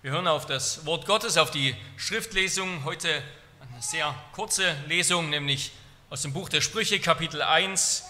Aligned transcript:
Wir 0.00 0.12
hören 0.12 0.28
auf 0.28 0.46
das 0.46 0.86
Wort 0.86 1.06
Gottes, 1.06 1.36
auf 1.36 1.50
die 1.50 1.74
Schriftlesung. 1.96 2.84
Heute 2.84 3.20
eine 3.60 3.82
sehr 3.82 4.14
kurze 4.30 4.72
Lesung, 4.86 5.28
nämlich 5.28 5.72
aus 6.08 6.22
dem 6.22 6.32
Buch 6.32 6.48
der 6.48 6.60
Sprüche, 6.60 7.00
Kapitel 7.00 7.42
1, 7.42 8.04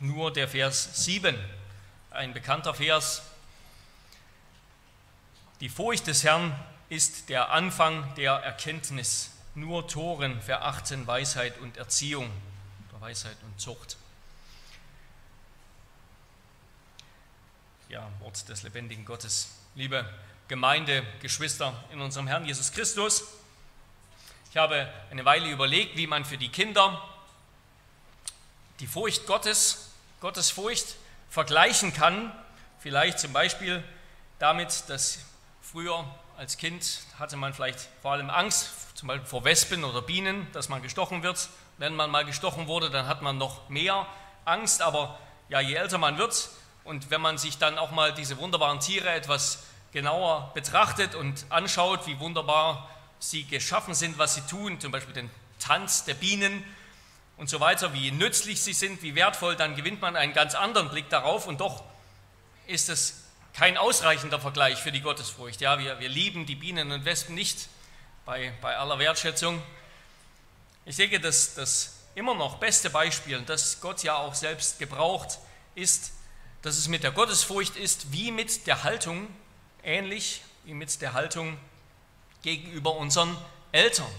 nur 0.00 0.32
der 0.32 0.48
Vers 0.48 1.04
7. 1.04 1.38
Ein 2.08 2.32
bekannter 2.32 2.72
Vers. 2.72 3.20
Die 5.60 5.68
Furcht 5.68 6.06
des 6.06 6.24
Herrn 6.24 6.58
ist 6.88 7.28
der 7.28 7.50
Anfang 7.50 8.14
der 8.14 8.32
Erkenntnis. 8.32 9.32
Nur 9.54 9.86
Toren 9.88 10.40
verachten 10.40 11.06
Weisheit 11.06 11.58
und 11.58 11.76
Erziehung 11.76 12.30
oder 12.88 13.02
Weisheit 13.02 13.36
und 13.44 13.60
Zucht. 13.60 13.98
Ja, 17.90 18.08
Wort 18.20 18.48
des 18.48 18.62
lebendigen 18.62 19.04
Gottes. 19.04 19.50
Liebe 19.74 20.08
Gemeinde, 20.48 21.04
Geschwister 21.20 21.74
in 21.90 22.00
unserem 22.00 22.28
Herrn 22.28 22.44
Jesus 22.44 22.70
Christus. 22.70 23.24
Ich 24.50 24.56
habe 24.56 24.88
eine 25.10 25.24
Weile 25.24 25.50
überlegt, 25.50 25.96
wie 25.96 26.06
man 26.06 26.24
für 26.24 26.38
die 26.38 26.48
Kinder 26.50 27.02
die 28.78 28.86
Furcht 28.86 29.26
Gottes, 29.26 29.90
Gottes 30.20 30.50
Furcht 30.50 30.96
vergleichen 31.30 31.92
kann. 31.92 32.32
Vielleicht 32.78 33.18
zum 33.18 33.32
Beispiel 33.32 33.82
damit, 34.38 34.84
dass 34.88 35.18
früher 35.60 36.04
als 36.36 36.58
Kind 36.58 37.00
hatte 37.18 37.36
man 37.36 37.52
vielleicht 37.52 37.88
vor 38.00 38.12
allem 38.12 38.30
Angst, 38.30 38.70
zum 38.96 39.08
Beispiel 39.08 39.26
vor 39.26 39.44
Wespen 39.44 39.82
oder 39.82 40.00
Bienen, 40.00 40.46
dass 40.52 40.68
man 40.68 40.80
gestochen 40.80 41.24
wird. 41.24 41.48
Wenn 41.78 41.96
man 41.96 42.08
mal 42.10 42.24
gestochen 42.24 42.68
wurde, 42.68 42.88
dann 42.88 43.08
hat 43.08 43.20
man 43.20 43.36
noch 43.36 43.68
mehr 43.68 44.06
Angst. 44.44 44.80
Aber 44.80 45.18
ja, 45.48 45.58
je 45.58 45.74
älter 45.74 45.98
man 45.98 46.18
wird 46.18 46.50
und 46.84 47.10
wenn 47.10 47.20
man 47.20 47.36
sich 47.36 47.58
dann 47.58 47.78
auch 47.78 47.90
mal 47.90 48.14
diese 48.14 48.38
wunderbaren 48.38 48.78
Tiere 48.78 49.10
etwas 49.10 49.64
genauer 49.96 50.50
betrachtet 50.52 51.14
und 51.14 51.46
anschaut, 51.48 52.06
wie 52.06 52.18
wunderbar 52.18 52.86
sie 53.18 53.44
geschaffen 53.44 53.94
sind, 53.94 54.18
was 54.18 54.34
sie 54.34 54.42
tun, 54.42 54.78
zum 54.78 54.92
Beispiel 54.92 55.14
den 55.14 55.30
Tanz 55.58 56.04
der 56.04 56.12
Bienen 56.12 56.62
und 57.38 57.48
so 57.48 57.60
weiter, 57.60 57.94
wie 57.94 58.10
nützlich 58.10 58.60
sie 58.60 58.74
sind, 58.74 59.00
wie 59.00 59.14
wertvoll, 59.14 59.56
dann 59.56 59.74
gewinnt 59.74 60.02
man 60.02 60.14
einen 60.14 60.34
ganz 60.34 60.54
anderen 60.54 60.90
Blick 60.90 61.08
darauf 61.08 61.46
und 61.46 61.62
doch 61.62 61.82
ist 62.66 62.90
es 62.90 63.22
kein 63.54 63.78
ausreichender 63.78 64.38
Vergleich 64.38 64.78
für 64.82 64.92
die 64.92 65.00
Gottesfurcht. 65.00 65.62
Ja, 65.62 65.78
wir, 65.78 65.98
wir 65.98 66.10
lieben 66.10 66.44
die 66.44 66.56
Bienen 66.56 66.92
und 66.92 67.06
Wespen 67.06 67.34
nicht 67.34 67.70
bei, 68.26 68.52
bei 68.60 68.76
aller 68.76 68.98
Wertschätzung. 68.98 69.62
Ich 70.84 70.96
denke, 70.96 71.20
dass 71.20 71.54
das 71.54 72.00
immer 72.14 72.34
noch 72.34 72.58
beste 72.58 72.90
Beispiel, 72.90 73.40
das 73.46 73.80
Gott 73.80 74.02
ja 74.02 74.18
auch 74.18 74.34
selbst 74.34 74.78
gebraucht, 74.78 75.38
ist, 75.74 76.12
dass 76.60 76.76
es 76.76 76.86
mit 76.86 77.02
der 77.02 77.12
Gottesfurcht 77.12 77.76
ist, 77.76 78.12
wie 78.12 78.30
mit 78.30 78.66
der 78.66 78.84
Haltung 78.84 79.28
ähnlich 79.86 80.42
wie 80.64 80.74
mit 80.74 81.00
der 81.00 81.14
Haltung 81.14 81.56
gegenüber 82.42 82.96
unseren 82.96 83.36
Eltern. 83.72 84.10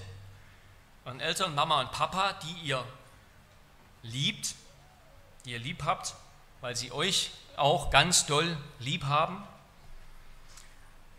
Unseren 1.03 1.19
Eltern, 1.19 1.55
Mama 1.55 1.81
und 1.81 1.91
Papa, 1.91 2.33
die 2.43 2.67
ihr 2.67 2.83
liebt, 4.01 4.55
die 5.45 5.51
ihr 5.51 5.59
lieb 5.59 5.83
habt, 5.83 6.15
weil 6.61 6.75
sie 6.75 6.91
euch 6.91 7.31
auch 7.57 7.89
ganz 7.89 8.25
doll 8.25 8.57
lieb 8.79 9.05
haben. 9.05 9.45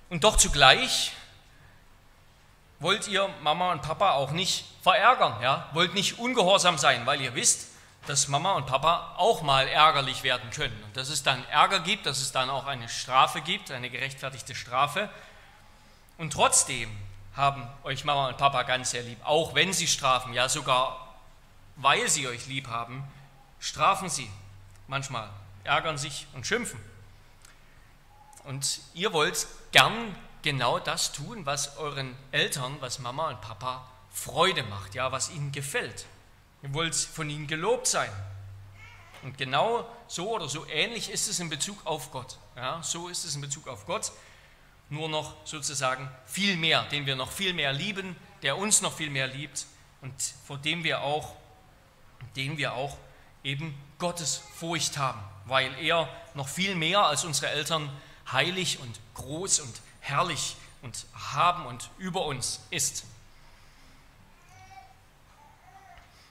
Und 0.09 0.25
doch 0.25 0.37
zugleich 0.37 1.13
wollt 2.81 3.09
ihr 3.09 3.29
Mama 3.43 3.73
und 3.73 3.83
Papa 3.83 4.13
auch 4.13 4.31
nicht 4.31 4.65
verärgern, 4.83 5.43
ja? 5.43 5.69
wollt 5.73 5.95
nicht 5.95 6.19
ungehorsam 6.19 6.79
sein, 6.79 7.05
weil 7.07 7.21
ihr 7.21 7.35
wisst, 7.35 7.68
dass 8.09 8.29
Mama 8.29 8.53
und 8.53 8.67
Papa 8.67 9.15
auch 9.17 9.43
mal 9.43 9.69
ärgerlich 9.69 10.23
werden 10.23 10.51
können. 10.51 10.83
Und 10.85 10.97
dass 10.97 11.09
es 11.09 11.23
dann 11.23 11.45
Ärger 11.49 11.81
gibt, 11.81 12.07
dass 12.07 12.21
es 12.21 12.33
dann 12.33 12.51
auch 12.51 12.67
eine 12.67 12.89
Strafe 12.89 13.41
gibt, 13.41 13.71
eine 13.71 13.91
gerechtfertigte 13.91 14.55
Strafe. 14.55 15.09
Und 16.17 16.33
trotzdem 16.33 16.91
haben 17.37 17.69
euch 17.85 18.05
Mama 18.05 18.29
und 18.29 18.39
Papa 18.39 18.63
ganz 18.65 18.91
sehr 18.91 19.03
lieb, 19.03 19.19
auch 19.25 19.55
wenn 19.55 19.73
sie 19.73 19.87
strafen, 19.87 20.33
ja 20.33 20.49
sogar 20.49 21.09
weil 21.77 22.09
sie 22.09 22.27
euch 22.27 22.47
lieb 22.47 22.69
haben, 22.69 23.05
strafen 23.61 24.09
sie 24.09 24.29
manchmal, 24.89 25.31
ärgern 25.65 25.97
sich 25.97 26.27
und 26.35 26.47
schimpfen. 26.47 26.81
Und 28.45 28.81
ihr 28.95 29.13
wollt 29.13 29.47
gern 29.71 30.17
genau 30.43 30.79
das 30.79 31.13
tun, 31.13 31.47
was 31.47 31.77
euren 31.77 32.17
Eltern, 32.33 32.77
was 32.81 32.99
Mama 32.99 33.29
und 33.29 33.41
Papa 33.41 33.87
Freude 34.13 34.65
macht, 34.65 34.95
ja, 34.95 35.13
was 35.13 35.31
ihnen 35.31 35.53
gefällt. 35.53 36.07
Ihr 36.63 36.75
wollt 36.75 36.95
von 36.95 37.31
ihnen 37.31 37.47
gelobt 37.47 37.87
sein. 37.87 38.11
Und 39.23 39.37
genau 39.37 39.89
so 40.07 40.31
oder 40.35 40.49
so 40.49 40.67
ähnlich 40.67 41.11
ist 41.11 41.29
es 41.29 41.41
in 41.41 41.49
Bezug 41.49 41.85
auf 41.85 42.11
Gott. 42.11 42.39
Ja, 42.57 42.83
so 42.83 43.09
ist 43.09 43.25
es 43.25 43.35
in 43.35 43.41
Bezug 43.41 43.69
auf 43.69 43.87
Gott, 43.87 44.13
nur 44.91 45.09
noch 45.09 45.35
sozusagen 45.45 46.09
viel 46.27 46.57
mehr, 46.57 46.85
den 46.85 47.07
wir 47.07 47.17
noch 47.17 47.31
viel 47.31 47.53
mehr 47.53 47.73
lieben, 47.73 48.17
der 48.43 48.57
uns 48.57 48.81
noch 48.81 48.93
viel 48.93 49.11
mehr 49.11 49.27
liebt 49.27 49.67
und 50.01 50.15
vor 50.47 50.59
dem 50.59 50.85
wir 50.85 51.03
auch, 51.03 51.35
den 52.37 52.57
wir 52.59 52.75
auch 52.75 52.97
eben 53.45 53.75
Gottes 53.99 54.43
Furcht 54.57 54.99
haben, 54.99 55.21
weil 55.47 55.73
er 55.81 56.09
noch 56.35 56.49
viel 56.49 56.75
mehr 56.75 57.01
als 57.01 57.25
unsere 57.25 57.51
Eltern 57.53 57.91
heilig 58.33 58.79
und 58.81 59.01
groß 59.15 59.61
und 59.61 59.81
herrlich 60.01 60.57
und 60.83 61.07
haben 61.33 61.67
und 61.67 61.91
über 61.99 62.25
uns 62.27 62.61
ist. 62.71 63.05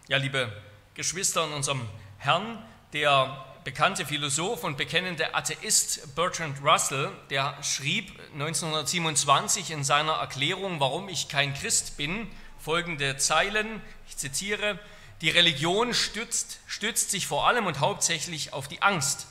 Ja, 0.10 0.16
liebe 0.16 0.50
Geschwister 0.94 1.44
in 1.44 1.52
unserem 1.52 1.82
Herrn, 2.18 2.64
der 2.94 3.46
bekannte 3.66 4.06
Philosoph 4.06 4.64
und 4.64 4.78
bekennende 4.78 5.36
Atheist 5.36 6.16
Bertrand 6.16 6.64
Russell, 6.64 7.12
der 7.30 7.62
schrieb 7.62 8.18
1927 8.32 9.72
in 9.72 9.84
seiner 9.84 10.14
Erklärung, 10.14 10.80
warum 10.80 11.10
ich 11.10 11.28
kein 11.28 11.54
Christ 11.54 11.98
bin, 11.98 12.32
folgende 12.58 13.18
Zeilen, 13.18 13.82
ich 14.08 14.16
zitiere, 14.16 14.80
die 15.20 15.30
Religion 15.30 15.94
stützt, 15.94 16.62
stützt 16.68 17.12
sich 17.12 17.28
vor 17.28 17.46
allem 17.46 17.66
und 17.66 17.82
hauptsächlich 17.82 18.54
auf 18.54 18.70
die 18.70 18.82
Angst. 18.82 19.28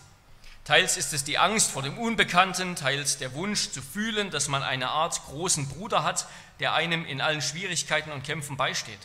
Teils 0.64 0.98
ist 0.98 1.14
es 1.14 1.24
die 1.24 1.38
Angst 1.38 1.70
vor 1.70 1.80
dem 1.80 1.96
Unbekannten, 1.96 2.76
teils 2.76 3.16
der 3.16 3.32
Wunsch 3.32 3.70
zu 3.70 3.80
fühlen, 3.80 4.30
dass 4.30 4.48
man 4.48 4.62
eine 4.62 4.90
Art 4.90 5.22
großen 5.24 5.70
Bruder 5.70 6.02
hat, 6.02 6.26
der 6.60 6.74
einem 6.74 7.06
in 7.06 7.22
allen 7.22 7.40
Schwierigkeiten 7.40 8.12
und 8.12 8.24
Kämpfen 8.24 8.58
beisteht. 8.58 9.00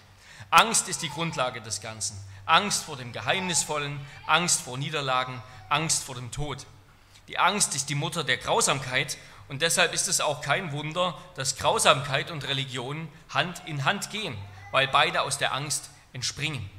Angst 0.52 0.90
ist 0.90 1.02
die 1.02 1.10
Grundlage 1.10 1.62
des 1.62 1.80
Ganzen. 1.80 2.18
Angst 2.46 2.84
vor 2.84 2.98
dem 2.98 3.14
Geheimnisvollen, 3.14 3.98
Angst 4.28 4.62
vor 4.62 4.78
Niederlagen, 4.78 5.42
Angst 5.70 6.04
vor 6.04 6.16
dem 6.16 6.30
Tod. 6.30 6.66
Die 7.30 7.40
Angst 7.40 7.74
ist 7.74 7.90
die 7.90 7.96
Mutter 7.96 8.26
der 8.26 8.36
Grausamkeit 8.36 9.18
und 9.48 9.62
deshalb 9.62 9.94
ist 9.94 10.10
es 10.10 10.20
auch 10.20 10.42
kein 10.42 10.74
Wunder, 10.74 11.18
dass 11.36 11.56
Grausamkeit 11.56 12.32
und 12.32 12.46
Religion 12.46 13.08
Hand 13.30 13.62
in 13.66 13.86
Hand 13.86 14.10
gehen, 14.10 14.38
weil 14.72 14.90
beide 14.90 15.22
aus 15.22 15.38
der 15.38 15.54
Angst 15.54 15.90
entspringen. 16.12 16.70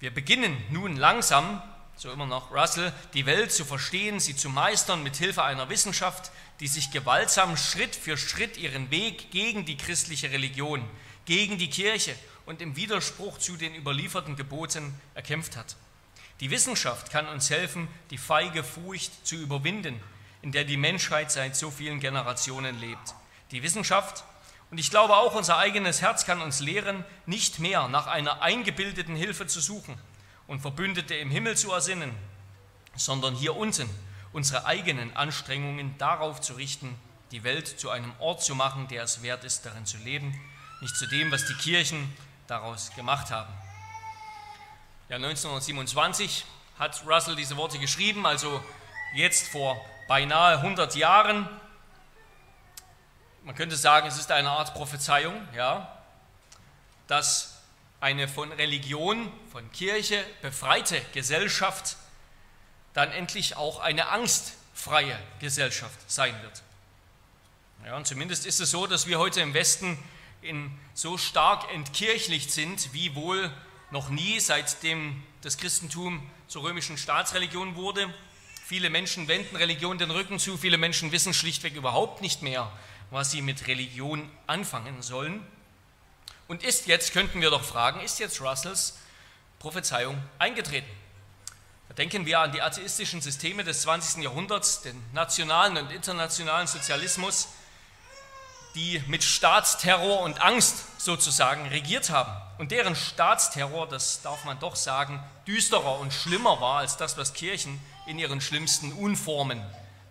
Wir 0.00 0.12
beginnen 0.12 0.56
nun 0.70 0.96
langsam, 0.96 1.62
so 1.96 2.10
immer 2.10 2.26
noch 2.26 2.50
Russell, 2.50 2.94
die 3.12 3.26
Welt 3.26 3.52
zu 3.52 3.66
verstehen, 3.66 4.20
sie 4.20 4.36
zu 4.36 4.48
meistern 4.48 5.02
mit 5.02 5.16
Hilfe 5.16 5.42
einer 5.42 5.68
Wissenschaft, 5.68 6.30
die 6.60 6.68
sich 6.68 6.90
gewaltsam 6.90 7.58
Schritt 7.58 7.94
für 7.94 8.16
Schritt 8.16 8.56
ihren 8.56 8.90
Weg 8.90 9.30
gegen 9.30 9.66
die 9.66 9.76
christliche 9.76 10.30
Religion, 10.30 10.82
gegen 11.26 11.58
die 11.58 11.68
Kirche 11.68 12.14
und 12.46 12.60
im 12.60 12.76
Widerspruch 12.76 13.38
zu 13.38 13.56
den 13.56 13.74
überlieferten 13.74 14.36
Geboten 14.36 14.98
erkämpft 15.14 15.56
hat. 15.56 15.76
Die 16.40 16.50
Wissenschaft 16.50 17.10
kann 17.10 17.28
uns 17.28 17.50
helfen, 17.50 17.88
die 18.10 18.18
feige 18.18 18.64
Furcht 18.64 19.26
zu 19.26 19.36
überwinden, 19.36 20.00
in 20.42 20.52
der 20.52 20.64
die 20.64 20.76
Menschheit 20.76 21.30
seit 21.30 21.56
so 21.56 21.70
vielen 21.70 22.00
Generationen 22.00 22.78
lebt. 22.80 23.14
Die 23.50 23.62
Wissenschaft 23.62 24.24
und 24.70 24.78
ich 24.78 24.90
glaube 24.90 25.16
auch 25.16 25.34
unser 25.34 25.58
eigenes 25.58 26.02
Herz 26.02 26.26
kann 26.26 26.40
uns 26.40 26.58
lehren, 26.58 27.04
nicht 27.26 27.60
mehr 27.60 27.86
nach 27.86 28.08
einer 28.08 28.42
eingebildeten 28.42 29.14
Hilfe 29.14 29.46
zu 29.46 29.60
suchen 29.60 29.94
und 30.48 30.60
Verbündete 30.60 31.14
im 31.14 31.30
Himmel 31.30 31.56
zu 31.56 31.70
ersinnen, 31.70 32.10
sondern 32.96 33.36
hier 33.36 33.56
unten 33.56 33.88
unsere 34.32 34.66
eigenen 34.66 35.14
Anstrengungen 35.16 35.96
darauf 35.98 36.40
zu 36.40 36.54
richten, 36.54 36.92
die 37.30 37.44
Welt 37.44 37.68
zu 37.68 37.90
einem 37.90 38.12
Ort 38.18 38.42
zu 38.42 38.56
machen, 38.56 38.88
der 38.88 39.04
es 39.04 39.22
wert 39.22 39.44
ist, 39.44 39.64
darin 39.64 39.86
zu 39.86 39.96
leben, 39.98 40.38
nicht 40.80 40.96
zu 40.96 41.06
dem, 41.06 41.30
was 41.30 41.46
die 41.46 41.54
Kirchen 41.54 42.12
daraus 42.46 42.94
gemacht 42.94 43.30
haben. 43.30 43.52
Ja, 45.08 45.16
1927 45.16 46.44
hat 46.78 47.02
Russell 47.06 47.36
diese 47.36 47.56
Worte 47.56 47.78
geschrieben, 47.78 48.26
also 48.26 48.62
jetzt 49.14 49.48
vor 49.48 49.84
beinahe 50.08 50.58
100 50.58 50.94
Jahren. 50.96 51.48
Man 53.44 53.54
könnte 53.54 53.76
sagen, 53.76 54.06
es 54.06 54.18
ist 54.18 54.30
eine 54.30 54.50
Art 54.50 54.74
Prophezeiung, 54.74 55.46
ja, 55.54 55.94
dass 57.06 57.60
eine 58.00 58.28
von 58.28 58.52
Religion, 58.52 59.32
von 59.50 59.70
Kirche 59.72 60.24
befreite 60.42 61.00
Gesellschaft 61.12 61.96
dann 62.92 63.10
endlich 63.12 63.56
auch 63.56 63.80
eine 63.80 64.08
angstfreie 64.08 65.18
Gesellschaft 65.40 65.98
sein 66.10 66.34
wird. 66.42 66.62
Ja, 67.84 67.96
und 67.96 68.06
zumindest 68.06 68.46
ist 68.46 68.60
es 68.60 68.70
so, 68.70 68.86
dass 68.86 69.06
wir 69.06 69.18
heute 69.18 69.40
im 69.40 69.52
Westen 69.52 69.98
in, 70.44 70.70
so 70.94 71.18
stark 71.18 71.72
entkirchlicht 71.72 72.50
sind 72.50 72.92
wie 72.92 73.14
wohl 73.14 73.52
noch 73.90 74.10
nie, 74.10 74.40
seitdem 74.40 75.22
das 75.40 75.58
Christentum 75.58 76.28
zur 76.48 76.62
römischen 76.64 76.98
Staatsreligion 76.98 77.76
wurde. 77.76 78.12
Viele 78.66 78.90
Menschen 78.90 79.28
wenden 79.28 79.56
Religion 79.56 79.98
den 79.98 80.10
Rücken 80.10 80.38
zu, 80.38 80.56
viele 80.56 80.78
Menschen 80.78 81.12
wissen 81.12 81.34
schlichtweg 81.34 81.74
überhaupt 81.74 82.22
nicht 82.22 82.42
mehr, 82.42 82.70
was 83.10 83.30
sie 83.30 83.42
mit 83.42 83.66
Religion 83.66 84.30
anfangen 84.46 85.02
sollen. 85.02 85.44
Und 86.48 86.62
ist 86.62 86.86
jetzt, 86.86 87.12
könnten 87.12 87.40
wir 87.40 87.50
doch 87.50 87.64
fragen, 87.64 88.00
ist 88.00 88.18
jetzt 88.18 88.40
Russells 88.40 88.98
Prophezeiung 89.58 90.22
eingetreten? 90.38 90.90
Da 91.88 91.94
denken 91.94 92.26
wir 92.26 92.40
an 92.40 92.52
die 92.52 92.62
atheistischen 92.62 93.20
Systeme 93.20 93.64
des 93.64 93.82
20. 93.82 94.22
Jahrhunderts, 94.22 94.82
den 94.82 95.00
nationalen 95.12 95.76
und 95.76 95.92
internationalen 95.92 96.66
Sozialismus, 96.66 97.48
die 98.74 99.02
mit 99.06 99.22
Staatsterror 99.22 100.20
und 100.22 100.42
Angst 100.42 101.00
sozusagen 101.00 101.66
regiert 101.68 102.10
haben 102.10 102.32
und 102.58 102.70
deren 102.70 102.96
Staatsterror, 102.96 103.88
das 103.88 104.22
darf 104.22 104.44
man 104.44 104.58
doch 104.58 104.76
sagen, 104.76 105.22
düsterer 105.46 105.98
und 106.00 106.12
schlimmer 106.12 106.60
war 106.60 106.78
als 106.78 106.96
das, 106.96 107.16
was 107.16 107.34
Kirchen 107.34 107.80
in 108.06 108.18
ihren 108.18 108.40
schlimmsten 108.40 108.92
Unformen 108.92 109.62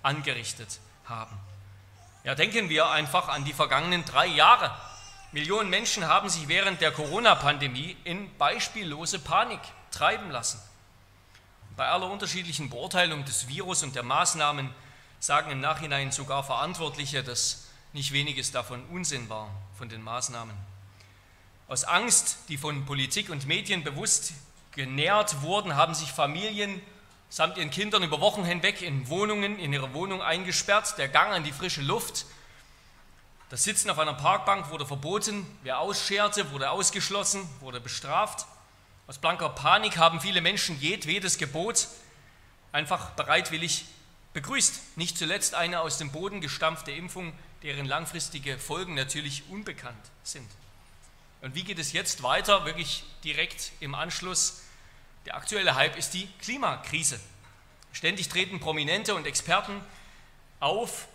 angerichtet 0.01 0.79
haben. 1.05 1.37
Ja, 2.23 2.35
denken 2.35 2.69
wir 2.69 2.89
einfach 2.89 3.27
an 3.27 3.43
die 3.43 3.53
vergangenen 3.53 4.05
drei 4.05 4.27
Jahre. 4.27 4.71
Millionen 5.31 5.69
Menschen 5.69 6.07
haben 6.07 6.29
sich 6.29 6.47
während 6.47 6.79
der 6.79 6.91
Corona-Pandemie 6.91 7.97
in 8.03 8.35
beispiellose 8.37 9.19
Panik 9.19 9.59
treiben 9.91 10.31
lassen. 10.31 10.61
Bei 11.75 11.87
aller 11.87 12.09
unterschiedlichen 12.09 12.69
Beurteilung 12.69 13.25
des 13.25 13.47
Virus 13.47 13.83
und 13.83 13.95
der 13.95 14.03
Maßnahmen 14.03 14.69
sagen 15.19 15.51
im 15.51 15.59
Nachhinein 15.59 16.11
sogar 16.11 16.43
Verantwortliche, 16.43 17.23
dass 17.23 17.62
nicht 17.93 18.11
weniges 18.11 18.51
davon 18.51 18.83
Unsinn 18.91 19.29
war 19.29 19.49
von 19.77 19.89
den 19.89 20.01
Maßnahmen. 20.01 20.55
Aus 21.67 21.83
Angst, 21.83 22.37
die 22.49 22.57
von 22.57 22.85
Politik 22.85 23.29
und 23.29 23.47
Medien 23.47 23.83
bewusst 23.83 24.33
genährt 24.71 25.41
wurden, 25.41 25.75
haben 25.75 25.93
sich 25.93 26.11
Familien 26.11 26.81
samt 27.29 27.57
ihren 27.57 27.71
Kindern 27.71 28.03
über 28.03 28.21
Wochen 28.21 28.45
hinweg 28.45 28.83
in 28.83 29.07
Wohnungen, 29.09 29.57
in 29.57 29.73
ihre 29.73 29.93
Wohnung 29.95 30.21
eingesperrt. 30.21 30.99
Der 30.99 31.07
Gang 31.07 31.31
an 31.31 31.43
die 31.43 31.51
frische 31.51 31.81
Luft, 31.81 32.27
das 33.49 33.63
Sitzen 33.63 33.89
auf 33.89 33.97
einer 33.97 34.13
Parkbank 34.13 34.69
wurde 34.69 34.85
verboten. 34.85 35.45
Wer 35.63 35.79
ausscherte, 35.79 36.51
wurde 36.51 36.69
ausgeschlossen, 36.69 37.47
wurde 37.59 37.79
bestraft. 37.79 38.45
Aus 39.07 39.17
blanker 39.17 39.49
Panik 39.49 39.97
haben 39.97 40.21
viele 40.21 40.41
Menschen 40.41 40.79
jedwedes 40.79 41.39
Gebot 41.39 41.87
einfach 42.71 43.11
bereitwillig 43.11 43.85
begrüßt. 44.33 44.97
Nicht 44.97 45.17
zuletzt 45.17 45.55
eine 45.55 45.81
aus 45.81 45.97
dem 45.97 46.11
Boden 46.11 46.39
gestampfte 46.39 46.91
Impfung, 46.91 47.33
deren 47.63 47.85
langfristige 47.85 48.59
Folgen 48.59 48.93
natürlich 48.93 49.43
unbekannt 49.49 50.05
sind. 50.23 50.49
Und 51.41 51.55
wie 51.55 51.63
geht 51.63 51.79
es 51.79 51.93
jetzt 51.93 52.21
weiter? 52.21 52.65
Wirklich 52.65 53.03
direkt 53.23 53.71
im 53.79 53.95
Anschluss. 53.95 54.63
Der 55.25 55.35
aktuelle 55.35 55.75
Hype 55.75 55.97
ist 55.97 56.13
die 56.13 56.27
Klimakrise. 56.41 57.19
Ständig 57.93 58.27
treten 58.27 58.59
Prominente 58.59 59.15
und 59.15 59.25
Experten 59.25 59.81
auf 60.59 61.07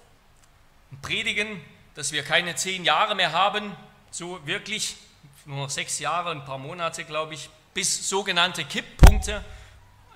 und 0.91 1.03
predigen, 1.03 1.61
dass 1.95 2.13
wir 2.13 2.23
keine 2.23 2.55
zehn 2.55 2.85
Jahre 2.85 3.15
mehr 3.15 3.33
haben, 3.33 3.75
so 4.11 4.45
wirklich 4.47 4.97
nur 5.45 5.59
noch 5.59 5.71
sechs 5.71 5.99
Jahre, 5.99 6.31
ein 6.31 6.45
paar 6.45 6.59
Monate, 6.59 7.05
glaube 7.05 7.35
ich, 7.35 7.51
bis 7.75 8.09
sogenannte 8.09 8.65
Kipppunkte 8.65 9.45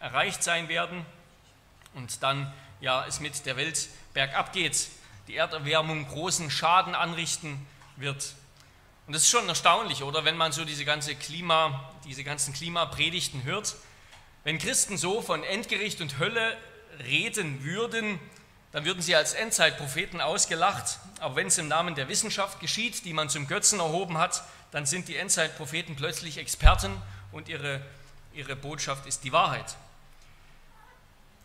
erreicht 0.00 0.42
sein 0.42 0.68
werden 0.68 1.04
und 1.94 2.22
dann 2.22 2.52
ja 2.80 3.06
es 3.06 3.20
mit 3.20 3.46
der 3.46 3.56
Welt 3.56 3.88
bergab 4.14 4.52
geht, 4.52 4.88
die 5.32 5.38
Erderwärmung 5.38 6.06
großen 6.08 6.50
Schaden 6.50 6.94
anrichten 6.94 7.66
wird. 7.96 8.34
Und 9.06 9.14
das 9.14 9.22
ist 9.22 9.30
schon 9.30 9.48
erstaunlich, 9.48 10.02
oder? 10.02 10.26
Wenn 10.26 10.36
man 10.36 10.52
so 10.52 10.66
diese, 10.66 10.84
ganze 10.84 11.14
Klima, 11.14 11.90
diese 12.04 12.22
ganzen 12.22 12.52
Klimapredigten 12.52 13.42
hört. 13.44 13.76
Wenn 14.44 14.58
Christen 14.58 14.98
so 14.98 15.22
von 15.22 15.42
Endgericht 15.42 16.02
und 16.02 16.18
Hölle 16.18 16.54
reden 16.98 17.64
würden, 17.64 18.20
dann 18.72 18.84
würden 18.84 19.00
sie 19.00 19.16
als 19.16 19.32
Endzeitpropheten 19.32 20.20
ausgelacht. 20.20 20.98
Aber 21.18 21.34
wenn 21.34 21.46
es 21.46 21.56
im 21.56 21.66
Namen 21.66 21.94
der 21.94 22.10
Wissenschaft 22.10 22.60
geschieht, 22.60 23.06
die 23.06 23.14
man 23.14 23.30
zum 23.30 23.46
Götzen 23.46 23.80
erhoben 23.80 24.18
hat, 24.18 24.44
dann 24.70 24.84
sind 24.84 25.08
die 25.08 25.16
Endzeitpropheten 25.16 25.96
plötzlich 25.96 26.36
Experten 26.36 26.92
und 27.32 27.48
ihre, 27.48 27.80
ihre 28.34 28.54
Botschaft 28.54 29.06
ist 29.06 29.24
die 29.24 29.32
Wahrheit. 29.32 29.76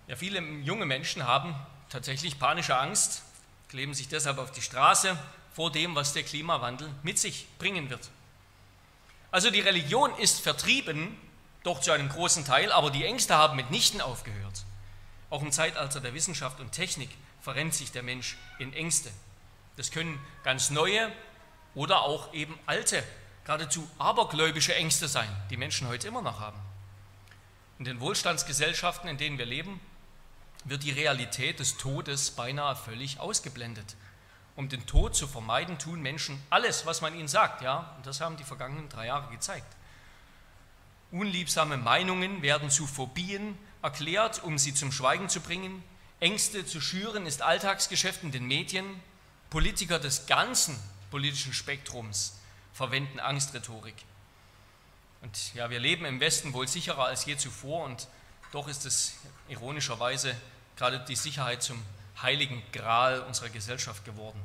Ja, 0.07 0.18
viele 0.18 0.42
junge 0.42 0.86
Menschen 0.86 1.25
haben 1.25 1.56
tatsächlich 1.89 2.38
panische 2.38 2.78
Angst, 2.78 3.24
kleben 3.69 3.93
sich 3.93 4.07
deshalb 4.07 4.37
auf 4.37 4.51
die 4.51 4.61
Straße, 4.61 5.17
vor 5.53 5.71
dem, 5.71 5.95
was 5.95 6.13
der 6.13 6.23
Klimawandel 6.23 6.89
mit 7.01 7.17
sich 7.17 7.47
bringen 7.57 7.89
wird. 7.89 8.09
Also 9.31 9.49
die 9.49 9.59
Religion 9.59 10.15
ist 10.19 10.39
vertrieben, 10.39 11.17
doch 11.63 11.81
zu 11.81 11.91
einem 11.91 12.09
großen 12.09 12.45
Teil, 12.45 12.71
aber 12.71 12.91
die 12.91 13.03
Ängste 13.03 13.35
haben 13.35 13.55
mitnichten 13.55 13.99
aufgehört. 13.99 14.63
Auch 15.29 15.41
im 15.41 15.51
Zeitalter 15.51 15.99
der 15.99 16.13
Wissenschaft 16.13 16.59
und 16.59 16.71
Technik 16.71 17.09
verrennt 17.41 17.73
sich 17.73 17.91
der 17.91 18.03
Mensch 18.03 18.37
in 18.59 18.71
Ängste. 18.73 19.11
Das 19.75 19.91
können 19.91 20.19
ganz 20.43 20.69
neue 20.69 21.11
oder 21.75 22.01
auch 22.01 22.33
eben 22.33 22.57
alte, 22.65 23.03
geradezu 23.43 23.89
abergläubische 23.97 24.75
Ängste 24.75 25.07
sein, 25.07 25.29
die 25.49 25.57
Menschen 25.57 25.87
heute 25.87 26.07
immer 26.07 26.21
noch 26.21 26.39
haben. 26.39 26.59
In 27.79 27.85
den 27.85 27.99
Wohlstandsgesellschaften, 27.99 29.09
in 29.09 29.17
denen 29.17 29.37
wir 29.37 29.45
leben, 29.45 29.79
wird 30.69 30.83
die 30.83 30.91
Realität 30.91 31.59
des 31.59 31.77
Todes 31.77 32.31
beinahe 32.31 32.75
völlig 32.75 33.19
ausgeblendet. 33.19 33.95
Um 34.55 34.69
den 34.69 34.85
Tod 34.85 35.15
zu 35.15 35.27
vermeiden, 35.27 35.77
tun 35.77 36.01
Menschen 36.01 36.41
alles, 36.49 36.85
was 36.85 37.01
man 37.01 37.13
ihnen 37.15 37.27
sagt. 37.27 37.61
Ja, 37.61 37.93
und 37.97 38.05
das 38.05 38.21
haben 38.21 38.37
die 38.37 38.43
vergangenen 38.43 38.89
drei 38.89 39.07
Jahre 39.07 39.31
gezeigt. 39.31 39.67
Unliebsame 41.11 41.77
Meinungen 41.77 42.41
werden 42.41 42.69
zu 42.69 42.85
Phobien 42.85 43.57
erklärt, 43.81 44.43
um 44.43 44.57
sie 44.57 44.73
zum 44.73 44.91
Schweigen 44.91 45.29
zu 45.29 45.39
bringen. 45.39 45.83
Ängste 46.19 46.65
zu 46.65 46.81
schüren 46.81 47.25
ist 47.25 47.41
Alltagsgeschäft 47.41 48.23
in 48.23 48.31
den 48.31 48.45
Medien. 48.45 48.85
Politiker 49.49 49.99
des 49.99 50.25
ganzen 50.25 50.77
politischen 51.11 51.53
Spektrums 51.53 52.37
verwenden 52.73 53.19
Angstrhetorik. 53.19 53.95
Und 55.21 55.53
ja, 55.53 55.69
wir 55.69 55.79
leben 55.79 56.05
im 56.05 56.19
Westen 56.19 56.53
wohl 56.53 56.67
sicherer 56.67 57.05
als 57.05 57.25
je 57.25 57.37
zuvor 57.37 57.85
und 57.85 58.07
doch 58.51 58.67
ist 58.67 58.85
es 58.85 59.15
ironischerweise 59.49 60.35
gerade 60.77 61.00
die 61.00 61.15
Sicherheit 61.15 61.62
zum 61.62 61.83
heiligen 62.21 62.63
Gral 62.71 63.21
unserer 63.21 63.50
Gesellschaft 63.50 64.06
geworden. 64.06 64.41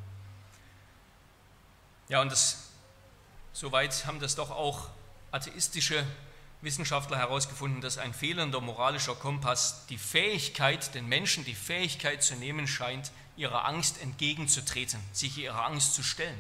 Ja, 2.09 2.21
und 2.21 2.33
das, 2.33 2.71
soweit 3.53 4.07
haben 4.07 4.21
das 4.21 4.35
doch 4.35 4.51
auch 4.51 4.89
atheistische 5.31 6.05
Wissenschaftler 6.61 7.19
herausgefunden, 7.19 7.81
dass 7.81 7.99
ein 7.99 8.15
fehlender 8.15 8.61
moralischer 8.61 9.15
Kompass 9.15 9.87
die 9.87 9.99
Fähigkeit, 9.99 10.95
den 10.95 11.09
Menschen 11.09 11.45
die 11.45 11.55
Fähigkeit 11.55 12.23
zu 12.23 12.35
nehmen 12.37 12.69
scheint, 12.69 13.11
ihrer 13.37 13.65
Angst 13.65 14.01
entgegenzutreten, 14.01 15.01
sich 15.13 15.39
ihrer 15.39 15.65
Angst 15.65 15.95
zu 15.95 16.03
stellen. 16.03 16.39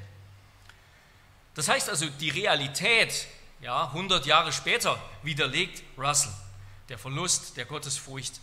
Das 1.54 1.68
heißt 1.68 1.88
also, 1.88 2.08
die 2.08 2.30
Realität, 2.30 3.26
ja, 3.60 3.86
100 3.86 4.26
Jahre 4.26 4.52
später, 4.52 4.98
widerlegt 5.22 5.82
Russell. 5.98 6.32
Der 6.88 6.98
Verlust 6.98 7.56
der 7.56 7.64
Gottesfurcht 7.64 8.40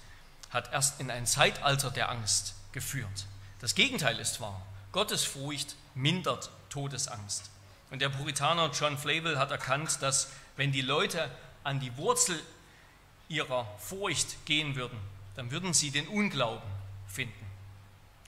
hat 0.49 0.71
erst 0.71 0.99
in 0.99 1.11
ein 1.11 1.25
Zeitalter 1.25 1.91
der 1.91 2.09
Angst 2.09 2.55
geführt. 2.71 3.25
Das 3.59 3.75
Gegenteil 3.75 4.19
ist 4.19 4.39
wahr. 4.41 4.65
Gottesfurcht 4.91 5.75
mindert 5.95 6.49
Todesangst. 6.69 7.49
Und 7.91 8.01
der 8.01 8.09
Puritaner 8.09 8.71
John 8.71 8.97
Flavel 8.97 9.37
hat 9.37 9.51
erkannt, 9.51 10.01
dass 10.01 10.29
wenn 10.55 10.71
die 10.71 10.81
Leute 10.81 11.29
an 11.63 11.79
die 11.79 11.95
Wurzel 11.97 12.39
ihrer 13.27 13.65
Furcht 13.77 14.45
gehen 14.45 14.75
würden, 14.75 14.99
dann 15.35 15.51
würden 15.51 15.73
sie 15.73 15.91
den 15.91 16.07
Unglauben 16.07 16.69
finden. 17.07 17.45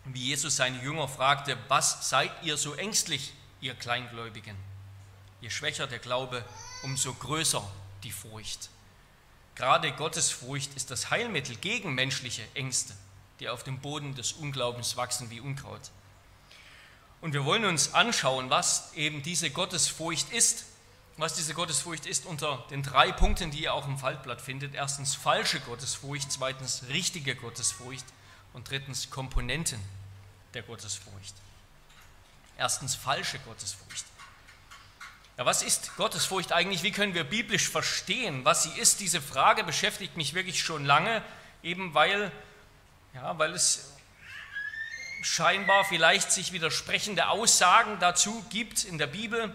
Wie 0.05 0.27
Jesus 0.27 0.55
seine 0.55 0.81
Jünger 0.81 1.07
fragte, 1.07 1.57
was 1.67 2.09
seid 2.09 2.31
ihr 2.43 2.57
so 2.57 2.73
ängstlich, 2.73 3.33
ihr 3.59 3.75
Kleingläubigen? 3.75 4.55
Je 5.41 5.49
schwächer 5.49 5.87
der 5.87 5.99
Glaube, 5.99 6.43
umso 6.83 7.13
größer 7.13 7.63
die 8.03 8.11
Furcht. 8.11 8.69
Gerade 9.61 9.91
Gottesfurcht 9.91 10.73
ist 10.73 10.89
das 10.89 11.11
Heilmittel 11.11 11.55
gegen 11.55 11.93
menschliche 11.93 12.41
Ängste 12.55 12.95
die 13.41 13.49
auf 13.49 13.63
dem 13.63 13.79
Boden 13.79 14.13
des 14.13 14.33
Unglaubens 14.33 14.95
wachsen 14.97 15.31
wie 15.31 15.39
Unkraut. 15.39 15.89
Und 17.21 17.33
wir 17.33 17.43
wollen 17.43 17.65
uns 17.65 17.93
anschauen, 17.95 18.51
was 18.51 18.93
eben 18.93 19.23
diese 19.23 19.49
Gottesfurcht 19.49 20.31
ist, 20.31 20.65
was 21.17 21.33
diese 21.33 21.55
Gottesfurcht 21.55 22.05
ist 22.05 22.27
unter 22.27 22.63
den 22.69 22.83
drei 22.83 23.11
Punkten, 23.11 23.49
die 23.49 23.63
ihr 23.63 23.73
auch 23.73 23.87
im 23.87 23.97
Faltblatt 23.97 24.41
findet. 24.41 24.75
Erstens 24.75 25.15
falsche 25.15 25.59
Gottesfurcht, 25.59 26.31
zweitens 26.31 26.83
richtige 26.89 27.35
Gottesfurcht 27.35 28.05
und 28.53 28.69
drittens 28.69 29.09
Komponenten 29.09 29.79
der 30.53 30.61
Gottesfurcht. 30.61 31.33
Erstens 32.57 32.93
falsche 32.93 33.39
Gottesfurcht. 33.39 34.05
Ja, 35.37 35.45
was 35.45 35.63
ist 35.63 35.95
Gottesfurcht 35.97 36.51
eigentlich? 36.51 36.83
Wie 36.83 36.91
können 36.91 37.13
wir 37.13 37.23
biblisch 37.23 37.69
verstehen, 37.69 38.45
was 38.45 38.63
sie 38.63 38.79
ist? 38.79 38.99
Diese 38.99 39.21
Frage 39.21 39.63
beschäftigt 39.63 40.17
mich 40.17 40.33
wirklich 40.33 40.61
schon 40.61 40.85
lange, 40.85 41.23
eben 41.63 41.93
weil 41.93 42.31
ja, 43.13 43.37
weil 43.37 43.53
es 43.53 43.91
scheinbar 45.21 45.85
vielleicht 45.85 46.31
sich 46.31 46.51
widersprechende 46.51 47.27
Aussagen 47.27 47.99
dazu 47.99 48.43
gibt 48.49 48.83
in 48.83 48.97
der 48.97 49.07
Bibel. 49.07 49.53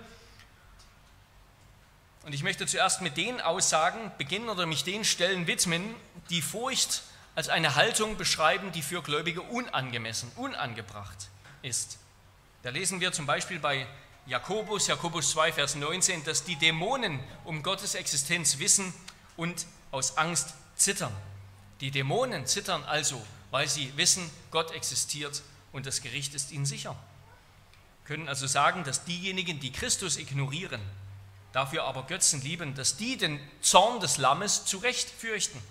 Und 2.22 2.32
ich 2.32 2.42
möchte 2.42 2.66
zuerst 2.66 3.02
mit 3.02 3.16
den 3.16 3.40
Aussagen 3.40 4.12
beginnen 4.18 4.48
oder 4.48 4.66
mich 4.66 4.84
den 4.84 5.04
Stellen 5.04 5.46
widmen, 5.46 5.94
die 6.30 6.42
Furcht 6.42 7.02
als 7.34 7.48
eine 7.48 7.74
Haltung 7.74 8.16
beschreiben, 8.16 8.72
die 8.72 8.82
für 8.82 9.02
Gläubige 9.02 9.42
unangemessen, 9.42 10.30
unangebracht 10.36 11.28
ist. 11.62 11.98
Da 12.62 12.70
lesen 12.70 13.00
wir 13.00 13.12
zum 13.12 13.26
Beispiel 13.26 13.58
bei 13.58 13.86
Jakobus, 14.26 14.88
Jakobus 14.88 15.30
2, 15.30 15.52
Vers 15.52 15.76
19, 15.76 16.24
dass 16.24 16.42
die 16.42 16.56
Dämonen 16.56 17.20
um 17.44 17.62
Gottes 17.62 17.94
Existenz 17.94 18.58
wissen 18.58 18.92
und 19.36 19.66
aus 19.92 20.18
Angst 20.18 20.54
zittern. 20.74 21.12
Die 21.80 21.92
Dämonen 21.92 22.44
zittern 22.44 22.82
also, 22.84 23.24
weil 23.52 23.68
sie 23.68 23.96
wissen, 23.96 24.28
Gott 24.50 24.72
existiert 24.72 25.42
und 25.70 25.86
das 25.86 26.00
Gericht 26.00 26.34
ist 26.34 26.50
ihnen 26.50 26.66
sicher. 26.66 26.96
Wir 28.02 28.16
können 28.16 28.28
also 28.28 28.48
sagen, 28.48 28.82
dass 28.82 29.04
diejenigen, 29.04 29.60
die 29.60 29.70
Christus 29.70 30.16
ignorieren, 30.16 30.80
dafür 31.52 31.84
aber 31.84 32.02
Götzen 32.02 32.40
lieben, 32.42 32.74
dass 32.74 32.96
die 32.96 33.16
den 33.16 33.38
Zorn 33.60 34.00
des 34.00 34.18
Lammes 34.18 34.64
zu 34.64 34.78
Recht 34.78 35.08
fürchten. 35.08 35.62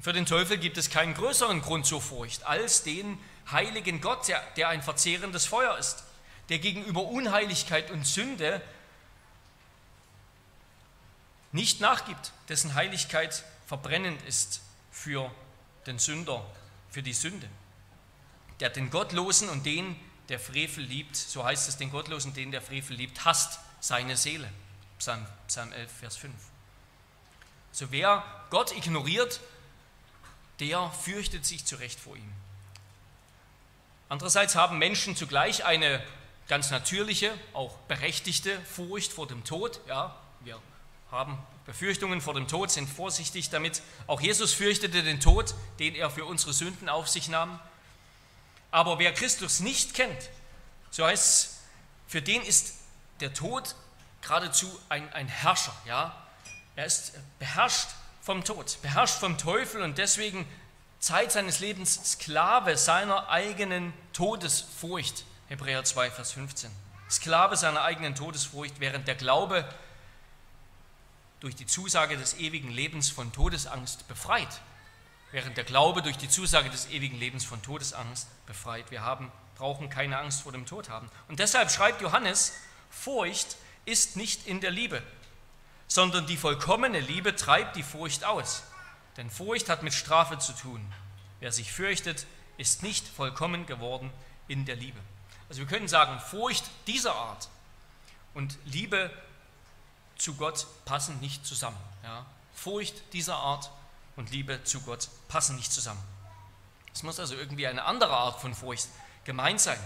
Für 0.00 0.14
den 0.14 0.24
Teufel 0.24 0.56
gibt 0.56 0.78
es 0.78 0.88
keinen 0.88 1.12
größeren 1.12 1.60
Grund 1.60 1.84
zur 1.84 2.00
Furcht 2.00 2.44
als 2.44 2.82
den 2.82 3.18
heiligen 3.50 4.00
Gott, 4.00 4.26
der 4.56 4.68
ein 4.68 4.82
verzehrendes 4.82 5.44
Feuer 5.44 5.76
ist, 5.76 6.04
der 6.50 6.58
gegenüber 6.58 7.04
Unheiligkeit 7.04 7.90
und 7.90 8.06
Sünde 8.06 8.60
nicht 11.52 11.80
nachgibt, 11.80 12.32
dessen 12.48 12.74
Heiligkeit 12.74 13.44
verbrennend 13.66 14.20
ist 14.22 14.60
für 14.90 15.30
den 15.86 15.98
Sünder, 15.98 16.44
für 16.90 17.02
die 17.02 17.12
Sünde. 17.12 17.48
Der 18.58 18.68
den 18.68 18.90
Gottlosen 18.90 19.48
und 19.48 19.64
den, 19.64 19.96
der 20.28 20.38
Frevel 20.38 20.84
liebt, 20.84 21.16
so 21.16 21.44
heißt 21.44 21.68
es, 21.68 21.76
den 21.76 21.90
Gottlosen, 21.90 22.34
den 22.34 22.50
der 22.50 22.62
Frevel 22.62 22.96
liebt, 22.96 23.24
hasst 23.24 23.60
seine 23.80 24.16
Seele. 24.16 24.50
Psalm, 24.98 25.24
Psalm 25.48 25.72
11, 25.72 25.90
Vers 26.00 26.16
5. 26.16 26.34
So 27.72 27.90
wer 27.90 28.24
Gott 28.50 28.76
ignoriert, 28.76 29.40
der 30.58 30.90
fürchtet 30.90 31.46
sich 31.46 31.64
zu 31.64 31.76
Recht 31.76 31.98
vor 31.98 32.16
ihm. 32.16 32.32
Andererseits 34.08 34.56
haben 34.56 34.78
Menschen 34.78 35.16
zugleich 35.16 35.64
eine 35.64 36.02
ganz 36.50 36.72
natürliche, 36.72 37.32
auch 37.52 37.76
berechtigte 37.86 38.60
Furcht 38.62 39.12
vor 39.12 39.28
dem 39.28 39.44
Tod. 39.44 39.80
Ja, 39.86 40.16
wir 40.40 40.60
haben 41.12 41.38
Befürchtungen 41.64 42.20
vor 42.20 42.34
dem 42.34 42.48
Tod, 42.48 42.72
sind 42.72 42.88
vorsichtig 42.90 43.50
damit. 43.50 43.82
Auch 44.08 44.20
Jesus 44.20 44.52
fürchtete 44.52 45.04
den 45.04 45.20
Tod, 45.20 45.54
den 45.78 45.94
er 45.94 46.10
für 46.10 46.24
unsere 46.24 46.52
Sünden 46.52 46.88
auf 46.88 47.08
sich 47.08 47.28
nahm. 47.28 47.60
Aber 48.72 48.98
wer 48.98 49.14
Christus 49.14 49.60
nicht 49.60 49.94
kennt, 49.94 50.28
so 50.90 51.06
heißt 51.06 51.24
es, 51.24 51.60
für 52.08 52.20
den 52.20 52.42
ist 52.42 52.74
der 53.20 53.32
Tod 53.32 53.76
geradezu 54.20 54.66
ein, 54.88 55.12
ein 55.12 55.28
Herrscher. 55.28 55.74
Ja? 55.86 56.20
Er 56.74 56.84
ist 56.84 57.12
beherrscht 57.38 57.90
vom 58.22 58.42
Tod, 58.42 58.78
beherrscht 58.82 59.20
vom 59.20 59.38
Teufel 59.38 59.82
und 59.82 59.98
deswegen 59.98 60.48
Zeit 60.98 61.30
seines 61.30 61.60
Lebens 61.60 61.94
Sklave 62.10 62.76
seiner 62.76 63.28
eigenen 63.28 63.92
Todesfurcht. 64.12 65.24
Hebräer 65.50 65.82
2, 65.82 66.12
Vers 66.12 66.30
15. 66.30 66.70
Sklave 67.10 67.56
seiner 67.56 67.82
eigenen 67.82 68.14
Todesfurcht, 68.14 68.78
während 68.78 69.08
der 69.08 69.16
Glaube 69.16 69.68
durch 71.40 71.56
die 71.56 71.66
Zusage 71.66 72.16
des 72.16 72.38
ewigen 72.38 72.70
Lebens 72.70 73.10
von 73.10 73.32
Todesangst 73.32 74.06
befreit. 74.06 74.60
Während 75.32 75.56
der 75.56 75.64
Glaube 75.64 76.02
durch 76.02 76.16
die 76.16 76.28
Zusage 76.28 76.70
des 76.70 76.88
ewigen 76.90 77.18
Lebens 77.18 77.44
von 77.44 77.60
Todesangst 77.62 78.28
befreit. 78.46 78.92
Wir 78.92 79.02
haben, 79.02 79.32
brauchen 79.56 79.90
keine 79.90 80.18
Angst 80.18 80.42
vor 80.42 80.52
dem 80.52 80.66
Tod 80.66 80.88
haben. 80.88 81.10
Und 81.26 81.40
deshalb 81.40 81.72
schreibt 81.72 82.00
Johannes, 82.00 82.52
Furcht 82.88 83.56
ist 83.86 84.16
nicht 84.16 84.46
in 84.46 84.60
der 84.60 84.70
Liebe, 84.70 85.02
sondern 85.88 86.28
die 86.28 86.36
vollkommene 86.36 87.00
Liebe 87.00 87.34
treibt 87.34 87.74
die 87.74 87.82
Furcht 87.82 88.22
aus. 88.22 88.62
Denn 89.16 89.28
Furcht 89.28 89.68
hat 89.68 89.82
mit 89.82 89.94
Strafe 89.94 90.38
zu 90.38 90.52
tun. 90.52 90.80
Wer 91.40 91.50
sich 91.50 91.72
fürchtet, 91.72 92.28
ist 92.56 92.84
nicht 92.84 93.08
vollkommen 93.08 93.66
geworden 93.66 94.12
in 94.46 94.64
der 94.64 94.76
Liebe. 94.76 95.00
Also 95.50 95.62
wir 95.62 95.66
können 95.66 95.88
sagen, 95.88 96.18
Furcht 96.20 96.64
dieser 96.86 97.14
Art 97.14 97.48
und 98.34 98.56
Liebe 98.64 99.10
zu 100.16 100.34
Gott 100.34 100.66
passen 100.84 101.18
nicht 101.18 101.44
zusammen. 101.44 101.76
Ja? 102.04 102.24
Furcht 102.54 102.94
dieser 103.12 103.34
Art 103.34 103.68
und 104.14 104.30
Liebe 104.30 104.62
zu 104.62 104.80
Gott 104.82 105.08
passen 105.26 105.56
nicht 105.56 105.72
zusammen. 105.72 106.02
Es 106.94 107.02
muss 107.02 107.18
also 107.18 107.34
irgendwie 107.34 107.66
eine 107.66 107.84
andere 107.84 108.16
Art 108.16 108.40
von 108.40 108.54
Furcht 108.54 108.88
gemeint 109.24 109.60
sein. 109.60 109.78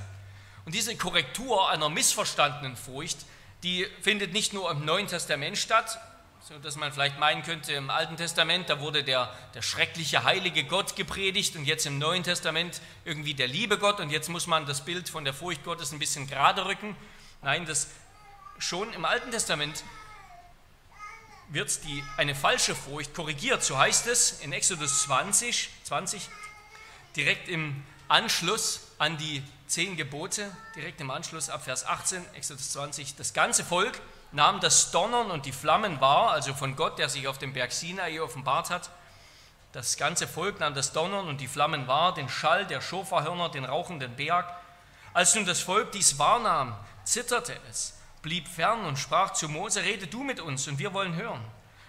Und 0.67 0.75
diese 0.75 0.97
Korrektur 0.97 1.71
einer 1.71 1.89
missverstandenen 1.89 2.77
Furcht, 2.77 3.19
die 3.63 3.87
findet 4.03 4.35
nicht 4.35 4.53
nur 4.53 4.71
im 4.71 4.85
Neuen 4.85 5.07
Testament 5.07 5.57
statt, 5.57 5.99
so 6.47 6.59
dass 6.59 6.77
man 6.77 6.93
vielleicht 6.93 7.19
meinen 7.19 7.43
könnte, 7.43 7.73
im 7.73 7.89
Alten 7.89 8.19
Testament, 8.19 8.69
da 8.69 8.79
wurde 8.79 9.03
der, 9.03 9.35
der 9.55 9.63
schreckliche, 9.63 10.25
heilige 10.25 10.65
Gott 10.65 10.95
gepredigt 10.95 11.57
und 11.57 11.65
jetzt 11.65 11.87
im 11.87 11.99
Neuen 11.99 12.23
Testament 12.23 12.83
irgendwie 13.07 13.33
der 13.33 13.49
liebe 13.49 13.79
Gott 13.79 13.99
und 13.99 14.11
jetzt 14.11 14.29
muss 14.29 14.47
man 14.47 14.67
das 14.67 14.85
Bild 14.85 15.09
von 15.09 15.25
der 15.25 15.33
Furcht 15.33 15.65
Gottes 15.65 15.93
ein 15.93 15.99
bisschen 15.99 16.27
gerade 16.27 16.67
rücken. 16.67 16.95
Nein, 17.41 17.65
das 17.65 17.89
schon 18.59 18.93
im 18.93 19.07
Alten 19.07 19.31
Testament 19.31 19.85
wird 21.49 21.83
die, 21.85 22.05
eine 22.19 22.35
falsche 22.35 22.75
Furcht 22.75 23.15
korrigiert. 23.15 23.63
So 23.63 23.79
heißt 23.79 24.07
es 24.07 24.41
in 24.41 24.53
Exodus 24.53 25.05
20, 25.05 25.71
20 25.85 26.29
direkt 27.17 27.49
im 27.49 27.83
Anschluss 28.09 28.89
an 28.99 29.17
die 29.17 29.43
zehn 29.67 29.97
Gebote, 29.97 30.55
direkt 30.77 31.01
im 31.01 31.11
Anschluss 31.11 31.49
ab 31.49 31.65
Vers 31.65 31.87
18, 31.87 32.23
Exodus 32.35 32.73
20, 32.73 33.17
das 33.17 33.33
ganze 33.33 33.65
Volk 33.65 33.99
nahm 34.35 34.61
das 34.61 34.91
Donnern 34.91 35.31
und 35.31 35.47
die 35.47 35.53
Flammen 35.53 36.01
wahr, 36.01 36.33
also 36.33 36.55
von 36.55 36.75
Gott, 36.75 36.99
der 36.99 37.09
sich 37.09 37.29
auf 37.29 37.39
dem 37.39 37.53
Berg 37.53 37.73
Sinai 37.73 38.21
offenbart 38.21 38.69
hat. 38.69 38.91
Das 39.73 39.97
ganze 39.97 40.27
Volk 40.27 40.61
nahm 40.61 40.75
das 40.75 40.93
Donnern 40.93 41.29
und 41.29 41.41
die 41.41 41.49
Flammen 41.49 41.87
wahr, 41.87 42.15
den 42.15 42.29
Schall 42.29 42.67
der 42.67 42.81
Schoferhörner, 42.81 43.49
den 43.49 43.65
rauchenden 43.65 44.17
Berg. 44.17 44.47
Als 45.13 45.35
nun 45.35 45.47
das 45.47 45.61
Volk 45.61 45.93
dies 45.93 46.19
wahrnahm, 46.19 46.77
zitterte 47.05 47.57
es, 47.71 47.95
blieb 48.23 48.49
fern 48.49 48.85
und 48.85 48.99
sprach 48.99 49.33
zu 49.33 49.49
Mose, 49.49 49.83
rede 49.83 50.09
du 50.09 50.25
mit 50.25 50.41
uns 50.41 50.67
und 50.67 50.79
wir 50.79 50.93
wollen 50.93 51.15
hören. 51.15 51.45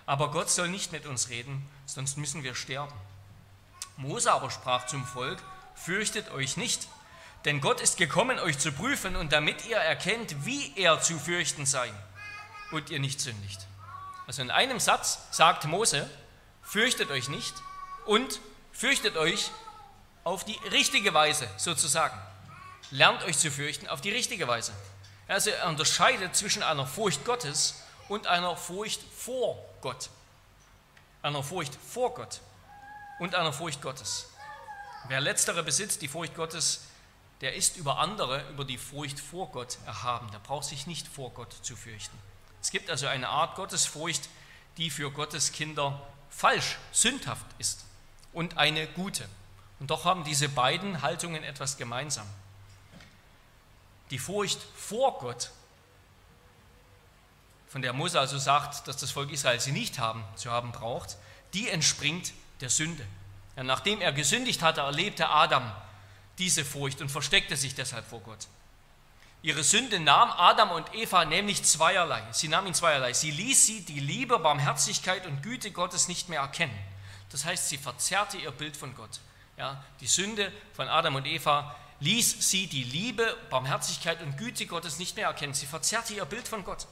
Aber 0.05 0.29
Gott 0.29 0.51
soll 0.51 0.69
nicht 0.69 0.91
mit 0.91 1.07
uns 1.07 1.29
reden, 1.29 1.67
sonst 1.87 2.15
müssen 2.17 2.43
wir 2.43 2.53
sterben. 2.53 2.93
Mose 3.97 4.31
aber 4.31 4.51
sprach 4.51 4.85
zum 4.85 5.03
Volk, 5.03 5.39
fürchtet 5.73 6.31
euch 6.31 6.57
nicht, 6.57 6.87
denn 7.45 7.59
Gott 7.59 7.81
ist 7.81 7.97
gekommen, 7.97 8.37
euch 8.39 8.59
zu 8.59 8.71
prüfen 8.71 9.15
und 9.15 9.31
damit 9.33 9.65
ihr 9.65 9.77
erkennt, 9.77 10.45
wie 10.45 10.73
er 10.75 11.01
zu 11.01 11.17
fürchten 11.17 11.65
sei 11.65 11.91
und 12.71 12.89
ihr 12.89 12.99
nicht 12.99 13.21
sündigt. 13.21 13.59
Also 14.27 14.41
in 14.41 14.51
einem 14.51 14.79
Satz 14.79 15.19
sagt 15.31 15.65
Mose, 15.65 16.09
fürchtet 16.63 17.11
euch 17.11 17.29
nicht 17.29 17.53
und 18.05 18.39
fürchtet 18.71 19.17
euch 19.17 19.51
auf 20.23 20.43
die 20.43 20.59
richtige 20.71 21.13
Weise 21.13 21.47
sozusagen. 21.57 22.19
Lernt 22.91 23.23
euch 23.23 23.37
zu 23.37 23.51
fürchten 23.51 23.87
auf 23.87 24.01
die 24.01 24.11
richtige 24.11 24.47
Weise. 24.47 24.73
Also 25.27 25.49
er 25.49 25.67
unterscheidet 25.67 26.35
zwischen 26.35 26.63
einer 26.63 26.85
Furcht 26.85 27.25
Gottes 27.25 27.75
und 28.09 28.27
einer 28.27 28.55
Furcht 28.55 29.01
vor 29.15 29.57
Gott. 29.81 30.09
Einer 31.21 31.43
Furcht 31.43 31.75
vor 31.75 32.13
Gott 32.13 32.41
und 33.19 33.33
einer 33.35 33.53
Furcht 33.53 33.81
Gottes. 33.81 34.29
Wer 35.07 35.21
letztere 35.21 35.63
besitzt, 35.63 36.01
die 36.01 36.07
Furcht 36.07 36.35
Gottes, 36.35 36.85
der 37.41 37.55
ist 37.55 37.77
über 37.77 37.99
andere, 37.99 38.47
über 38.49 38.65
die 38.65 38.77
Furcht 38.77 39.19
vor 39.19 39.51
Gott 39.51 39.77
erhaben. 39.85 40.29
Der 40.31 40.39
braucht 40.39 40.65
sich 40.65 40.87
nicht 40.87 41.07
vor 41.07 41.31
Gott 41.31 41.53
zu 41.61 41.75
fürchten. 41.75 42.17
Es 42.65 42.71
gibt 42.71 42.89
also 42.89 43.05
eine 43.05 43.29
Art 43.29 43.53
Gottesfurcht, 43.57 44.27
die 44.77 44.89
für 44.89 45.11
Gottes 45.11 45.51
Kinder 45.51 46.01
falsch, 46.31 46.77
sündhaft 46.91 47.45
ist 47.59 47.85
und 48.33 48.57
eine 48.57 48.87
gute. 48.87 49.29
Und 49.79 49.91
doch 49.91 50.03
haben 50.03 50.23
diese 50.23 50.49
beiden 50.49 51.03
Haltungen 51.03 51.43
etwas 51.43 51.77
gemeinsam. 51.77 52.25
Die 54.09 54.17
Furcht 54.17 54.59
vor 54.75 55.19
Gott, 55.19 55.51
von 57.67 57.83
der 57.83 57.93
Mose 57.93 58.19
also 58.19 58.39
sagt, 58.39 58.87
dass 58.87 58.97
das 58.97 59.11
Volk 59.11 59.31
Israel 59.31 59.59
sie 59.59 59.71
nicht 59.71 59.99
haben, 59.99 60.23
zu 60.35 60.49
haben 60.49 60.71
braucht, 60.71 61.17
die 61.53 61.69
entspringt 61.69 62.33
der 62.61 62.71
Sünde. 62.71 63.05
Ja, 63.57 63.63
nachdem 63.63 64.01
er 64.01 64.11
gesündigt 64.11 64.63
hatte, 64.63 64.81
erlebte 64.81 65.29
Adam 65.29 65.71
diese 66.39 66.65
Furcht 66.65 66.99
und 66.99 67.11
versteckte 67.11 67.57
sich 67.57 67.75
deshalb 67.75 68.07
vor 68.07 68.21
Gott. 68.21 68.47
Ihre 69.45 69.63
Sünde 69.63 69.99
nahm 69.99 70.31
Adam 70.31 70.71
und 70.71 70.95
Eva 70.95 71.23
nämlich 71.23 71.61
zweierlei. 71.61 72.23
Sie 72.31 72.47
nahm 72.47 72.65
ihn 72.65 72.73
zweierlei. 72.73 73.13
Sie 73.13 73.29
ließ 73.29 73.67
sie 73.67 73.85
die 73.85 73.99
Liebe, 73.99 74.39
Barmherzigkeit 74.39 75.27
und 75.27 75.43
Güte 75.43 75.69
Gottes 75.69 76.07
nicht 76.07 76.29
mehr 76.29 76.39
erkennen. 76.39 76.75
Das 77.29 77.45
heißt, 77.45 77.69
sie 77.69 77.77
verzerrte 77.77 78.37
ihr 78.37 78.49
Bild 78.49 78.75
von 78.75 78.95
Gott. 78.95 79.19
Ja, 79.55 79.83
die 80.01 80.07
Sünde 80.07 80.51
von 80.73 80.89
Adam 80.89 81.13
und 81.13 81.27
Eva 81.27 81.75
ließ 81.99 82.49
sie 82.49 82.65
die 82.65 82.85
Liebe, 82.85 83.37
Barmherzigkeit 83.51 84.19
und 84.23 84.35
Güte 84.35 84.65
Gottes 84.65 84.97
nicht 84.97 85.15
mehr 85.15 85.27
erkennen. 85.27 85.53
Sie 85.53 85.67
verzerrte 85.67 86.15
ihr 86.15 86.25
Bild 86.25 86.47
von 86.47 86.65
Gott. 86.65 86.87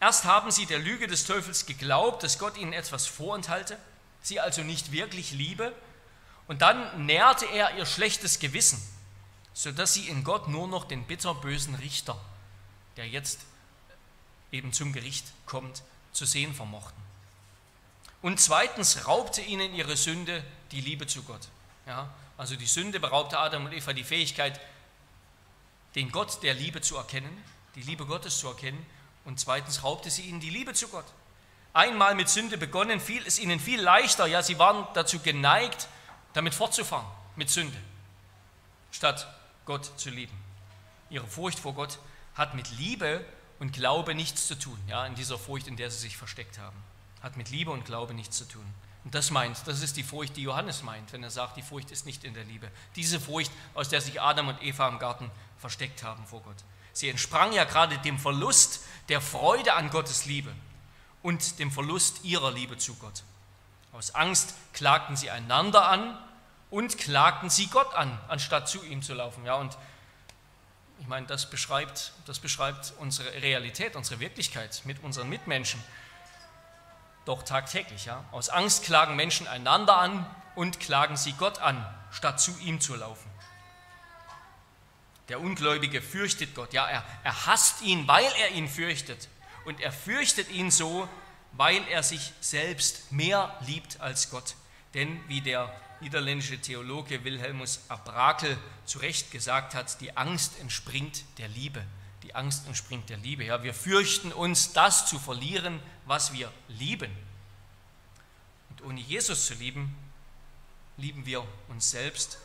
Erst 0.00 0.24
haben 0.24 0.50
sie 0.50 0.66
der 0.66 0.80
Lüge 0.80 1.06
des 1.06 1.26
Teufels 1.26 1.64
geglaubt, 1.64 2.24
dass 2.24 2.40
Gott 2.40 2.56
ihnen 2.56 2.72
etwas 2.72 3.06
vorenthalte, 3.06 3.78
sie 4.20 4.40
also 4.40 4.62
nicht 4.62 4.90
wirklich 4.90 5.30
liebe, 5.30 5.72
und 6.48 6.60
dann 6.60 7.06
nährte 7.06 7.46
er 7.46 7.76
ihr 7.76 7.86
schlechtes 7.86 8.40
Gewissen 8.40 8.82
sodass 9.54 9.94
sie 9.94 10.08
in 10.08 10.24
Gott 10.24 10.48
nur 10.48 10.68
noch 10.68 10.84
den 10.84 11.04
bitterbösen 11.04 11.74
Richter, 11.76 12.18
der 12.96 13.08
jetzt 13.08 13.40
eben 14.50 14.72
zum 14.72 14.92
Gericht 14.92 15.26
kommt, 15.46 15.82
zu 16.12 16.26
sehen 16.26 16.54
vermochten. 16.54 17.02
Und 18.20 18.40
zweitens 18.40 19.06
raubte 19.06 19.40
ihnen 19.40 19.74
ihre 19.74 19.96
Sünde 19.96 20.44
die 20.70 20.80
Liebe 20.80 21.06
zu 21.06 21.22
Gott. 21.22 21.48
Ja, 21.86 22.12
also 22.36 22.54
die 22.56 22.66
Sünde 22.66 23.00
beraubte 23.00 23.38
Adam 23.38 23.66
und 23.66 23.72
Eva 23.72 23.92
die 23.92 24.04
Fähigkeit, 24.04 24.60
den 25.94 26.10
Gott 26.10 26.42
der 26.42 26.54
Liebe 26.54 26.80
zu 26.80 26.96
erkennen, 26.96 27.44
die 27.74 27.82
Liebe 27.82 28.06
Gottes 28.06 28.38
zu 28.38 28.48
erkennen, 28.48 28.84
und 29.24 29.38
zweitens 29.38 29.82
raubte 29.84 30.10
sie 30.10 30.22
ihnen 30.22 30.40
die 30.40 30.50
Liebe 30.50 30.74
zu 30.74 30.88
Gott. 30.88 31.04
Einmal 31.74 32.14
mit 32.14 32.28
Sünde 32.28 32.58
begonnen, 32.58 33.00
fiel 33.00 33.24
es 33.26 33.38
ihnen 33.38 33.60
viel 33.60 33.80
leichter, 33.80 34.26
ja, 34.26 34.42
sie 34.42 34.58
waren 34.58 34.86
dazu 34.94 35.20
geneigt, 35.20 35.88
damit 36.32 36.54
fortzufahren, 36.54 37.06
mit 37.36 37.50
Sünde, 37.50 37.76
statt 38.90 39.26
Gott 39.64 39.98
zu 39.98 40.10
lieben. 40.10 40.36
Ihre 41.10 41.26
Furcht 41.26 41.58
vor 41.58 41.74
Gott 41.74 41.98
hat 42.34 42.54
mit 42.54 42.70
Liebe 42.78 43.24
und 43.58 43.72
Glaube 43.72 44.14
nichts 44.14 44.46
zu 44.46 44.58
tun, 44.58 44.78
ja, 44.88 45.06
in 45.06 45.14
dieser 45.14 45.38
Furcht, 45.38 45.66
in 45.66 45.76
der 45.76 45.90
sie 45.90 45.98
sich 45.98 46.16
versteckt 46.16 46.58
haben. 46.58 46.76
Hat 47.22 47.36
mit 47.36 47.50
Liebe 47.50 47.70
und 47.70 47.84
Glaube 47.84 48.14
nichts 48.14 48.38
zu 48.38 48.44
tun. 48.44 48.64
Und 49.04 49.14
das 49.14 49.30
meint, 49.30 49.66
das 49.66 49.82
ist 49.82 49.96
die 49.96 50.02
Furcht, 50.02 50.36
die 50.36 50.42
Johannes 50.42 50.82
meint, 50.82 51.12
wenn 51.12 51.22
er 51.22 51.30
sagt, 51.30 51.56
die 51.56 51.62
Furcht 51.62 51.90
ist 51.90 52.06
nicht 52.06 52.24
in 52.24 52.34
der 52.34 52.44
Liebe. 52.44 52.70
Diese 52.96 53.20
Furcht, 53.20 53.50
aus 53.74 53.88
der 53.88 54.00
sich 54.00 54.20
Adam 54.20 54.48
und 54.48 54.62
Eva 54.62 54.88
im 54.88 54.98
Garten 54.98 55.30
versteckt 55.58 56.02
haben 56.02 56.24
vor 56.26 56.40
Gott. 56.42 56.56
Sie 56.92 57.08
entsprang 57.08 57.52
ja 57.52 57.64
gerade 57.64 57.98
dem 57.98 58.18
Verlust 58.18 58.84
der 59.08 59.20
Freude 59.20 59.74
an 59.74 59.90
Gottes 59.90 60.26
Liebe 60.26 60.52
und 61.22 61.58
dem 61.58 61.70
Verlust 61.70 62.24
ihrer 62.24 62.52
Liebe 62.52 62.78
zu 62.78 62.94
Gott. 62.94 63.22
Aus 63.92 64.14
Angst 64.14 64.54
klagten 64.72 65.16
sie 65.16 65.30
einander 65.30 65.88
an 65.88 66.18
und 66.72 66.96
klagten 66.96 67.50
sie 67.50 67.66
Gott 67.66 67.94
an, 67.94 68.18
anstatt 68.28 68.66
zu 68.66 68.82
ihm 68.82 69.02
zu 69.02 69.12
laufen. 69.12 69.44
Ja, 69.44 69.54
und 69.56 69.76
ich 70.98 71.06
meine, 71.06 71.26
das 71.26 71.50
beschreibt, 71.50 72.12
das 72.24 72.38
beschreibt 72.38 72.94
unsere 72.98 73.30
Realität, 73.42 73.94
unsere 73.94 74.20
Wirklichkeit 74.20 74.80
mit 74.86 75.02
unseren 75.04 75.28
Mitmenschen. 75.28 75.84
Doch 77.26 77.42
tagtäglich, 77.42 78.06
ja. 78.06 78.24
Aus 78.32 78.48
Angst 78.48 78.84
klagen 78.84 79.16
Menschen 79.16 79.46
einander 79.46 79.98
an 79.98 80.24
und 80.54 80.80
klagen 80.80 81.18
sie 81.18 81.32
Gott 81.34 81.58
an, 81.58 81.84
statt 82.10 82.40
zu 82.40 82.56
ihm 82.60 82.80
zu 82.80 82.96
laufen. 82.96 83.30
Der 85.28 85.40
Ungläubige 85.40 86.00
fürchtet 86.00 86.54
Gott, 86.54 86.72
ja, 86.72 86.88
er, 86.88 87.04
er 87.22 87.46
hasst 87.46 87.82
ihn, 87.82 88.08
weil 88.08 88.32
er 88.40 88.52
ihn 88.52 88.68
fürchtet. 88.68 89.28
Und 89.66 89.78
er 89.80 89.92
fürchtet 89.92 90.50
ihn 90.50 90.70
so, 90.70 91.06
weil 91.52 91.86
er 91.88 92.02
sich 92.02 92.32
selbst 92.40 93.12
mehr 93.12 93.54
liebt 93.66 94.00
als 94.00 94.30
Gott. 94.30 94.54
Denn 94.94 95.22
wie 95.28 95.42
der 95.42 95.70
niederländische 96.02 96.60
Theologe 96.60 97.24
Wilhelmus 97.24 97.80
Abrakel 97.88 98.58
zu 98.84 98.98
Recht 98.98 99.30
gesagt 99.30 99.74
hat, 99.74 100.00
die 100.00 100.16
Angst 100.16 100.58
entspringt 100.60 101.24
der 101.38 101.48
Liebe. 101.48 101.82
Die 102.22 102.34
Angst 102.34 102.66
entspringt 102.66 103.08
der 103.08 103.16
Liebe. 103.16 103.44
Ja, 103.44 103.62
wir 103.62 103.72
fürchten 103.72 104.32
uns, 104.32 104.72
das 104.72 105.06
zu 105.06 105.18
verlieren, 105.18 105.80
was 106.04 106.32
wir 106.32 106.52
lieben. 106.68 107.10
Und 108.70 108.82
ohne 108.84 109.00
Jesus 109.00 109.46
zu 109.46 109.54
lieben, 109.54 109.96
lieben 110.96 111.24
wir 111.24 111.44
uns 111.68 111.90
selbst 111.90 112.38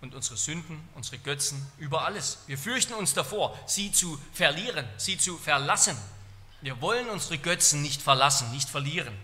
und 0.00 0.14
unsere 0.14 0.36
Sünden, 0.36 0.86
unsere 0.94 1.18
Götzen 1.18 1.66
über 1.78 2.04
alles. 2.04 2.38
Wir 2.46 2.58
fürchten 2.58 2.94
uns 2.94 3.14
davor, 3.14 3.58
sie 3.66 3.92
zu 3.92 4.20
verlieren, 4.32 4.86
sie 4.96 5.16
zu 5.16 5.38
verlassen. 5.38 5.96
Wir 6.60 6.80
wollen 6.80 7.08
unsere 7.08 7.38
Götzen 7.38 7.82
nicht 7.82 8.02
verlassen, 8.02 8.50
nicht 8.52 8.68
verlieren. 8.68 9.14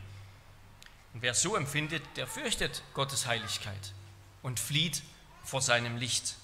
Und 1.12 1.22
wer 1.22 1.34
so 1.34 1.56
empfindet, 1.56 2.02
der 2.16 2.26
fürchtet 2.26 2.82
Gottes 2.94 3.26
Heiligkeit 3.26 3.92
und 4.42 4.60
flieht 4.60 5.02
vor 5.44 5.60
seinem 5.60 5.96
Licht. 5.96 6.36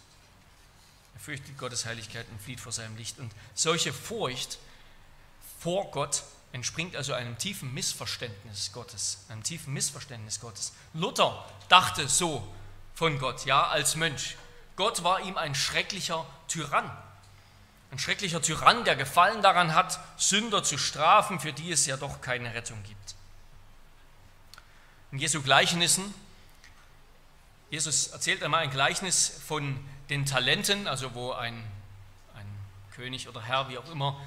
Er 1.15 1.21
fürchtet 1.21 1.57
Gottes 1.59 1.87
Heiligkeit 1.87 2.27
und 2.31 2.43
flieht 2.43 2.61
vor 2.61 2.73
seinem 2.73 2.97
Licht. 2.97 3.19
Und 3.19 3.33
solche 3.55 3.93
Furcht 3.93 4.59
vor 5.61 5.91
Gott 5.91 6.25
entspringt 6.53 6.97
also 6.97 7.13
einem 7.13 7.39
tiefen 7.39 7.73
Missverständnis 7.75 8.73
Gottes, 8.73 9.25
einem 9.29 9.43
tiefen 9.43 9.73
Missverständnis 9.73 10.41
Gottes. 10.41 10.73
Luther 10.95 11.45
dachte 11.69 12.09
so 12.09 12.47
von 12.95 13.19
Gott, 13.19 13.45
ja, 13.45 13.67
als 13.69 13.97
Mönch. 13.97 14.37
Gott 14.77 15.05
war 15.05 15.21
ihm 15.21 15.37
ein 15.37 15.55
schrecklicher 15.55 16.27
Tyrann. 16.49 16.91
Ein 17.91 17.99
schrecklicher 17.99 18.43
Tyrann, 18.43 18.85
der 18.85 18.97
Gefallen 18.97 19.43
daran 19.43 19.75
hat, 19.75 20.01
Sünder 20.17 20.63
zu 20.63 20.77
strafen, 20.77 21.41
für 21.41 21.53
die 21.53 21.73
es 21.73 21.87
ja 21.87 21.97
doch 21.97 22.21
keine 22.21 22.53
Rettung 22.53 22.83
gibt. 22.83 23.16
In 25.17 25.21
Jesu 25.21 25.41
Gleichnissen, 25.41 26.13
Jesus 27.71 28.09
erzählt 28.09 28.43
einmal 28.43 28.63
ein 28.65 28.71
Gleichnis 28.71 29.41
von 29.47 29.83
den 30.11 30.27
Talenten, 30.27 30.87
also 30.87 31.15
wo 31.15 31.33
ein, 31.33 31.55
ein 32.35 32.47
König 32.95 33.27
oder 33.27 33.41
Herr, 33.41 33.71
wie 33.71 33.79
auch 33.79 33.91
immer, 33.91 34.21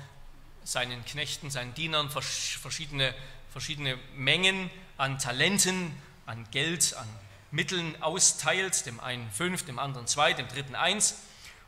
seinen 0.64 1.06
Knechten, 1.06 1.52
seinen 1.52 1.76
Dienern 1.76 2.10
verschiedene, 2.10 3.14
verschiedene 3.52 4.00
Mengen 4.16 4.72
an 4.98 5.20
Talenten, 5.20 5.96
an 6.26 6.48
Geld, 6.50 6.96
an 6.96 7.08
Mitteln 7.52 8.02
austeilt, 8.02 8.88
dem 8.88 9.00
einen 9.00 9.30
fünf, 9.30 9.64
dem 9.66 9.78
anderen 9.78 10.08
zwei, 10.08 10.34
dem 10.34 10.48
dritten 10.48 10.74
eins. 10.74 11.20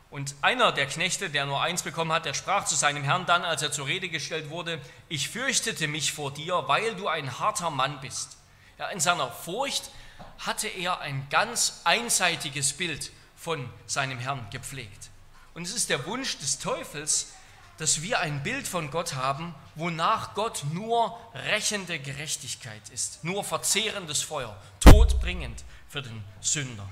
Und 0.10 0.34
einer 0.42 0.72
der 0.72 0.88
Knechte, 0.88 1.30
der 1.30 1.46
nur 1.46 1.62
eins 1.62 1.84
bekommen 1.84 2.12
hat, 2.12 2.26
der 2.26 2.34
sprach 2.34 2.66
zu 2.66 2.74
seinem 2.74 3.04
Herrn 3.04 3.28
dann, 3.28 3.44
als 3.44 3.62
er 3.62 3.72
zur 3.72 3.86
Rede 3.86 4.10
gestellt 4.10 4.50
wurde, 4.50 4.82
ich 5.10 5.30
fürchtete 5.30 5.88
mich 5.88 6.12
vor 6.12 6.34
dir, 6.34 6.64
weil 6.68 6.96
du 6.96 7.08
ein 7.08 7.38
harter 7.38 7.70
Mann 7.70 8.02
bist. 8.02 8.41
Ja, 8.82 8.89
in 8.89 9.00
seiner 9.00 9.30
Furcht 9.30 9.91
hatte 10.39 10.67
er 10.67 11.02
ein 11.02 11.28
ganz 11.30 11.82
einseitiges 11.84 12.74
Bild 12.74 13.12
von 13.38 13.70
seinem 13.86 14.17
Herrn 14.17 14.44
gepflegt. 14.50 15.12
Und 15.54 15.67
es 15.67 15.76
ist 15.76 15.91
der 15.91 16.08
Wunsch 16.08 16.39
des 16.39 16.58
Teufels, 16.58 17.34
dass 17.78 18.02
wir 18.02 18.22
ein 18.22 18.41
Bild 18.41 18.67
von 18.67 18.89
Gott 18.89 19.13
haben, 19.13 19.54
wonach 19.76 20.34
Gott 20.34 20.63
nur 20.74 21.15
rächende 21.36 22.00
Gerechtigkeit 22.00 22.82
ist, 22.89 23.24
nur 23.24 23.44
verzehrendes 23.44 24.24
Feuer, 24.24 24.60
todbringend, 24.80 25.63
für 25.88 26.02
den 26.02 26.24
Sünder. 26.39 26.89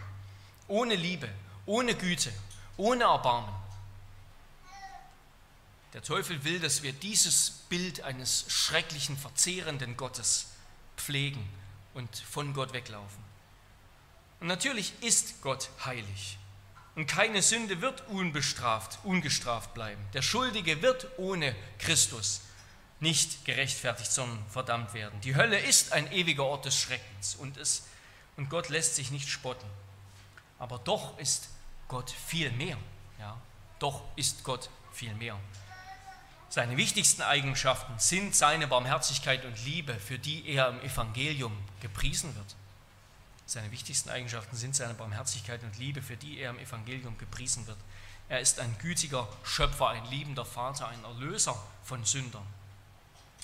Ohne 0.68 0.94
Liebe, 0.94 1.28
ohne 1.66 1.96
Güte, 1.96 2.32
ohne 2.78 3.06
Erbarmen. 3.06 3.56
Der 5.94 6.04
Teufel 6.04 6.44
will, 6.44 6.60
dass 6.60 6.84
wir 6.84 6.94
dieses 6.94 7.50
Bild 7.50 8.04
eines 8.04 8.46
schrecklichen, 8.48 9.18
verzehrenden 9.18 9.98
Gottes 9.98 10.52
pflegen 10.96 11.50
und 11.94 12.16
von 12.18 12.54
Gott 12.54 12.74
weglaufen. 12.74 13.24
Und 14.40 14.48
natürlich 14.48 14.94
ist 15.02 15.42
Gott 15.42 15.70
heilig. 15.86 16.38
Und 16.96 17.08
keine 17.08 17.42
Sünde 17.42 17.82
wird 17.82 18.08
unbestraft, 18.08 19.00
ungestraft 19.04 19.74
bleiben. 19.74 20.02
Der 20.14 20.22
Schuldige 20.22 20.82
wird 20.82 21.08
ohne 21.18 21.56
Christus 21.78 22.42
nicht 23.00 23.46
gerechtfertigt, 23.46 24.12
sondern 24.12 24.44
verdammt 24.50 24.94
werden. 24.94 25.20
Die 25.22 25.36
Hölle 25.36 25.60
ist 25.60 25.94
ein 25.94 26.12
ewiger 26.12 26.44
Ort 26.44 26.66
des 26.66 26.78
Schreckens 26.78 27.36
und 27.36 27.58
es 27.58 27.84
und 28.40 28.50
Gott 28.50 28.70
lässt 28.70 28.96
sich 28.96 29.12
nicht 29.12 29.28
spotten. 29.28 29.68
Aber 30.60 30.80
doch 30.80 31.18
ist 31.20 31.50
Gott 31.90 32.10
viel 32.10 32.50
mehr. 32.52 32.78
Ja? 33.20 33.38
Doch 33.80 34.02
ist 34.16 34.46
Gott 34.46 34.70
viel 34.94 35.14
mehr. 35.16 35.38
Seine 36.50 36.78
wichtigsten 36.78 37.22
Eigenschaften 37.22 37.94
sind 38.00 38.36
seine 38.36 38.68
Barmherzigkeit 38.68 39.46
und 39.46 39.64
Liebe, 39.66 39.94
für 39.96 40.18
die 40.18 40.48
er 40.48 40.70
im 40.70 40.82
Evangelium 40.82 41.56
gepriesen 41.80 42.36
wird. 42.36 42.56
Seine 43.46 43.72
wichtigsten 43.72 44.10
Eigenschaften 44.10 44.56
sind 44.56 44.76
seine 44.76 44.94
Barmherzigkeit 44.96 45.64
und 45.64 45.78
Liebe, 45.78 46.02
für 46.02 46.18
die 46.18 46.40
er 46.40 46.52
im 46.52 46.60
Evangelium 46.60 47.18
gepriesen 47.18 47.68
wird. 47.68 47.78
Er 48.30 48.40
ist 48.40 48.60
ein 48.60 48.76
gütiger 48.80 49.28
Schöpfer, 49.44 49.90
ein 49.90 50.06
liebender 50.06 50.46
Vater, 50.46 50.88
ein 50.88 51.04
Erlöser 51.04 51.56
von 51.84 52.04
Sündern. 52.04 52.46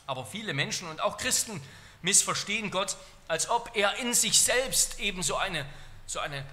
Aber 0.08 0.26
viele 0.26 0.54
Menschen 0.54 0.88
und 0.88 1.02
auch 1.02 1.18
Christen 1.18 1.62
missverstehen 2.02 2.70
Gott 2.70 2.98
als 3.28 3.50
ob 3.50 3.76
er 3.76 3.96
in 3.98 4.14
sich 4.14 4.40
selbst 4.42 5.00
eben 5.00 5.24
so 5.24 5.38
eine, 5.38 5.66
so 6.06 6.20
eine 6.20 6.46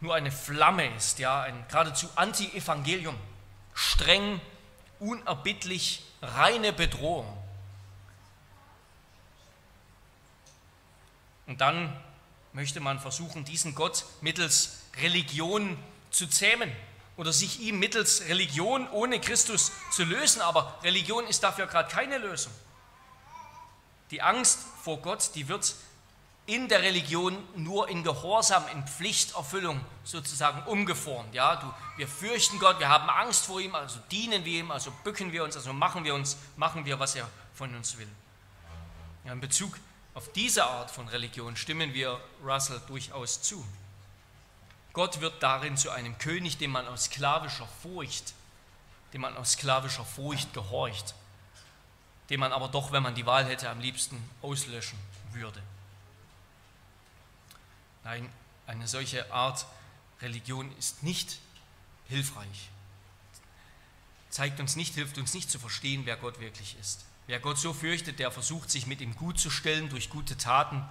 nur 0.00 0.14
eine 0.14 0.30
Flamme 0.30 0.94
ist, 0.94 1.18
ja, 1.18 1.42
ein 1.42 1.64
geradezu 1.68 2.08
Anti-Evangelium, 2.16 3.16
streng, 3.74 4.40
unerbittlich, 5.00 6.02
reine 6.22 6.72
Bedrohung. 6.72 7.26
Und 11.46 11.60
dann 11.60 11.94
möchte 12.52 12.80
man 12.80 12.98
versuchen, 12.98 13.44
diesen 13.44 13.74
Gott 13.74 14.04
mittels 14.20 14.82
Religion 15.00 15.78
zu 16.10 16.26
zähmen 16.26 16.72
oder 17.16 17.32
sich 17.32 17.60
ihm 17.60 17.78
mittels 17.78 18.28
Religion 18.28 18.88
ohne 18.90 19.20
Christus 19.20 19.72
zu 19.92 20.04
lösen. 20.04 20.42
Aber 20.42 20.78
Religion 20.82 21.26
ist 21.26 21.42
dafür 21.42 21.66
gerade 21.66 21.88
keine 21.90 22.18
Lösung. 22.18 22.52
Die 24.10 24.22
Angst 24.22 24.60
vor 24.82 24.98
Gott, 25.02 25.30
die 25.34 25.48
wird 25.48 25.74
in 26.46 26.68
der 26.68 26.82
Religion 26.82 27.36
nur 27.56 27.88
in 27.88 28.04
Gehorsam, 28.04 28.64
in 28.72 28.86
Pflichterfüllung 28.86 29.80
sozusagen 30.04 30.62
umgeformt. 30.66 31.34
Ja, 31.34 31.56
du, 31.56 31.72
wir 31.96 32.06
fürchten 32.06 32.58
Gott, 32.58 32.78
wir 32.78 32.88
haben 32.88 33.10
Angst 33.10 33.46
vor 33.46 33.60
ihm, 33.60 33.74
also 33.74 33.98
dienen 34.10 34.44
wir 34.44 34.60
ihm, 34.60 34.70
also 34.70 34.92
bücken 35.02 35.32
wir 35.32 35.42
uns, 35.44 35.56
also 35.56 35.72
machen 35.72 36.04
wir 36.04 36.14
uns, 36.14 36.36
machen 36.56 36.84
wir, 36.84 36.98
was 36.98 37.16
er 37.16 37.28
von 37.54 37.74
uns 37.74 37.98
will. 37.98 38.08
Ja, 39.24 39.32
in 39.32 39.40
Bezug 39.40 39.76
auf 40.14 40.30
diese 40.32 40.64
Art 40.64 40.90
von 40.90 41.08
Religion 41.08 41.56
stimmen 41.56 41.92
wir 41.92 42.20
Russell 42.44 42.80
durchaus 42.86 43.42
zu. 43.42 43.66
Gott 44.92 45.20
wird 45.20 45.42
darin 45.42 45.76
zu 45.76 45.90
einem 45.90 46.16
König, 46.18 46.58
dem 46.58 46.70
man 46.70 46.86
aus 46.86 47.04
sklavischer 47.04 47.68
Furcht, 47.82 48.34
dem 49.12 49.22
man 49.22 49.36
aus 49.36 49.52
sklavischer 49.52 50.04
Furcht 50.04 50.54
gehorcht 50.54 51.14
den 52.30 52.40
man 52.40 52.52
aber 52.52 52.68
doch, 52.68 52.92
wenn 52.92 53.02
man 53.02 53.14
die 53.14 53.26
Wahl 53.26 53.44
hätte, 53.44 53.70
am 53.70 53.80
liebsten 53.80 54.22
auslöschen 54.42 54.98
würde. 55.32 55.62
Nein, 58.06 58.30
eine 58.68 58.86
solche 58.86 59.32
Art 59.32 59.66
Religion 60.22 60.70
ist 60.78 61.02
nicht 61.02 61.40
hilfreich. 62.06 62.70
Zeigt 64.30 64.60
uns 64.60 64.76
nicht, 64.76 64.94
hilft 64.94 65.18
uns 65.18 65.34
nicht 65.34 65.50
zu 65.50 65.58
verstehen, 65.58 66.02
wer 66.04 66.16
Gott 66.16 66.38
wirklich 66.38 66.76
ist. 66.80 67.04
Wer 67.26 67.40
Gott 67.40 67.58
so 67.58 67.74
fürchtet, 67.74 68.20
der 68.20 68.30
versucht, 68.30 68.70
sich 68.70 68.86
mit 68.86 69.00
ihm 69.00 69.16
gut 69.16 69.40
zu 69.40 69.50
stellen 69.50 69.88
durch 69.88 70.08
gute 70.08 70.36
Taten, 70.36 70.88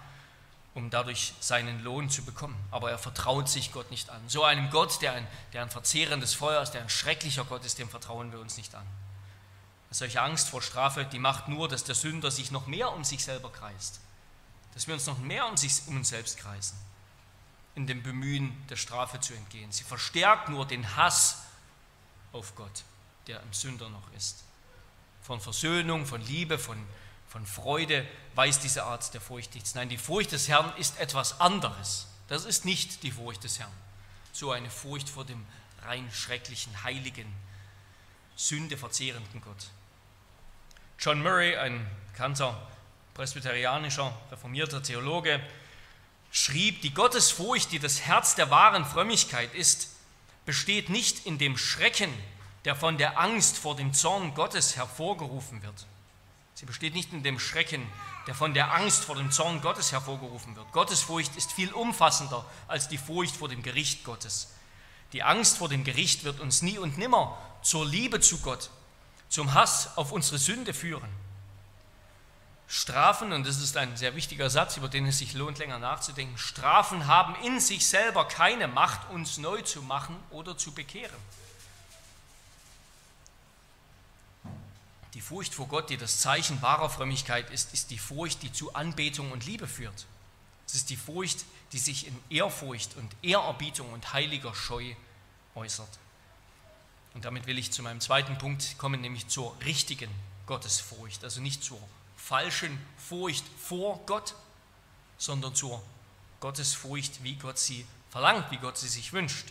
um 0.73 0.89
dadurch 0.89 1.33
seinen 1.39 1.81
Lohn 1.85 2.09
zu 2.09 2.21
bekommen. 2.21 2.57
Aber 2.69 2.91
er 2.91 2.97
vertraut 2.97 3.47
sich 3.47 3.71
Gott 3.71 3.91
nicht 3.91 4.09
an. 4.09 4.21
So 4.27 4.43
einem 4.43 4.69
Gott, 4.69 5.01
der 5.01 5.13
ein, 5.13 5.27
der 5.53 5.61
ein 5.61 5.69
verzehrendes 5.69 6.33
Feuer 6.33 6.61
ist, 6.61 6.71
der 6.71 6.81
ein 6.81 6.89
schrecklicher 6.89 7.45
Gott 7.45 7.63
ist, 7.63 7.79
dem 7.79 7.87
vertrauen 7.87 8.33
wir 8.33 8.41
uns 8.41 8.57
nicht 8.57 8.75
an. 8.75 8.85
Solche 9.89 10.21
Angst 10.21 10.49
vor 10.49 10.61
Strafe, 10.61 11.05
die 11.05 11.19
macht 11.19 11.47
nur, 11.47 11.69
dass 11.69 11.85
der 11.85 11.95
Sünder 11.95 12.29
sich 12.29 12.51
noch 12.51 12.67
mehr 12.67 12.91
um 12.91 13.05
sich 13.05 13.23
selber 13.23 13.53
kreist. 13.53 14.01
Dass 14.73 14.87
wir 14.87 14.95
uns 14.95 15.05
noch 15.05 15.19
mehr 15.19 15.47
um, 15.47 15.55
sich, 15.55 15.81
um 15.87 15.95
uns 15.95 16.09
selbst 16.09 16.37
kreisen, 16.37 16.75
in 17.75 17.87
dem 17.87 18.01
Bemühen, 18.01 18.55
der 18.69 18.77
Strafe 18.77 19.19
zu 19.19 19.33
entgehen. 19.33 19.71
Sie 19.71 19.83
verstärkt 19.83 20.49
nur 20.49 20.65
den 20.65 20.95
Hass 20.95 21.43
auf 22.31 22.55
Gott, 22.55 22.83
der 23.27 23.41
im 23.41 23.53
Sünder 23.53 23.89
noch 23.89 24.11
ist. 24.13 24.43
Von 25.21 25.41
Versöhnung, 25.41 26.05
von 26.05 26.21
Liebe, 26.21 26.57
von, 26.57 26.77
von 27.27 27.45
Freude 27.45 28.07
weiß 28.35 28.59
diese 28.59 28.83
Art 28.83 29.13
der 29.13 29.21
Furcht 29.21 29.53
nichts. 29.55 29.75
Nein, 29.75 29.89
die 29.89 29.97
Furcht 29.97 30.31
des 30.31 30.47
Herrn 30.47 30.71
ist 30.77 30.99
etwas 30.99 31.41
anderes. 31.41 32.07
Das 32.27 32.45
ist 32.45 32.65
nicht 32.65 33.03
die 33.03 33.11
Furcht 33.11 33.43
des 33.43 33.59
Herrn. 33.59 33.71
So 34.31 34.51
eine 34.51 34.69
Furcht 34.69 35.09
vor 35.09 35.25
dem 35.25 35.45
rein 35.83 36.09
schrecklichen, 36.11 36.83
heiligen, 36.83 37.31
sündeverzehrenden 38.35 39.41
Gott. 39.41 39.69
John 40.99 41.21
Murray, 41.21 41.55
ein 41.57 41.85
bekannter 42.11 42.59
presbyterianischer, 43.13 44.13
reformierter 44.31 44.81
Theologe, 44.81 45.41
schrieb, 46.35 46.81
die 46.81 46.93
Gottesfurcht, 46.93 47.71
die 47.71 47.79
das 47.79 48.01
Herz 48.01 48.35
der 48.35 48.51
wahren 48.51 48.83
Frömmigkeit 48.83 49.55
ist, 49.55 49.89
besteht 50.45 50.89
nicht 50.89 51.25
in 51.25 51.37
dem 51.37 51.57
Schrecken, 51.57 52.13
der 52.65 52.75
von 52.75 52.97
der 52.97 53.19
Angst 53.19 53.57
vor 53.57 53.75
dem 53.75 53.93
Zorn 53.93 54.33
Gottes 54.33 54.75
hervorgerufen 54.75 55.63
wird. 55.63 55.87
Sie 56.53 56.65
besteht 56.65 56.93
nicht 56.93 57.13
in 57.13 57.23
dem 57.23 57.39
Schrecken, 57.39 57.87
der 58.27 58.35
von 58.35 58.53
der 58.53 58.73
Angst 58.73 59.05
vor 59.05 59.15
dem 59.15 59.31
Zorn 59.31 59.61
Gottes 59.61 59.93
hervorgerufen 59.93 60.55
wird. 60.57 60.69
Gottesfurcht 60.73 61.35
ist 61.37 61.53
viel 61.53 61.71
umfassender 61.71 62.45
als 62.67 62.89
die 62.89 62.97
Furcht 62.97 63.37
vor 63.37 63.47
dem 63.47 63.63
Gericht 63.63 64.03
Gottes. 64.03 64.49
Die 65.13 65.23
Angst 65.23 65.57
vor 65.57 65.69
dem 65.69 65.85
Gericht 65.85 66.25
wird 66.25 66.41
uns 66.41 66.61
nie 66.61 66.77
und 66.77 66.97
nimmer 66.97 67.37
zur 67.61 67.85
Liebe 67.85 68.19
zu 68.19 68.39
Gott 68.39 68.69
zum 69.29 69.53
Hass 69.53 69.97
auf 69.97 70.11
unsere 70.11 70.37
Sünde 70.37 70.73
führen. 70.73 71.09
Strafen, 72.67 73.31
und 73.31 73.45
das 73.45 73.61
ist 73.61 73.77
ein 73.77 73.95
sehr 73.95 74.15
wichtiger 74.15 74.49
Satz, 74.49 74.77
über 74.77 74.89
den 74.89 75.05
es 75.05 75.19
sich 75.19 75.33
lohnt, 75.33 75.59
länger 75.59 75.77
nachzudenken, 75.77 76.37
Strafen 76.37 77.05
haben 77.05 77.35
in 77.43 77.59
sich 77.59 77.85
selber 77.85 78.27
keine 78.27 78.67
Macht, 78.67 79.09
uns 79.11 79.37
neu 79.37 79.61
zu 79.61 79.83
machen 79.83 80.15
oder 80.31 80.57
zu 80.57 80.71
bekehren. 80.71 81.15
Die 85.13 85.21
Furcht 85.21 85.53
vor 85.53 85.67
Gott, 85.67 85.89
die 85.89 85.97
das 85.97 86.19
Zeichen 86.19 86.61
wahrer 86.61 86.89
Frömmigkeit 86.89 87.49
ist, 87.49 87.73
ist 87.73 87.91
die 87.91 87.99
Furcht, 87.99 88.41
die 88.41 88.51
zu 88.51 88.73
Anbetung 88.73 89.31
und 89.31 89.45
Liebe 89.45 89.67
führt. 89.67 90.05
Es 90.67 90.73
ist 90.75 90.89
die 90.89 90.97
Furcht, 90.97 91.45
die 91.71 91.77
sich 91.77 92.07
in 92.07 92.19
Ehrfurcht 92.29 92.97
und 92.97 93.15
Ehrerbietung 93.21 93.93
und 93.93 94.11
heiliger 94.11 94.53
Scheu 94.53 94.93
äußert. 95.53 95.99
Und 97.13 97.23
damit 97.23 97.47
will 97.47 97.57
ich 97.57 97.71
zu 97.71 97.81
meinem 97.81 98.01
zweiten 98.01 98.37
Punkt 98.37 98.77
kommen, 98.77 98.99
nämlich 98.99 99.27
zur 99.27 99.55
richtigen 99.63 100.09
Gottesfurcht. 100.47 101.23
Also 101.23 101.39
nicht 101.39 101.63
zur 101.63 101.79
falschen 102.27 102.83
Furcht 102.97 103.45
vor 103.59 103.99
Gott, 104.07 104.33
sondern 105.17 105.53
zur 105.53 105.83
Gottesfurcht, 106.39 107.23
wie 107.23 107.35
Gott 107.35 107.59
sie 107.59 107.85
verlangt, 108.09 108.49
wie 108.49 108.57
Gott 108.57 108.79
sie 108.79 108.87
sich 108.87 109.13
wünscht. 109.13 109.49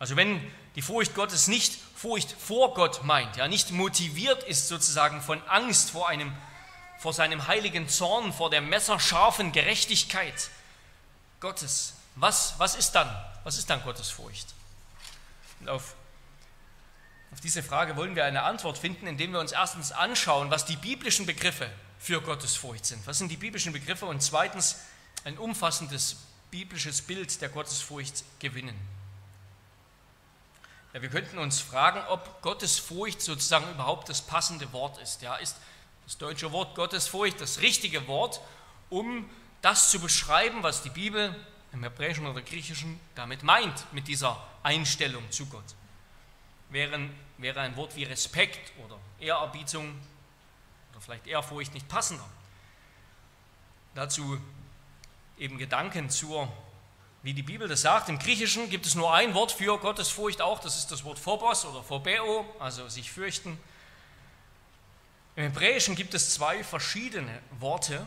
Also 0.00 0.16
wenn 0.16 0.40
die 0.74 0.82
Furcht 0.82 1.14
Gottes 1.14 1.46
nicht 1.46 1.78
Furcht 1.94 2.32
vor 2.32 2.74
Gott 2.74 3.04
meint, 3.04 3.36
ja, 3.36 3.46
nicht 3.46 3.70
motiviert 3.70 4.42
ist 4.42 4.66
sozusagen 4.66 5.22
von 5.22 5.40
Angst 5.48 5.90
vor 5.90 6.08
einem 6.08 6.32
vor 6.98 7.12
seinem 7.12 7.46
heiligen 7.46 7.88
Zorn, 7.88 8.32
vor 8.32 8.50
der 8.50 8.60
messerscharfen 8.60 9.52
Gerechtigkeit 9.52 10.50
Gottes, 11.38 11.94
was, 12.16 12.58
was 12.58 12.74
ist 12.74 12.92
dann? 12.92 13.08
Was 13.44 13.56
ist 13.56 13.70
dann 13.70 13.84
Gottesfurcht? 13.84 14.52
Und 15.60 15.68
auf 15.68 15.94
auf 17.32 17.40
diese 17.40 17.62
Frage 17.62 17.96
wollen 17.96 18.16
wir 18.16 18.24
eine 18.24 18.42
Antwort 18.42 18.78
finden, 18.78 19.06
indem 19.06 19.32
wir 19.32 19.40
uns 19.40 19.52
erstens 19.52 19.92
anschauen, 19.92 20.50
was 20.50 20.64
die 20.64 20.76
biblischen 20.76 21.26
Begriffe 21.26 21.70
für 21.98 22.22
Gottesfurcht 22.22 22.86
sind. 22.86 23.06
Was 23.06 23.18
sind 23.18 23.30
die 23.30 23.36
biblischen 23.36 23.72
Begriffe? 23.72 24.06
Und 24.06 24.22
zweitens 24.22 24.76
ein 25.24 25.36
umfassendes 25.36 26.16
biblisches 26.50 27.02
Bild 27.02 27.40
der 27.42 27.50
Gottesfurcht 27.50 28.24
gewinnen. 28.38 28.78
Ja, 30.94 31.02
wir 31.02 31.10
könnten 31.10 31.38
uns 31.38 31.60
fragen, 31.60 32.00
ob 32.08 32.40
Gottesfurcht 32.40 33.20
sozusagen 33.20 33.70
überhaupt 33.70 34.08
das 34.08 34.22
passende 34.22 34.72
Wort 34.72 34.98
ist. 35.02 35.20
Ja, 35.20 35.36
ist 35.36 35.56
das 36.04 36.16
deutsche 36.16 36.50
Wort 36.52 36.74
Gottesfurcht 36.74 37.40
das 37.40 37.60
richtige 37.60 38.06
Wort, 38.08 38.40
um 38.88 39.28
das 39.60 39.90
zu 39.90 40.00
beschreiben, 40.00 40.62
was 40.62 40.82
die 40.82 40.90
Bibel 40.90 41.34
im 41.72 41.82
Hebräischen 41.82 42.26
oder 42.26 42.40
Griechischen 42.40 42.98
damit 43.14 43.42
meint, 43.42 43.92
mit 43.92 44.08
dieser 44.08 44.42
Einstellung 44.62 45.30
zu 45.30 45.44
Gott? 45.46 45.74
Wäre, 46.70 47.08
wäre 47.38 47.60
ein 47.60 47.76
Wort 47.76 47.96
wie 47.96 48.04
Respekt 48.04 48.72
oder 48.84 48.98
Ehrerbietung 49.20 49.98
oder 50.92 51.00
vielleicht 51.00 51.26
Ehrfurcht 51.26 51.74
nicht 51.74 51.88
passender. 51.88 52.28
Dazu 53.94 54.40
eben 55.38 55.58
Gedanken 55.58 56.10
zur, 56.10 56.52
wie 57.22 57.34
die 57.34 57.42
Bibel 57.42 57.68
das 57.68 57.82
sagt. 57.82 58.08
Im 58.08 58.18
Griechischen 58.18 58.68
gibt 58.70 58.86
es 58.86 58.94
nur 58.94 59.12
ein 59.12 59.34
Wort 59.34 59.52
für 59.52 59.78
Gottesfurcht 59.78 60.40
auch, 60.40 60.60
das 60.60 60.76
ist 60.76 60.90
das 60.90 61.04
Wort 61.04 61.18
Phobos 61.18 61.64
oder 61.64 61.82
Phobeo, 61.82 62.44
also 62.58 62.88
sich 62.88 63.10
fürchten. 63.10 63.58
Im 65.36 65.44
Hebräischen 65.44 65.94
gibt 65.94 66.14
es 66.14 66.34
zwei 66.34 66.64
verschiedene 66.64 67.40
Worte, 67.60 68.04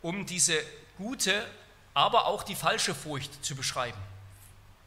um 0.00 0.26
diese 0.26 0.62
gute, 0.96 1.44
aber 1.92 2.26
auch 2.26 2.44
die 2.44 2.54
falsche 2.54 2.94
Furcht 2.94 3.44
zu 3.44 3.56
beschreiben. 3.56 3.98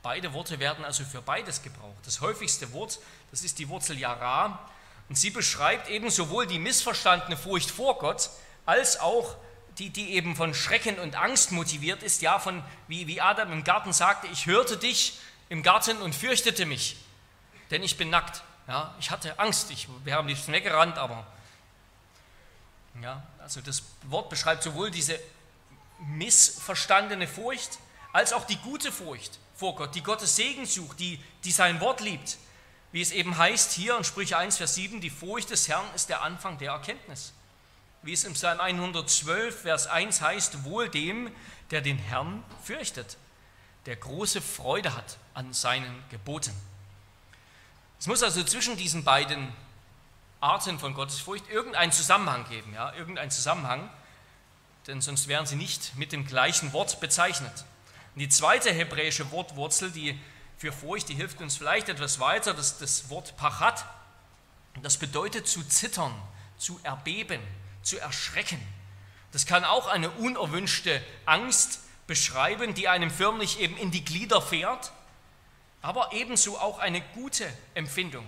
Beide 0.03 0.33
Worte 0.33 0.59
werden 0.59 0.83
also 0.83 1.05
für 1.05 1.21
beides 1.21 1.63
gebraucht. 1.63 2.05
Das 2.05 2.19
häufigste 2.19 2.73
Wort, 2.73 2.99
das 3.31 3.41
ist 3.41 3.57
die 3.57 3.69
Wurzel 3.69 3.97
Yara, 3.97 4.59
und 5.07 5.15
sie 5.15 5.29
beschreibt 5.29 5.89
eben 5.89 6.09
sowohl 6.09 6.45
die 6.45 6.59
missverstandene 6.59 7.37
Furcht 7.37 7.71
vor 7.71 7.97
Gott, 7.99 8.29
als 8.65 8.99
auch 8.99 9.35
die, 9.77 9.89
die 9.89 10.11
eben 10.11 10.35
von 10.35 10.53
Schrecken 10.53 10.99
und 10.99 11.15
Angst 11.15 11.51
motiviert 11.51 12.03
ist, 12.03 12.21
ja, 12.21 12.37
von, 12.37 12.63
wie, 12.87 13.07
wie 13.07 13.21
Adam 13.21 13.51
im 13.53 13.63
Garten 13.63 13.93
sagte, 13.93 14.27
ich 14.27 14.45
hörte 14.45 14.75
dich 14.77 15.19
im 15.47 15.63
Garten 15.63 16.01
und 16.01 16.13
fürchtete 16.13 16.65
mich, 16.65 16.97
denn 17.71 17.81
ich 17.81 17.97
bin 17.97 18.09
nackt. 18.09 18.43
Ja, 18.67 18.93
ich 18.99 19.09
hatte 19.09 19.39
Angst, 19.39 19.71
ich 19.71 19.87
wäre 20.03 20.19
am 20.19 20.27
liebsten 20.27 20.51
weggerannt, 20.51 20.97
aber 20.97 21.25
ja, 23.01 23.23
also 23.39 23.61
das 23.61 23.83
Wort 24.03 24.29
beschreibt 24.29 24.63
sowohl 24.63 24.91
diese 24.91 25.17
missverstandene 25.99 27.27
Furcht 27.27 27.79
als 28.11 28.33
auch 28.33 28.45
die 28.45 28.57
gute 28.57 28.91
Furcht 28.91 29.39
vor 29.63 29.77
Gott, 29.77 29.95
die 29.95 30.03
Gottes 30.03 30.35
Segen 30.35 30.65
sucht, 30.65 30.99
die, 30.99 31.17
die 31.45 31.51
sein 31.51 31.79
Wort 31.79 32.01
liebt. 32.01 32.37
Wie 32.91 33.01
es 33.01 33.13
eben 33.13 33.37
heißt 33.37 33.71
hier 33.71 33.95
in 33.97 34.03
Sprüche 34.03 34.37
1, 34.37 34.57
Vers 34.57 34.75
7, 34.75 34.99
die 34.99 35.09
Furcht 35.09 35.51
des 35.51 35.69
Herrn 35.69 35.85
ist 35.95 36.09
der 36.09 36.21
Anfang 36.21 36.57
der 36.57 36.73
Erkenntnis. 36.73 37.31
Wie 38.01 38.11
es 38.11 38.25
im 38.25 38.33
Psalm 38.33 38.59
112, 38.59 39.61
Vers 39.61 39.87
1 39.87 40.19
heißt, 40.19 40.65
wohl 40.65 40.89
dem, 40.89 41.31
der 41.71 41.79
den 41.79 41.97
Herrn 41.97 42.43
fürchtet, 42.61 43.15
der 43.85 43.95
große 43.95 44.41
Freude 44.41 44.97
hat 44.97 45.17
an 45.33 45.53
seinen 45.53 46.03
Geboten. 46.09 46.51
Es 48.01 48.07
muss 48.07 48.21
also 48.21 48.43
zwischen 48.43 48.75
diesen 48.75 49.05
beiden 49.05 49.47
Arten 50.41 50.77
von 50.77 50.93
Gottesfurcht 50.93 51.49
irgendeinen 51.49 51.93
Zusammenhang 51.93 52.49
geben, 52.49 52.73
ja, 52.73 52.93
irgendeinen 52.95 53.31
Zusammenhang, 53.31 53.89
denn 54.87 54.99
sonst 54.99 55.29
wären 55.29 55.45
sie 55.45 55.55
nicht 55.55 55.95
mit 55.95 56.11
dem 56.11 56.27
gleichen 56.27 56.73
Wort 56.73 56.99
bezeichnet. 56.99 57.63
Und 58.15 58.19
die 58.19 58.29
zweite 58.29 58.71
hebräische 58.71 59.31
Wortwurzel, 59.31 59.91
die 59.91 60.19
für 60.57 60.71
Furcht, 60.71 61.09
die 61.09 61.15
hilft 61.15 61.41
uns 61.41 61.57
vielleicht 61.57 61.89
etwas 61.89 62.19
weiter, 62.19 62.53
das, 62.53 62.77
das 62.77 63.09
Wort 63.09 63.35
Pachat. 63.37 63.85
Das 64.81 64.97
bedeutet 64.97 65.47
zu 65.47 65.63
zittern, 65.63 66.13
zu 66.57 66.79
erbeben, 66.83 67.41
zu 67.81 67.99
erschrecken. 67.99 68.59
Das 69.31 69.45
kann 69.45 69.63
auch 69.63 69.87
eine 69.87 70.09
unerwünschte 70.11 71.03
Angst 71.25 71.79
beschreiben, 72.05 72.73
die 72.73 72.87
einem 72.87 73.09
förmlich 73.09 73.59
eben 73.59 73.77
in 73.77 73.91
die 73.91 74.05
Glieder 74.05 74.41
fährt, 74.41 74.91
aber 75.81 76.13
ebenso 76.13 76.57
auch 76.59 76.79
eine 76.79 77.01
gute 77.01 77.51
Empfindung. 77.73 78.25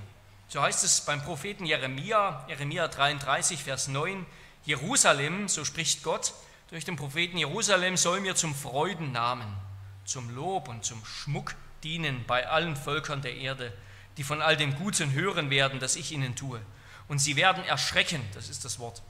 So 0.47 0.61
heißt 0.61 0.83
es 0.83 1.01
beim 1.01 1.23
Propheten 1.23 1.65
Jeremia, 1.65 2.45
Jeremia 2.47 2.87
33, 2.87 3.63
Vers 3.63 3.87
9, 3.87 4.25
Jerusalem, 4.65 5.47
so 5.47 5.63
spricht 5.63 6.03
Gott 6.03 6.33
durch 6.69 6.85
den 6.85 6.95
Propheten, 6.95 7.37
Jerusalem 7.37 7.97
soll 7.97 8.19
mir 8.19 8.35
zum 8.35 8.55
Freudennamen 8.55 9.64
zum 10.05 10.33
Lob 10.33 10.67
und 10.67 10.85
zum 10.85 11.03
Schmuck 11.03 11.55
dienen 11.83 12.23
bei 12.25 12.47
allen 12.47 12.75
Völkern 12.75 13.21
der 13.21 13.35
Erde, 13.35 13.73
die 14.17 14.23
von 14.23 14.41
all 14.41 14.55
dem 14.55 14.75
Guten 14.75 15.11
hören 15.11 15.49
werden, 15.49 15.79
das 15.79 15.95
ich 15.95 16.11
ihnen 16.11 16.35
tue. 16.35 16.61
Und 17.07 17.19
sie 17.19 17.35
werden 17.35 17.63
erschrecken, 17.65 18.21
das 18.33 18.49
ist 18.49 18.65
das 18.65 18.79
Wort, 18.79 19.03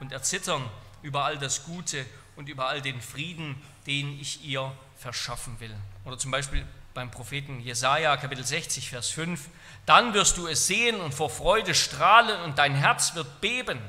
und 0.00 0.12
erzittern 0.12 0.62
über 1.02 1.24
all 1.24 1.38
das 1.38 1.64
Gute 1.64 2.06
und 2.36 2.48
über 2.48 2.68
all 2.68 2.80
den 2.80 3.00
Frieden, 3.00 3.60
den 3.86 4.18
ich 4.20 4.44
ihr 4.44 4.72
verschaffen 4.96 5.58
will. 5.60 5.74
Oder 6.04 6.18
zum 6.18 6.30
Beispiel 6.30 6.64
beim 6.94 7.10
Propheten 7.10 7.60
Jesaja, 7.60 8.16
Kapitel 8.16 8.44
60, 8.44 8.90
Vers 8.90 9.10
5. 9.10 9.48
Dann 9.86 10.14
wirst 10.14 10.36
du 10.36 10.46
es 10.46 10.66
sehen 10.66 11.00
und 11.00 11.14
vor 11.14 11.30
Freude 11.30 11.74
strahlen 11.74 12.40
und 12.42 12.58
dein 12.58 12.74
Herz 12.74 13.14
wird 13.14 13.40
beben 13.40 13.80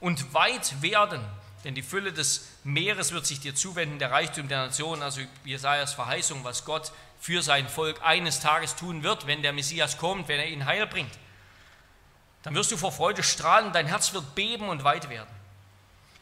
und 0.00 0.34
weit 0.34 0.82
werden, 0.82 1.24
denn 1.64 1.74
die 1.74 1.82
Fülle 1.82 2.12
des 2.12 2.48
Meeres 2.64 3.12
wird 3.12 3.26
sich 3.26 3.40
dir 3.40 3.54
zuwenden, 3.54 3.98
der 3.98 4.10
Reichtum 4.10 4.48
der 4.48 4.66
Nationen, 4.66 5.02
also 5.02 5.20
Jesajas 5.44 5.94
Verheißung, 5.94 6.42
was 6.44 6.64
Gott 6.64 6.92
für 7.20 7.42
sein 7.42 7.68
Volk 7.68 8.00
eines 8.02 8.40
Tages 8.40 8.76
tun 8.76 9.02
wird, 9.02 9.26
wenn 9.26 9.42
der 9.42 9.52
Messias 9.52 9.98
kommt, 9.98 10.28
wenn 10.28 10.40
er 10.40 10.48
ihn 10.48 10.64
heil 10.64 10.86
bringt. 10.86 11.12
Dann 12.42 12.54
wirst 12.54 12.72
du 12.72 12.78
vor 12.78 12.92
Freude 12.92 13.22
strahlen, 13.22 13.72
dein 13.72 13.86
Herz 13.86 14.14
wird 14.14 14.34
beben 14.34 14.68
und 14.68 14.84
weit 14.84 15.10
werden. 15.10 15.28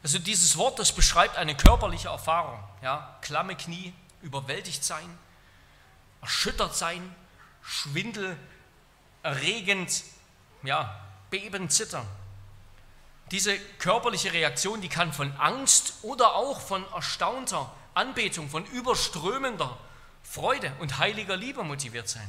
Also 0.02 0.18
dieses 0.18 0.56
Wort, 0.56 0.78
das 0.78 0.92
beschreibt 0.92 1.36
eine 1.36 1.56
körperliche 1.56 2.08
Erfahrung. 2.08 2.58
Ja, 2.82 3.16
klamme 3.20 3.54
Knie, 3.54 3.92
überwältigt 4.22 4.82
sein, 4.84 5.18
erschüttert 6.20 6.76
sein, 6.76 7.14
Schwindel, 7.62 8.36
erregend, 9.22 10.02
ja, 10.62 11.00
beben, 11.30 11.70
zittern. 11.70 12.06
Diese 13.30 13.58
körperliche 13.78 14.32
Reaktion, 14.32 14.80
die 14.80 14.88
kann 14.88 15.12
von 15.12 15.32
Angst 15.36 15.94
oder 16.02 16.34
auch 16.34 16.60
von 16.60 16.84
erstaunter 16.92 17.70
Anbetung, 17.94 18.48
von 18.48 18.64
überströmender 18.66 19.76
Freude 20.22 20.72
und 20.78 20.98
heiliger 20.98 21.36
Liebe 21.36 21.62
motiviert 21.62 22.08
sein. 22.08 22.28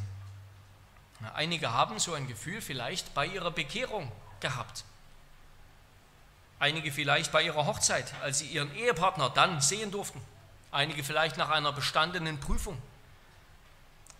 Einige 1.34 1.74
haben 1.74 2.00
so 2.00 2.14
ein 2.14 2.28
Gefühl 2.28 2.62
vielleicht 2.62 3.14
bei 3.14 3.26
ihrer 3.26 3.52
Bekehrung 3.52 4.12
gehabt. 4.40 4.84
Einige 6.60 6.92
vielleicht 6.92 7.32
bei 7.32 7.44
ihrer 7.44 7.66
Hochzeit, 7.66 8.14
als 8.22 8.40
sie 8.40 8.48
ihren 8.48 8.74
Ehepartner 8.76 9.30
dann 9.30 9.62
sehen 9.62 9.92
durften. 9.92 10.22
Einige 10.72 11.04
vielleicht 11.04 11.38
nach 11.38 11.50
einer 11.50 11.72
bestandenen 11.72 12.40
Prüfung. 12.40 12.78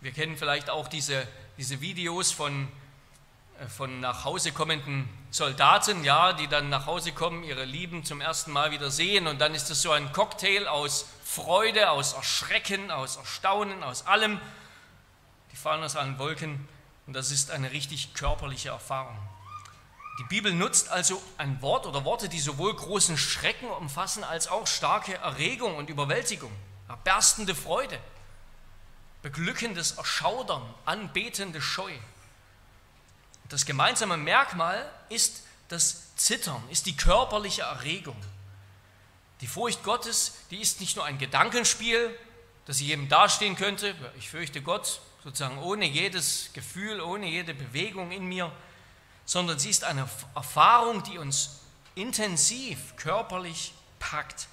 Wir 0.00 0.12
kennen 0.12 0.36
vielleicht 0.36 0.70
auch 0.70 0.88
diese, 0.88 1.26
diese 1.58 1.80
Videos 1.80 2.32
von, 2.32 2.68
von 3.68 4.00
nach 4.00 4.24
Hause 4.24 4.52
kommenden 4.52 5.08
Soldaten, 5.30 6.02
ja, 6.02 6.32
die 6.32 6.48
dann 6.48 6.70
nach 6.70 6.86
Hause 6.86 7.12
kommen, 7.12 7.44
ihre 7.44 7.64
Lieben 7.64 8.04
zum 8.04 8.20
ersten 8.20 8.52
Mal 8.52 8.70
wieder 8.70 8.90
sehen 8.90 9.26
und 9.26 9.38
dann 9.40 9.54
ist 9.54 9.70
es 9.70 9.82
so 9.82 9.92
ein 9.92 10.12
Cocktail 10.12 10.66
aus 10.66 11.06
Freude, 11.24 11.90
aus 11.90 12.14
Erschrecken, 12.14 12.90
aus 12.90 13.16
Erstaunen, 13.16 13.82
aus 13.82 14.06
allem. 14.06 14.40
Die 15.52 15.56
fallen 15.56 15.82
aus 15.82 15.96
allen 15.96 16.18
Wolken 16.18 16.66
und 17.06 17.12
das 17.12 17.30
ist 17.30 17.50
eine 17.50 17.70
richtig 17.70 18.14
körperliche 18.14 18.70
Erfahrung. 18.70 19.16
Die 20.20 20.24
Bibel 20.24 20.52
nutzt 20.52 20.90
also 20.90 21.22
ein 21.38 21.60
Wort 21.62 21.86
oder 21.86 22.04
Worte, 22.04 22.28
die 22.28 22.40
sowohl 22.40 22.74
großen 22.74 23.16
Schrecken 23.16 23.68
umfassen 23.68 24.24
als 24.24 24.48
auch 24.48 24.66
starke 24.66 25.14
Erregung 25.14 25.76
und 25.76 25.90
Überwältigung, 25.90 26.52
berstende 27.04 27.54
Freude, 27.54 27.98
beglückendes 29.22 29.92
Erschaudern, 29.92 30.62
anbetende 30.84 31.60
Scheu. 31.60 31.92
Das 33.50 33.66
gemeinsame 33.66 34.16
Merkmal 34.16 34.88
ist 35.08 35.42
das 35.68 36.14
Zittern, 36.16 36.62
ist 36.70 36.86
die 36.86 36.96
körperliche 36.96 37.62
Erregung. 37.62 38.16
Die 39.40 39.46
Furcht 39.46 39.82
Gottes, 39.82 40.34
die 40.50 40.60
ist 40.60 40.80
nicht 40.80 40.96
nur 40.96 41.04
ein 41.04 41.18
Gedankenspiel, 41.18 42.16
das 42.66 42.80
jedem 42.80 43.08
dastehen 43.08 43.56
könnte, 43.56 43.94
ich 44.16 44.30
fürchte 44.30 44.62
Gott, 44.62 45.00
sozusagen 45.24 45.58
ohne 45.58 45.84
jedes 45.84 46.50
Gefühl, 46.52 47.00
ohne 47.00 47.26
jede 47.26 47.52
Bewegung 47.52 48.12
in 48.12 48.24
mir, 48.24 48.52
sondern 49.26 49.58
sie 49.58 49.70
ist 49.70 49.82
eine 49.82 50.08
Erfahrung, 50.34 51.02
die 51.02 51.18
uns 51.18 51.60
intensiv 51.96 52.96
körperlich 52.96 53.72
packt. 53.98 54.46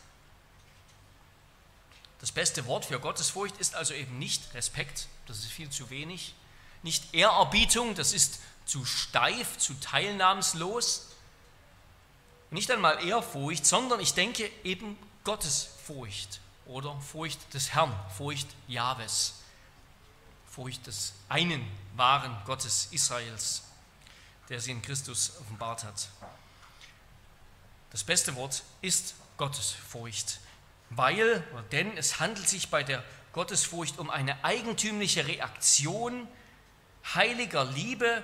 Das 2.20 2.32
beste 2.32 2.66
Wort 2.66 2.86
für 2.86 3.00
Gottesfurcht 3.00 3.58
ist 3.58 3.76
also 3.76 3.94
eben 3.94 4.18
nicht 4.18 4.56
Respekt, 4.56 5.08
das 5.28 5.38
ist 5.40 5.52
viel 5.52 5.70
zu 5.70 5.92
wenig, 5.92 6.34
nicht 6.82 7.14
Ehrerbietung, 7.14 7.94
das 7.94 8.14
ist 8.14 8.40
zu 8.68 8.86
steif, 8.86 9.58
zu 9.58 9.74
teilnahmslos, 9.80 11.08
nicht 12.52 12.70
einmal 12.70 13.04
Ehrfurcht, 13.06 13.66
sondern 13.66 14.00
ich 14.00 14.14
denke 14.14 14.50
eben 14.64 14.98
Gottesfurcht 15.24 16.40
oder 16.66 17.00
Furcht 17.02 17.54
des 17.54 17.74
Herrn, 17.74 17.94
Furcht 18.16 18.48
Jahwes, 18.68 19.42
Furcht 20.50 20.86
des 20.88 21.14
einen 21.28 21.66
wahren 21.96 22.36
Gottes 22.46 22.90
Israels, 22.92 23.64
der 24.50 24.62
sie 24.62 24.72
in 24.72 24.82
Christus 24.82 25.34
offenbart 25.42 25.84
hat. 25.84 26.10
Das 27.92 28.04
beste 28.04 28.36
Wort 28.36 28.64
ist 28.82 29.16
Gottesfurcht 29.38 30.40
weil, 30.90 31.44
denn 31.72 31.98
es 31.98 32.20
handelt 32.20 32.48
sich 32.48 32.70
bei 32.70 32.84
der 32.84 33.04
Gottesfurcht 33.34 34.00
um 34.00 34.10
eine 34.10 34.44
eigentümliche 34.44 35.28
Reaktion 35.28 36.28
heiliger 37.14 37.66
Liebe, 37.66 38.24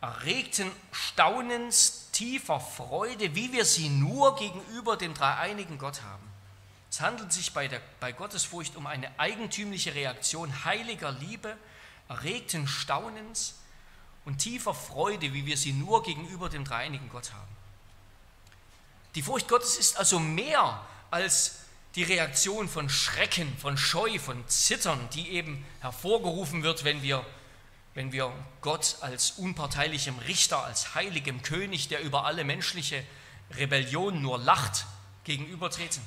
erregten 0.00 0.70
Staunens, 0.92 2.08
tiefer 2.12 2.60
Freude, 2.60 3.34
wie 3.34 3.52
wir 3.52 3.64
sie 3.64 3.88
nur 3.88 4.36
gegenüber 4.36 4.96
dem 4.96 5.14
dreieinigen 5.14 5.78
Gott 5.78 6.02
haben. 6.02 6.28
Es 6.90 7.00
handelt 7.00 7.32
sich 7.32 7.52
bei, 7.52 7.68
der, 7.68 7.80
bei 8.00 8.12
Gottesfurcht 8.12 8.76
um 8.76 8.86
eine 8.86 9.10
eigentümliche 9.18 9.94
Reaktion 9.94 10.64
heiliger 10.64 11.12
Liebe, 11.12 11.56
erregten 12.08 12.66
Staunens 12.66 13.54
und 14.24 14.38
tiefer 14.38 14.74
Freude, 14.74 15.34
wie 15.34 15.46
wir 15.46 15.56
sie 15.56 15.72
nur 15.72 16.02
gegenüber 16.02 16.48
dem 16.48 16.64
dreieinigen 16.64 17.08
Gott 17.10 17.32
haben. 17.32 17.56
Die 19.14 19.22
Furcht 19.22 19.48
Gottes 19.48 19.76
ist 19.76 19.96
also 19.98 20.18
mehr 20.18 20.80
als 21.10 21.60
die 21.94 22.02
Reaktion 22.04 22.68
von 22.68 22.88
Schrecken, 22.88 23.56
von 23.58 23.76
Scheu, 23.76 24.18
von 24.18 24.46
Zittern, 24.48 25.08
die 25.14 25.30
eben 25.30 25.64
hervorgerufen 25.80 26.62
wird, 26.62 26.84
wenn 26.84 27.02
wir, 27.02 27.24
wenn 27.98 28.12
wir 28.12 28.32
Gott 28.60 28.94
als 29.00 29.32
unparteilichem 29.32 30.16
Richter, 30.20 30.62
als 30.62 30.94
heiligem 30.94 31.42
König, 31.42 31.88
der 31.88 32.00
über 32.00 32.26
alle 32.26 32.44
menschliche 32.44 33.04
Rebellion 33.56 34.22
nur 34.22 34.38
lacht, 34.38 34.86
gegenübertreten. 35.24 36.00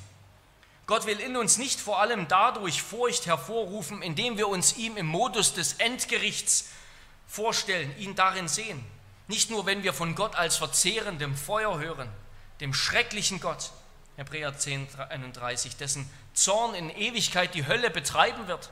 Gott 0.86 1.04
will 1.04 1.20
in 1.20 1.36
uns 1.36 1.58
nicht 1.58 1.78
vor 1.78 2.00
allem 2.00 2.28
dadurch 2.28 2.80
Furcht 2.80 3.26
hervorrufen, 3.26 4.00
indem 4.00 4.38
wir 4.38 4.48
uns 4.48 4.78
ihm 4.78 4.96
im 4.96 5.04
Modus 5.04 5.52
des 5.52 5.74
Endgerichts 5.74 6.70
vorstellen, 7.26 7.94
ihn 7.98 8.14
darin 8.14 8.48
sehen. 8.48 8.82
Nicht 9.28 9.50
nur, 9.50 9.66
wenn 9.66 9.82
wir 9.82 9.92
von 9.92 10.14
Gott 10.14 10.34
als 10.34 10.56
verzehrendem 10.56 11.36
Feuer 11.36 11.78
hören, 11.78 12.08
dem 12.60 12.72
schrecklichen 12.72 13.38
Gott, 13.38 13.70
Hebräer 14.16 14.56
10, 14.56 14.88
31, 15.10 15.76
dessen 15.76 16.08
Zorn 16.32 16.74
in 16.74 16.88
Ewigkeit 16.88 17.54
die 17.54 17.66
Hölle 17.66 17.90
betreiben 17.90 18.48
wird. 18.48 18.70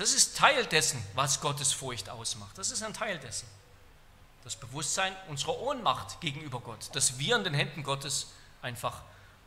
Das 0.00 0.14
ist 0.14 0.34
Teil 0.34 0.64
dessen, 0.64 1.04
was 1.14 1.42
Gottes 1.42 1.74
Furcht 1.74 2.08
ausmacht. 2.08 2.56
Das 2.56 2.70
ist 2.70 2.82
ein 2.82 2.94
Teil 2.94 3.18
dessen. 3.18 3.46
Das 4.44 4.56
Bewusstsein 4.56 5.14
unserer 5.28 5.58
Ohnmacht 5.60 6.22
gegenüber 6.22 6.58
Gott, 6.60 6.88
dass 6.94 7.18
wir 7.18 7.36
in 7.36 7.44
den 7.44 7.52
Händen 7.52 7.82
Gottes 7.82 8.28
einfach 8.62 9.02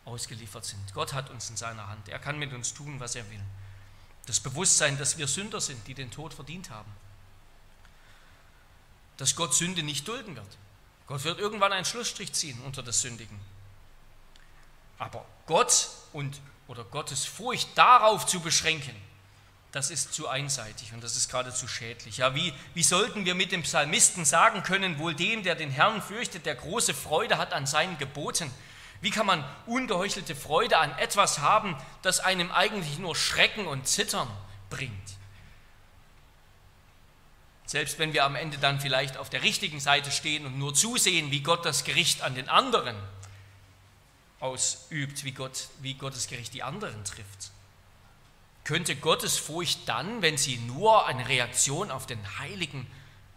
ausgeliefert 0.06 0.64
sind. 0.64 0.94
Gott 0.94 1.14
hat 1.14 1.32
uns 1.32 1.50
in 1.50 1.58
seiner 1.58 1.88
Hand. 1.88 2.08
Er 2.08 2.20
kann 2.20 2.38
mit 2.38 2.54
uns 2.54 2.72
tun, 2.72 3.00
was 3.00 3.16
er 3.16 3.28
will. 3.32 3.42
Das 4.28 4.40
Bewusstsein, 4.40 4.96
dass 5.00 5.18
wir 5.18 5.28
Sünder 5.28 5.60
sind, 5.60 5.88
die 5.88 5.96
den 5.96 6.12
Tod 6.12 6.36
verdient 6.36 6.70
haben. 6.70 6.92
Dass 9.18 9.36
Gott 9.36 9.56
Sünde 9.56 9.82
nicht 9.82 10.08
dulden 10.08 10.36
wird. 10.36 10.58
Gott 11.08 11.24
wird 11.24 11.40
irgendwann 11.40 11.74
einen 11.74 11.86
Schlussstrich 11.86 12.32
ziehen 12.32 12.62
unter 12.62 12.84
das 12.84 13.02
Sündigen. 13.02 13.40
Aber 15.00 15.26
Gott 15.48 15.90
und 16.12 16.40
oder 16.68 16.84
Gottes 16.84 17.26
Furcht 17.26 17.76
darauf 17.76 18.28
zu 18.28 18.40
beschränken, 18.40 18.96
das 19.74 19.90
ist 19.90 20.14
zu 20.14 20.28
einseitig 20.28 20.94
und 20.94 21.04
das 21.04 21.18
ist 21.18 21.30
geradezu 21.30 21.68
schädlich. 21.68 22.18
Ja, 22.18 22.36
wie, 22.36 22.54
wie 22.76 22.84
sollten 22.84 23.26
wir 23.26 23.34
mit 23.34 23.52
dem 23.52 23.64
Psalmisten 23.64 24.24
sagen 24.24 24.62
können, 24.62 25.00
wohl 25.00 25.16
dem, 25.16 25.42
der 25.42 25.56
den 25.56 25.72
Herrn 25.72 26.00
fürchtet, 26.00 26.46
der 26.46 26.54
große 26.54 26.94
Freude 26.94 27.40
hat 27.40 27.54
an 27.54 27.66
seinen 27.66 27.98
Geboten? 27.98 28.52
Wie 29.02 29.10
kann 29.10 29.26
man 29.26 29.44
ungeheuchelte 29.66 30.36
Freude 30.36 30.78
an 30.78 30.96
etwas 31.00 31.40
haben, 31.40 31.76
das 32.04 32.20
einem 32.20 32.52
eigentlich 32.52 33.00
nur 33.00 33.16
Schrecken 33.16 33.66
und 33.66 33.88
Zittern 33.88 34.28
bringt? 34.70 34.94
Selbst 37.66 37.98
wenn 37.98 38.14
wir 38.14 38.26
am 38.26 38.36
Ende 38.36 38.60
dann 38.60 38.80
vielleicht 38.80 39.18
auf 39.18 39.32
der 39.32 39.42
richtigen 39.42 39.80
Seite 39.80 40.12
stehen 40.12 40.46
und 40.46 40.60
nur 40.60 40.76
zusehen, 40.76 41.32
wie 41.32 41.42
Gott 41.42 41.66
das 41.66 41.84
Gericht 41.84 42.22
an 42.22 42.36
den 42.36 42.48
anderen 42.48 42.96
ausübt, 44.40 45.24
wie, 45.24 45.32
Gott, 45.32 45.70
wie 45.82 45.96
Gottes 45.96 46.28
Gericht 46.28 46.54
die 46.54 46.62
anderen 46.62 47.04
trifft. 47.06 47.53
Könnte 48.64 48.96
Gottes 48.96 49.38
Furcht 49.38 49.88
dann, 49.88 50.22
wenn 50.22 50.38
sie 50.38 50.58
nur 50.58 51.06
eine 51.06 51.28
Reaktion 51.28 51.92
auf 51.92 52.06
den 52.06 52.40
heiligen, 52.40 52.88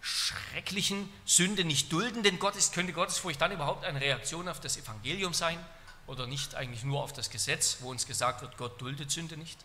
schrecklichen, 0.00 1.08
Sünde 1.24 1.64
nicht 1.64 1.92
duldenden 1.92 2.38
Gott 2.38 2.54
ist, 2.54 2.72
könnte 2.72 2.92
Gottes 2.92 3.18
Furcht 3.18 3.40
dann 3.40 3.50
überhaupt 3.50 3.84
eine 3.84 4.00
Reaktion 4.00 4.48
auf 4.48 4.60
das 4.60 4.76
Evangelium 4.76 5.34
sein 5.34 5.58
oder 6.06 6.26
nicht 6.26 6.54
eigentlich 6.54 6.84
nur 6.84 7.02
auf 7.02 7.12
das 7.12 7.30
Gesetz, 7.30 7.78
wo 7.80 7.90
uns 7.90 8.06
gesagt 8.06 8.42
wird, 8.42 8.56
Gott 8.56 8.80
duldet 8.80 9.10
Sünde 9.10 9.36
nicht? 9.36 9.58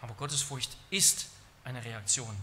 Aber 0.00 0.14
Gottes 0.14 0.42
Furcht 0.42 0.76
ist 0.90 1.26
eine 1.64 1.84
Reaktion 1.84 2.36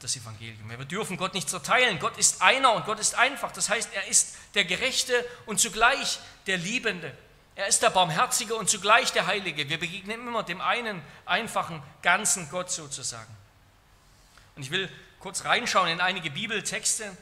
das 0.00 0.16
Evangelium. 0.16 0.68
Wir 0.68 0.84
dürfen 0.84 1.16
Gott 1.16 1.34
nicht 1.34 1.48
zerteilen. 1.48 1.98
Gott 1.98 2.16
ist 2.16 2.42
einer 2.42 2.72
und 2.72 2.86
Gott 2.86 2.98
ist 2.98 3.14
einfach. 3.14 3.52
Das 3.52 3.68
heißt, 3.68 3.90
er 3.94 4.06
ist 4.08 4.36
der 4.54 4.64
Gerechte 4.64 5.24
und 5.46 5.60
zugleich 5.60 6.18
der 6.46 6.58
Liebende. 6.58 7.16
Er 7.60 7.66
ist 7.66 7.82
der 7.82 7.90
Barmherzige 7.90 8.54
und 8.54 8.70
zugleich 8.70 9.12
der 9.12 9.26
Heilige. 9.26 9.68
Wir 9.68 9.78
begegnen 9.78 10.26
immer 10.26 10.42
dem 10.42 10.62
einen 10.62 11.02
einfachen, 11.26 11.82
ganzen 12.00 12.48
Gott 12.48 12.70
sozusagen. 12.70 13.36
Und 14.56 14.62
ich 14.62 14.70
will 14.70 14.90
kurz 15.18 15.44
reinschauen 15.44 15.90
in 15.90 16.00
einige 16.00 16.30
Bibeltexte, 16.30 17.14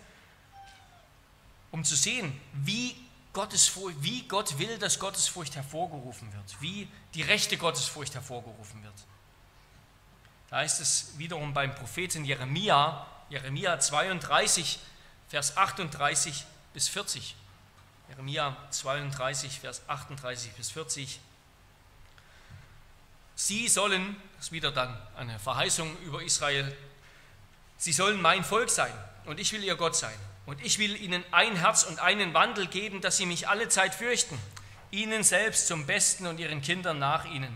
um 1.72 1.82
zu 1.82 1.96
sehen, 1.96 2.40
wie, 2.52 2.94
Gottesfurcht, 3.32 3.96
wie 4.00 4.28
Gott 4.28 4.60
will, 4.60 4.78
dass 4.78 5.00
Gottesfurcht 5.00 5.56
hervorgerufen 5.56 6.32
wird, 6.32 6.62
wie 6.62 6.86
die 7.14 7.22
rechte 7.22 7.56
Gottesfurcht 7.56 8.14
hervorgerufen 8.14 8.80
wird. 8.84 8.94
Da 10.50 10.58
heißt 10.58 10.80
es 10.80 11.18
wiederum 11.18 11.52
beim 11.52 11.74
Propheten 11.74 12.24
Jeremia, 12.24 13.08
Jeremia 13.28 13.80
32, 13.80 14.78
Vers 15.30 15.56
38 15.56 16.44
bis 16.74 16.86
40. 16.86 17.34
Jeremia 18.08 18.56
32, 18.70 19.60
Vers 19.60 19.82
38 19.86 20.52
bis 20.52 20.70
40. 20.70 21.20
Sie 23.36 23.68
sollen, 23.68 24.16
das 24.36 24.46
ist 24.46 24.52
wieder 24.52 24.72
dann 24.72 24.96
eine 25.16 25.38
Verheißung 25.38 25.94
über 25.98 26.22
Israel, 26.22 26.74
sie 27.76 27.92
sollen 27.92 28.20
mein 28.20 28.44
Volk 28.44 28.70
sein 28.70 28.92
und 29.26 29.38
ich 29.38 29.52
will 29.52 29.62
ihr 29.62 29.76
Gott 29.76 29.94
sein. 29.94 30.14
Und 30.46 30.64
ich 30.64 30.78
will 30.78 30.96
ihnen 30.96 31.22
ein 31.30 31.56
Herz 31.56 31.82
und 31.82 31.98
einen 32.00 32.32
Wandel 32.32 32.66
geben, 32.66 33.02
dass 33.02 33.18
sie 33.18 33.26
mich 33.26 33.48
alle 33.48 33.68
Zeit 33.68 33.94
fürchten, 33.94 34.38
ihnen 34.90 35.22
selbst 35.22 35.66
zum 35.66 35.84
Besten 35.84 36.26
und 36.26 36.40
ihren 36.40 36.62
Kindern 36.62 36.98
nach 36.98 37.26
ihnen. 37.26 37.54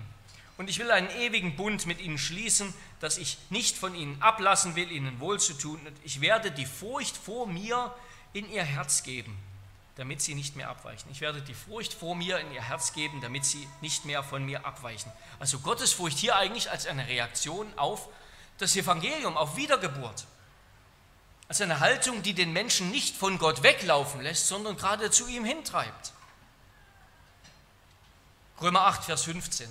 Und 0.59 0.69
ich 0.69 0.79
will 0.79 0.91
einen 0.91 1.09
ewigen 1.09 1.57
Bund 1.57 1.87
mit 1.87 1.99
ihnen 2.01 2.19
schließen, 2.19 2.75
dass 3.01 3.17
ich 3.17 3.39
nicht 3.49 3.79
von 3.79 3.95
ihnen 3.95 4.21
ablassen 4.21 4.77
will, 4.77 4.91
ihnen 4.91 5.19
wohlzutun. 5.19 5.81
Und 5.87 5.97
ich 6.05 6.21
werde 6.21 6.51
die 6.51 6.67
Furcht 6.67 7.17
vor 7.17 7.47
mir 7.47 7.95
in 8.35 8.49
ihr 8.53 8.63
Herz 8.63 9.03
geben 9.03 9.39
damit 9.97 10.23
sie 10.23 10.35
nicht 10.35 10.57
mehr 10.57 10.71
abweichen. 10.71 11.11
Ich 11.11 11.21
werde 11.21 11.43
die 11.43 11.55
Furcht 11.55 11.93
vor 11.93 12.15
mir 12.15 12.39
in 12.39 12.53
ihr 12.53 12.63
Herz 12.63 12.93
geben, 12.93 13.21
damit 13.21 13.45
sie 13.45 13.69
nicht 13.81 14.05
mehr 14.05 14.23
von 14.23 14.45
mir 14.45 14.65
abweichen. 14.65 15.13
Also 15.39 15.59
Gottesfurcht 15.59 16.19
hier 16.19 16.37
eigentlich 16.37 16.71
als 16.71 16.87
eine 16.87 17.07
Reaktion 17.07 17.67
auf 17.77 18.09
das 18.59 18.75
Evangelium, 18.77 19.37
auf 19.37 19.57
Wiedergeburt. 19.57 20.25
Als 21.49 21.61
eine 21.61 21.81
Haltung, 21.81 22.23
die 22.23 22.33
den 22.33 22.53
Menschen 22.53 22.91
nicht 22.91 23.17
von 23.17 23.39
Gott 23.39 23.63
weglaufen 23.63 24.23
lässt, 24.23 24.49
sondern 24.49 24.77
gerade 24.77 25.11
zu 25.11 25.27
ihm 25.27 25.45
hintreibt. 25.45 26.13
Römer 28.63 28.83
8, 28.83 29.05
Vers 29.05 29.25
15. 29.25 29.69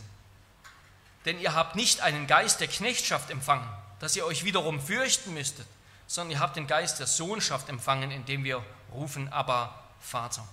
Denn 1.26 1.40
ihr 1.40 1.56
habt 1.56 1.76
nicht 1.76 2.02
einen 2.02 2.28
Geist 2.28 2.60
der 2.60 2.68
Knechtschaft 2.68 3.32
empfangen, 3.32 3.68
dass 4.00 4.16
ihr 4.16 4.26
euch 4.26 4.44
wiederum 4.44 4.80
fürchten 4.80 5.34
müsstet, 5.34 5.68
sondern 6.06 6.32
ihr 6.32 6.40
habt 6.40 6.58
den 6.58 6.68
Geist 6.68 7.00
der 7.00 7.08
Sohnschaft 7.08 7.70
empfangen, 7.70 8.12
indem 8.12 8.44
wir 8.44 8.64
rufen, 8.92 9.32
aber 9.32 9.81
Vater. 10.02 10.48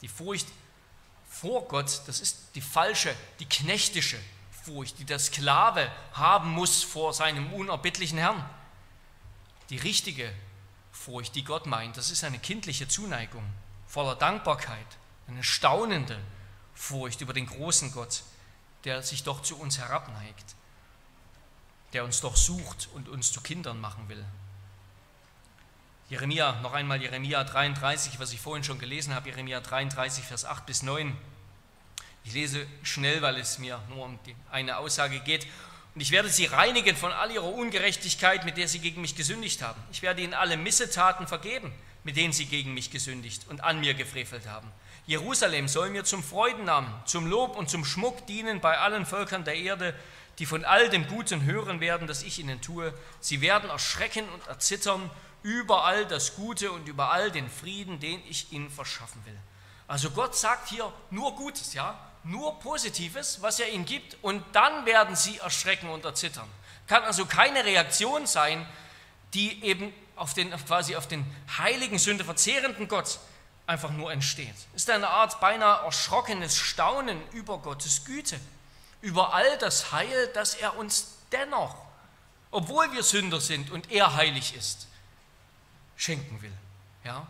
Die 0.00 0.08
Furcht 0.08 0.46
vor 1.28 1.68
Gott, 1.68 2.02
das 2.06 2.20
ist 2.20 2.38
die 2.54 2.60
falsche, 2.60 3.14
die 3.38 3.48
knechtische 3.48 4.18
Furcht, 4.64 4.98
die 4.98 5.04
der 5.04 5.18
Sklave 5.18 5.90
haben 6.12 6.50
muss 6.50 6.82
vor 6.82 7.12
seinem 7.12 7.52
unerbittlichen 7.52 8.18
Herrn. 8.18 8.48
Die 9.70 9.76
richtige 9.76 10.32
Furcht, 10.92 11.34
die 11.34 11.44
Gott 11.44 11.66
meint, 11.66 11.96
das 11.96 12.10
ist 12.10 12.24
eine 12.24 12.38
kindliche 12.38 12.88
Zuneigung, 12.88 13.44
voller 13.86 14.16
Dankbarkeit, 14.16 14.86
eine 15.26 15.44
staunende 15.44 16.18
Furcht 16.74 17.20
über 17.20 17.32
den 17.32 17.46
großen 17.46 17.92
Gott, 17.92 18.22
der 18.84 19.02
sich 19.02 19.24
doch 19.24 19.42
zu 19.42 19.58
uns 19.58 19.78
herabneigt, 19.78 20.54
der 21.92 22.04
uns 22.04 22.20
doch 22.20 22.36
sucht 22.36 22.88
und 22.94 23.08
uns 23.08 23.32
zu 23.32 23.40
Kindern 23.40 23.80
machen 23.80 24.08
will. 24.08 24.24
Jeremia, 26.10 26.58
noch 26.62 26.72
einmal 26.72 27.02
Jeremia 27.02 27.44
33, 27.44 28.18
was 28.18 28.32
ich 28.32 28.40
vorhin 28.40 28.64
schon 28.64 28.78
gelesen 28.78 29.14
habe, 29.14 29.28
Jeremia 29.28 29.60
33, 29.60 30.24
Vers 30.24 30.46
8 30.46 30.64
bis 30.64 30.82
9. 30.82 31.14
Ich 32.24 32.32
lese 32.32 32.66
schnell, 32.82 33.20
weil 33.20 33.36
es 33.36 33.58
mir 33.58 33.78
nur 33.90 34.06
um 34.06 34.18
eine 34.50 34.78
Aussage 34.78 35.20
geht. 35.20 35.46
Und 35.94 36.00
ich 36.00 36.10
werde 36.10 36.30
sie 36.30 36.46
reinigen 36.46 36.96
von 36.96 37.12
all 37.12 37.30
ihrer 37.30 37.52
Ungerechtigkeit, 37.52 38.46
mit 38.46 38.56
der 38.56 38.68
sie 38.68 38.78
gegen 38.78 39.02
mich 39.02 39.16
gesündigt 39.16 39.60
haben. 39.60 39.78
Ich 39.92 40.00
werde 40.00 40.22
ihnen 40.22 40.32
alle 40.32 40.56
Missetaten 40.56 41.26
vergeben, 41.26 41.70
mit 42.04 42.16
denen 42.16 42.32
sie 42.32 42.46
gegen 42.46 42.72
mich 42.72 42.90
gesündigt 42.90 43.42
und 43.50 43.62
an 43.62 43.80
mir 43.80 43.92
gefrevelt 43.92 44.46
haben. 44.46 44.72
Jerusalem 45.06 45.68
soll 45.68 45.90
mir 45.90 46.04
zum 46.04 46.22
Freudennamen, 46.22 46.90
zum 47.04 47.26
Lob 47.26 47.54
und 47.54 47.68
zum 47.68 47.84
Schmuck 47.84 48.26
dienen 48.26 48.60
bei 48.60 48.78
allen 48.78 49.04
Völkern 49.04 49.44
der 49.44 49.56
Erde, 49.56 49.94
die 50.38 50.46
von 50.46 50.64
all 50.64 50.88
dem 50.88 51.06
Guten 51.06 51.44
hören 51.44 51.80
werden, 51.80 52.06
das 52.06 52.22
ich 52.22 52.38
ihnen 52.38 52.62
tue. 52.62 52.94
Sie 53.20 53.42
werden 53.42 53.68
erschrecken 53.68 54.26
und 54.30 54.46
erzittern 54.46 55.10
überall 55.48 56.04
das 56.04 56.36
Gute 56.36 56.70
und 56.70 56.86
überall 56.88 57.30
den 57.30 57.48
Frieden, 57.48 57.98
den 58.00 58.22
ich 58.28 58.52
ihnen 58.52 58.68
verschaffen 58.68 59.24
will. 59.24 59.38
Also 59.86 60.10
Gott 60.10 60.36
sagt 60.36 60.68
hier 60.68 60.92
nur 61.10 61.34
Gutes, 61.36 61.72
ja, 61.72 61.98
nur 62.22 62.60
Positives, 62.60 63.40
was 63.40 63.58
er 63.58 63.70
ihnen 63.70 63.86
gibt, 63.86 64.18
und 64.20 64.44
dann 64.52 64.84
werden 64.84 65.16
sie 65.16 65.38
erschrecken 65.38 65.88
und 65.88 66.04
erzittern. 66.04 66.48
Kann 66.86 67.02
also 67.04 67.24
keine 67.24 67.64
Reaktion 67.64 68.26
sein, 68.26 68.66
die 69.32 69.64
eben 69.64 69.92
auf 70.16 70.34
den, 70.34 70.50
quasi 70.66 70.96
auf 70.96 71.06
den 71.06 71.24
heiligen, 71.56 71.98
sündeverzehrenden 71.98 72.86
Gott 72.86 73.18
einfach 73.66 73.90
nur 73.90 74.12
entsteht. 74.12 74.54
Ist 74.74 74.90
eine 74.90 75.08
Art 75.08 75.40
beinahe 75.40 75.84
erschrockenes 75.84 76.58
Staunen 76.58 77.20
über 77.32 77.58
Gottes 77.58 78.04
Güte, 78.04 78.38
über 79.00 79.32
all 79.32 79.56
das 79.58 79.92
Heil, 79.92 80.30
das 80.34 80.54
er 80.54 80.76
uns 80.76 81.14
dennoch, 81.32 81.74
obwohl 82.50 82.92
wir 82.92 83.02
Sünder 83.02 83.40
sind 83.40 83.70
und 83.70 83.90
er 83.90 84.14
heilig 84.14 84.54
ist, 84.54 84.87
schenken 85.98 86.40
will. 86.40 86.52
Ja? 87.04 87.26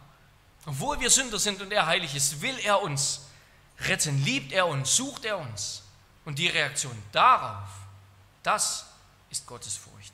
Obwohl 0.67 1.01
wir 1.01 1.11
Sünder 1.11 1.41
sind 1.41 1.61
und 1.61 1.73
er 1.73 1.87
heilig 1.87 2.15
ist, 2.15 2.41
will 2.41 2.57
er 2.61 2.81
uns 2.83 3.27
retten, 3.81 4.23
liebt 4.23 4.53
er 4.53 4.69
uns, 4.69 4.95
sucht 4.95 5.25
er 5.25 5.39
uns. 5.39 5.83
Und 6.25 6.39
die 6.39 6.49
Reaktion 6.49 6.97
darauf, 7.11 7.69
das 8.43 8.87
ist 9.31 9.47
Gottes 9.47 9.77
Furcht. 9.77 10.13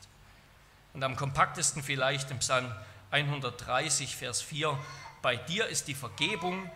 Und 0.92 1.02
am 1.02 1.16
kompaktesten 1.16 1.82
vielleicht 1.82 2.30
im 2.30 2.38
Psalm 2.38 2.72
130, 3.10 4.14
Vers 4.14 4.40
4, 4.40 4.78
bei 5.22 5.36
dir 5.36 5.66
ist 5.66 5.88
die 5.88 5.94
Vergebung, 5.94 6.70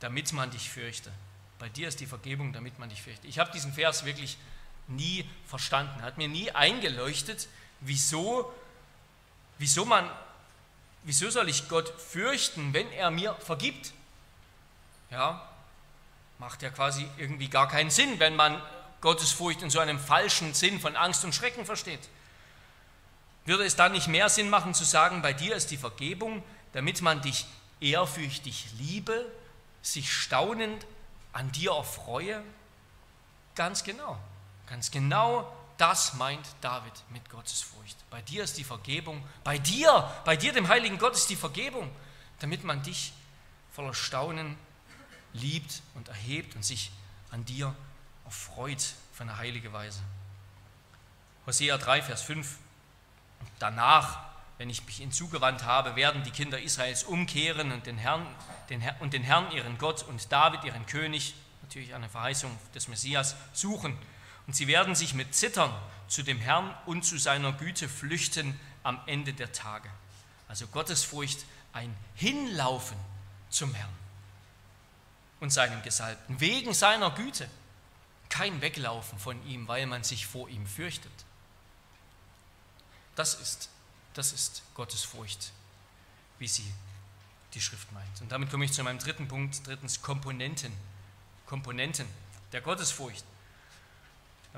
damit 0.00 0.32
man 0.32 0.50
dich 0.50 0.70
fürchte. 0.70 1.10
Bei 1.58 1.68
dir 1.68 1.88
ist 1.88 1.98
die 1.98 2.06
Vergebung, 2.06 2.52
damit 2.52 2.78
man 2.78 2.88
dich 2.88 3.02
fürchte. 3.02 3.26
Ich 3.26 3.40
habe 3.40 3.50
diesen 3.50 3.72
Vers 3.72 4.04
wirklich 4.04 4.38
nie 4.86 5.28
verstanden, 5.46 6.02
hat 6.02 6.18
mir 6.18 6.28
nie 6.28 6.52
eingeleuchtet, 6.52 7.48
wieso, 7.80 8.52
wieso 9.58 9.84
man 9.84 10.08
wieso 11.04 11.30
soll 11.30 11.48
ich 11.48 11.68
Gott 11.68 11.88
fürchten, 12.00 12.72
wenn 12.72 12.90
er 12.92 13.10
mir 13.10 13.34
vergibt? 13.34 13.92
Ja, 15.10 15.48
macht 16.38 16.62
ja 16.62 16.70
quasi 16.70 17.08
irgendwie 17.16 17.48
gar 17.48 17.68
keinen 17.68 17.90
Sinn, 17.90 18.18
wenn 18.20 18.36
man 18.36 18.60
Gottesfurcht 19.00 19.62
in 19.62 19.70
so 19.70 19.78
einem 19.78 19.98
falschen 19.98 20.54
Sinn 20.54 20.80
von 20.80 20.96
Angst 20.96 21.24
und 21.24 21.34
Schrecken 21.34 21.64
versteht. 21.64 22.08
Würde 23.44 23.64
es 23.64 23.76
dann 23.76 23.92
nicht 23.92 24.08
mehr 24.08 24.28
Sinn 24.28 24.50
machen 24.50 24.74
zu 24.74 24.84
sagen, 24.84 25.22
bei 25.22 25.32
dir 25.32 25.56
ist 25.56 25.70
die 25.70 25.76
Vergebung, 25.76 26.42
damit 26.72 27.00
man 27.00 27.22
dich 27.22 27.46
ehrfürchtig 27.80 28.66
liebe, 28.78 29.24
sich 29.82 30.12
staunend 30.12 30.86
an 31.32 31.50
dir 31.52 31.72
erfreue? 31.72 32.42
Ganz 33.54 33.84
genau, 33.84 34.18
ganz 34.66 34.90
genau 34.90 35.50
das 35.78 36.14
meint 36.14 36.46
David 36.60 36.92
mit 37.10 37.30
Gottesfurcht. 37.30 37.96
Bei 38.10 38.20
dir 38.20 38.44
ist 38.44 38.58
die 38.58 38.64
Vergebung, 38.64 39.24
bei 39.44 39.58
dir, 39.58 40.12
bei 40.24 40.36
dir, 40.36 40.52
dem 40.52 40.68
heiligen 40.68 40.98
Gott, 40.98 41.14
ist 41.14 41.30
die 41.30 41.36
Vergebung, 41.36 41.90
damit 42.40 42.64
man 42.64 42.82
dich 42.82 43.12
voller 43.72 43.94
Staunen 43.94 44.56
liebt 45.32 45.82
und 45.94 46.08
erhebt 46.08 46.56
und 46.56 46.64
sich 46.64 46.90
an 47.30 47.44
dir 47.44 47.74
erfreut 48.24 48.94
auf 49.12 49.20
eine 49.20 49.38
heilige 49.38 49.72
Weise. 49.72 50.00
Hosea 51.46 51.78
3, 51.78 52.02
Vers 52.02 52.22
5. 52.22 52.58
Danach, 53.60 54.18
wenn 54.58 54.68
ich 54.70 54.84
mich 54.84 54.96
hinzugewandt 54.96 55.64
habe, 55.64 55.94
werden 55.94 56.24
die 56.24 56.32
Kinder 56.32 56.60
Israels 56.60 57.04
umkehren 57.04 57.70
und 57.70 57.86
den 57.86 57.98
Herrn, 57.98 58.26
den 58.68 58.80
Herr, 58.80 59.00
und 59.00 59.12
den 59.12 59.22
Herrn 59.22 59.50
ihren 59.52 59.78
Gott 59.78 60.02
und 60.02 60.30
David 60.32 60.64
ihren 60.64 60.86
König, 60.86 61.34
natürlich 61.62 61.94
eine 61.94 62.08
Verheißung 62.08 62.50
des 62.74 62.88
Messias, 62.88 63.36
suchen 63.52 63.96
und 64.48 64.54
sie 64.54 64.66
werden 64.66 64.94
sich 64.94 65.12
mit 65.12 65.34
Zittern 65.34 65.72
zu 66.08 66.22
dem 66.22 66.40
Herrn 66.40 66.74
und 66.86 67.04
zu 67.04 67.18
seiner 67.18 67.52
Güte 67.52 67.86
flüchten 67.86 68.58
am 68.82 68.98
Ende 69.04 69.34
der 69.34 69.52
Tage. 69.52 69.90
Also 70.48 70.66
Gottesfurcht, 70.68 71.44
ein 71.74 71.94
Hinlaufen 72.14 72.96
zum 73.50 73.74
Herrn 73.74 73.92
und 75.40 75.50
seinem 75.50 75.82
Gesalbten, 75.82 76.40
wegen 76.40 76.72
seiner 76.72 77.10
Güte. 77.10 77.48
Kein 78.30 78.60
Weglaufen 78.62 79.18
von 79.18 79.46
ihm, 79.46 79.68
weil 79.68 79.86
man 79.86 80.02
sich 80.02 80.26
vor 80.26 80.48
ihm 80.48 80.66
fürchtet. 80.66 81.12
Das 83.16 83.34
ist, 83.34 83.68
das 84.14 84.32
ist 84.32 84.62
Gottesfurcht, 84.74 85.52
wie 86.38 86.48
sie 86.48 86.72
die 87.52 87.60
Schrift 87.60 87.92
meint. 87.92 88.20
Und 88.22 88.32
damit 88.32 88.50
komme 88.50 88.64
ich 88.64 88.72
zu 88.72 88.82
meinem 88.82 88.98
dritten 88.98 89.28
Punkt, 89.28 89.66
drittens 89.66 90.00
Komponenten. 90.00 90.72
Komponenten 91.44 92.06
der 92.52 92.62
Gottesfurcht. 92.62 93.24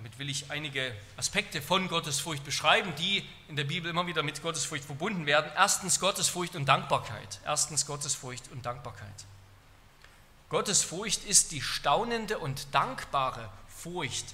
Damit 0.00 0.18
will 0.18 0.30
ich 0.30 0.50
einige 0.50 0.94
Aspekte 1.18 1.60
von 1.60 1.86
Gottesfurcht 1.86 2.42
beschreiben, 2.42 2.94
die 2.98 3.22
in 3.48 3.56
der 3.56 3.64
Bibel 3.64 3.90
immer 3.90 4.06
wieder 4.06 4.22
mit 4.22 4.40
Gottesfurcht 4.40 4.82
verbunden 4.82 5.26
werden. 5.26 5.52
Erstens 5.54 6.00
Gottesfurcht 6.00 6.56
und 6.56 6.64
Dankbarkeit. 6.64 7.38
Erstens 7.44 7.84
Gottesfurcht 7.84 8.50
und 8.50 8.64
Dankbarkeit. 8.64 9.12
Gottes 10.48 10.82
Furcht 10.82 11.24
ist 11.24 11.52
die 11.52 11.60
staunende 11.60 12.38
und 12.38 12.74
dankbare 12.74 13.50
Furcht, 13.68 14.24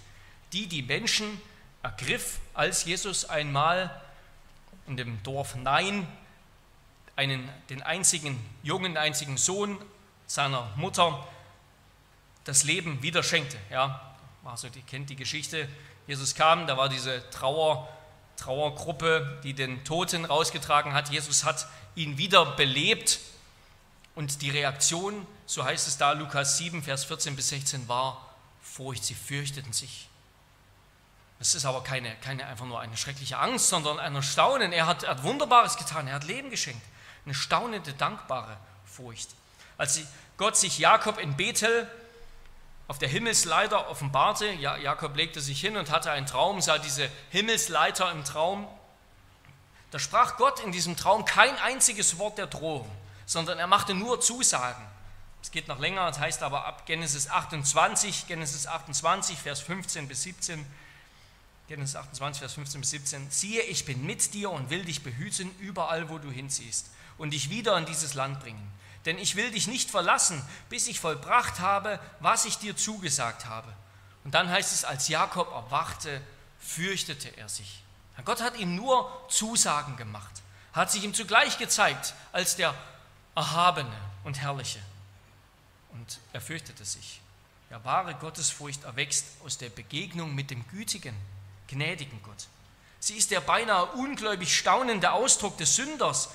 die 0.53 0.69
die 0.69 0.83
Menschen 0.83 1.41
ergriff, 1.83 2.39
als 2.55 2.85
Jesus 2.85 3.25
einmal 3.25 3.91
in 4.87 4.97
dem 4.97 5.21
Dorf 5.25 5.57
Nein 5.57 6.07
einen, 7.17 7.49
den 7.71 7.83
einzigen 7.83 8.39
jungen, 8.63 8.97
einzigen 8.97 9.37
Sohn 9.37 9.77
seiner 10.29 10.73
Mutter 10.77 11.27
das 12.45 12.63
Leben 12.63 13.03
wieder 13.03 13.25
schenkte. 13.25 13.59
Ja, 13.69 14.16
also 14.47 14.69
die 14.69 14.83
kennt 14.83 15.11
die 15.11 15.17
Geschichte. 15.17 15.69
Jesus 16.07 16.35
kam, 16.35 16.67
da 16.67 16.77
war 16.77 16.89
diese 16.89 17.29
Trauer, 17.31 17.89
Trauergruppe, 18.37 19.41
die 19.43 19.55
den 19.55 19.85
Toten 19.85 20.25
rausgetragen 20.25 20.95
hat. 20.95 21.11
Jesus 21.11 21.45
hat 21.45 21.67
ihn 21.95 22.19
wieder 22.19 22.45
belebt 22.57 23.21
und 24.15 24.43
die 24.43 24.51
Reaktion, 24.51 25.27
so 25.47 25.65
heißt 25.65 25.89
es 25.89 25.99
da, 25.99 26.13
Lukas 26.13 26.59
7, 26.59 26.83
Vers 26.83 27.05
14 27.05 27.37
bis 27.37 27.49
16, 27.51 27.89
war 27.89 28.35
Furcht. 28.63 29.05
Sie 29.05 29.15
fürchteten 29.15 29.73
sich. 29.73 30.09
Es 31.39 31.55
ist 31.55 31.67
aber 31.67 31.83
keine, 31.83 32.15
keine 32.17 32.47
einfach 32.47 32.65
nur 32.65 32.81
eine 32.81 32.97
schreckliche 32.97 33.39
Angst, 33.39 33.69
sondern 33.69 33.99
ein 33.99 34.15
Erstaunen. 34.15 34.73
Er 34.73 34.87
hat, 34.87 35.07
hat 35.07 35.23
Wunderbares 35.23 35.77
getan, 35.77 36.09
er 36.09 36.15
hat 36.15 36.25
Leben 36.25 36.51
geschenkt. 36.51 36.83
Eine 37.25 37.35
staunende, 37.35 37.93
dankbare 37.93 38.57
Furcht. 38.85 39.29
Als 39.77 40.01
Gott 40.39 40.57
sich 40.57 40.79
Jakob 40.79 41.19
in 41.19 41.37
Bethel 41.37 41.91
auf 42.89 42.99
der 42.99 43.09
Himmelsleiter 43.09 43.89
offenbarte, 43.89 44.47
ja, 44.47 44.77
Jakob 44.77 45.17
legte 45.17 45.41
sich 45.41 45.61
hin 45.61 45.77
und 45.77 45.91
hatte 45.91 46.11
einen 46.11 46.27
Traum, 46.27 46.61
sah 46.61 46.79
diese 46.79 47.11
Himmelsleiter 47.31 48.11
im 48.13 48.25
Traum. 48.25 48.67
Da 49.91 49.99
sprach 49.99 50.37
Gott 50.37 50.61
in 50.61 50.73
diesem 50.73 50.97
Traum 50.97 51.25
kein 51.25 51.57
einziges 51.59 52.19
Wort 52.19 52.39
der 52.39 52.47
Drohung, 52.47 52.89
sondern 53.25 53.59
er 53.59 53.67
machte 53.67 53.95
nur 53.95 54.21
Zusagen. 54.21 54.85
Es 55.43 55.51
geht 55.51 55.69
noch 55.69 55.79
länger, 55.79 56.07
das 56.07 56.19
heißt 56.19 56.43
aber 56.43 56.65
ab 56.65 56.87
Genesis 56.87 57.29
28, 57.29 58.27
Genesis 58.27 58.67
28, 58.67 59.39
Vers 59.39 59.61
15 59.61 60.09
bis 60.09 60.23
17, 60.23 60.65
Genesis 61.69 61.97
28, 61.97 62.41
Vers 62.41 62.55
15 62.55 62.81
bis 62.81 62.91
17, 62.91 63.31
siehe, 63.31 63.63
ich 63.63 63.85
bin 63.85 64.05
mit 64.07 64.35
dir 64.35 64.51
und 64.51 64.71
will 64.71 64.85
dich 64.85 65.03
behüten 65.03 65.51
überall, 65.59 66.09
wo 66.09 66.19
du 66.19 66.31
hinziehst 66.31 66.91
und 67.19 67.31
dich 67.31 67.51
wieder 67.51 67.77
in 67.79 67.87
dieses 67.87 68.15
Land 68.15 68.41
bringen. 68.41 68.73
Denn 69.07 69.19
ich 69.19 69.37
will 69.37 69.51
dich 69.51 69.69
nicht 69.69 69.91
verlassen, 69.91 70.43
bis 70.69 70.89
ich 70.89 71.01
vollbracht 71.01 71.61
habe, 71.61 72.01
was 72.21 72.45
ich 72.45 72.59
dir 72.59 72.77
zugesagt 72.77 73.47
habe. 73.47 73.73
Und 74.25 74.35
dann 74.35 74.51
heißt 74.51 74.73
es, 74.73 74.85
als 74.85 75.09
Jakob 75.09 75.51
erwachte, 75.53 76.21
fürchtete 76.59 77.37
er 77.37 77.49
sich. 77.49 77.83
Gott 78.25 78.43
hat 78.43 78.59
ihm 78.59 78.75
nur 78.75 79.11
Zusagen 79.29 79.97
gemacht, 79.97 80.43
hat 80.73 80.91
sich 80.91 81.05
ihm 81.05 81.15
zugleich 81.15 81.59
gezeigt 81.59 82.15
als 82.33 82.57
der 82.57 82.75
Erhabene 83.37 83.97
und 84.25 84.41
Herrliche. 84.41 84.81
Und 85.91 86.19
er 86.33 86.41
fürchtete 86.41 86.85
sich. 86.85 87.21
Ja, 87.71 87.85
wahre 87.85 88.15
Gottesfurcht 88.15 88.85
erwächst 88.85 89.27
aus 89.45 89.59
der 89.59 89.71
Begegnung 89.71 90.35
mit 90.35 90.51
dem 90.51 90.67
gütigen, 90.69 91.15
gnädigen 91.69 92.23
Gott. 92.23 92.49
Sie 92.99 93.17
ist 93.17 93.31
der 93.31 93.41
beinahe 93.41 93.87
ungläubig 93.93 94.57
staunende 94.57 95.13
Ausdruck 95.13 95.59
des 95.59 95.77
Sünders, 95.77 96.31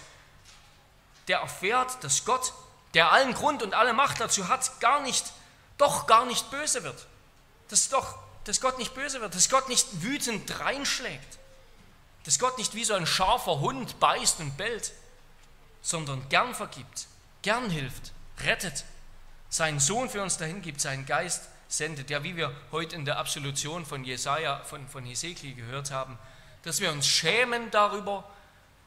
der 1.31 1.39
erfährt, 1.39 2.03
dass 2.03 2.25
Gott, 2.25 2.51
der 2.93 3.13
allen 3.13 3.33
Grund 3.33 3.63
und 3.63 3.73
alle 3.73 3.93
Macht 3.93 4.19
dazu 4.19 4.49
hat, 4.49 4.81
gar 4.81 4.99
nicht, 4.99 5.31
doch 5.77 6.05
gar 6.05 6.25
nicht 6.25 6.51
böse 6.51 6.83
wird. 6.83 7.07
Dass, 7.69 7.87
doch, 7.87 8.19
dass 8.43 8.59
Gott 8.59 8.77
nicht 8.77 8.93
böse 8.93 9.21
wird, 9.21 9.33
dass 9.33 9.49
Gott 9.49 9.69
nicht 9.69 10.01
wütend 10.01 10.59
reinschlägt, 10.59 11.39
dass 12.25 12.37
Gott 12.37 12.57
nicht 12.57 12.75
wie 12.75 12.83
so 12.83 12.95
ein 12.95 13.07
scharfer 13.07 13.61
Hund 13.61 13.97
beißt 14.01 14.41
und 14.41 14.57
bellt, 14.57 14.91
sondern 15.81 16.27
gern 16.27 16.53
vergibt, 16.53 17.07
gern 17.43 17.69
hilft, 17.69 18.11
rettet, 18.43 18.83
seinen 19.49 19.79
Sohn 19.79 20.09
für 20.09 20.21
uns 20.21 20.37
dahin 20.37 20.61
gibt, 20.61 20.81
seinen 20.81 21.05
Geist 21.05 21.47
sendet. 21.69 22.09
Ja, 22.09 22.25
wie 22.25 22.35
wir 22.35 22.53
heute 22.73 22.97
in 22.97 23.05
der 23.05 23.19
Absolution 23.19 23.85
von 23.85 24.03
Jesaja, 24.03 24.65
von, 24.65 24.85
von 24.89 25.05
Hesekiel 25.05 25.55
gehört 25.55 25.91
haben, 25.91 26.19
dass 26.63 26.81
wir 26.81 26.91
uns 26.91 27.07
schämen 27.07 27.71
darüber, 27.71 28.29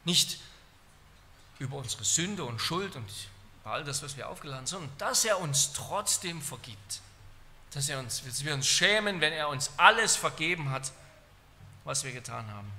nicht 0.03 0.39
über 1.59 1.77
unsere 1.77 2.03
Sünde 2.03 2.43
und 2.43 2.59
Schuld 2.59 2.95
und 2.95 3.09
all 3.63 3.83
das, 3.83 4.03
was 4.03 4.15
wir 4.17 4.29
aufgeladen 4.29 4.67
sind, 4.67 4.89
dass 4.99 5.25
er 5.25 5.39
uns 5.39 5.73
trotzdem 5.73 6.41
vergibt. 6.41 7.01
Dass, 7.71 7.89
er 7.89 7.99
uns, 7.99 8.23
dass 8.23 8.45
wir 8.45 8.53
uns 8.53 8.67
schämen, 8.67 9.21
wenn 9.21 9.33
er 9.33 9.49
uns 9.49 9.71
alles 9.77 10.15
vergeben 10.15 10.69
hat, 10.69 10.91
was 11.83 12.03
wir 12.03 12.11
getan 12.11 12.47
haben. 12.51 12.71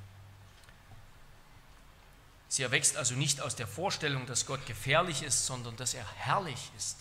Sie 2.49 2.63
erwächst 2.63 2.97
also 2.97 3.15
nicht 3.15 3.41
aus 3.41 3.57
der 3.57 3.67
Vorstellung, 3.67 4.27
dass 4.27 4.47
Gott 4.47 4.65
gefährlich 4.67 5.23
ist, 5.23 5.47
sondern 5.47 5.77
dass 5.77 5.95
er 5.95 6.07
herrlich 6.17 6.71
ist. 6.77 6.99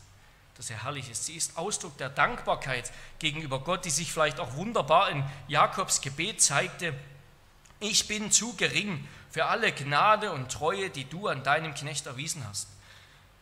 Dass 0.55 0.69
er 0.69 0.83
herrlich 0.83 1.09
ist. 1.09 1.25
Sie 1.25 1.35
ist 1.35 1.57
Ausdruck 1.57 1.97
der 1.97 2.09
Dankbarkeit 2.09 2.91
gegenüber 3.19 3.59
Gott, 3.59 3.85
die 3.85 3.89
sich 3.91 4.11
vielleicht 4.11 4.39
auch 4.39 4.55
wunderbar 4.55 5.09
in 5.11 5.23
Jakobs 5.47 6.01
Gebet 6.01 6.41
zeigte. 6.41 6.93
Ich 7.79 8.07
bin 8.07 8.31
zu 8.31 8.55
gering 8.55 9.07
für 9.35 9.47
alle 9.47 9.73
Gnade 9.73 10.31
und 10.31 10.49
Treue, 10.49 10.89
die 10.89 11.03
du 11.03 11.27
an 11.27 11.43
deinem 11.43 11.73
Knecht 11.73 12.05
erwiesen 12.05 12.47
hast. 12.47 12.69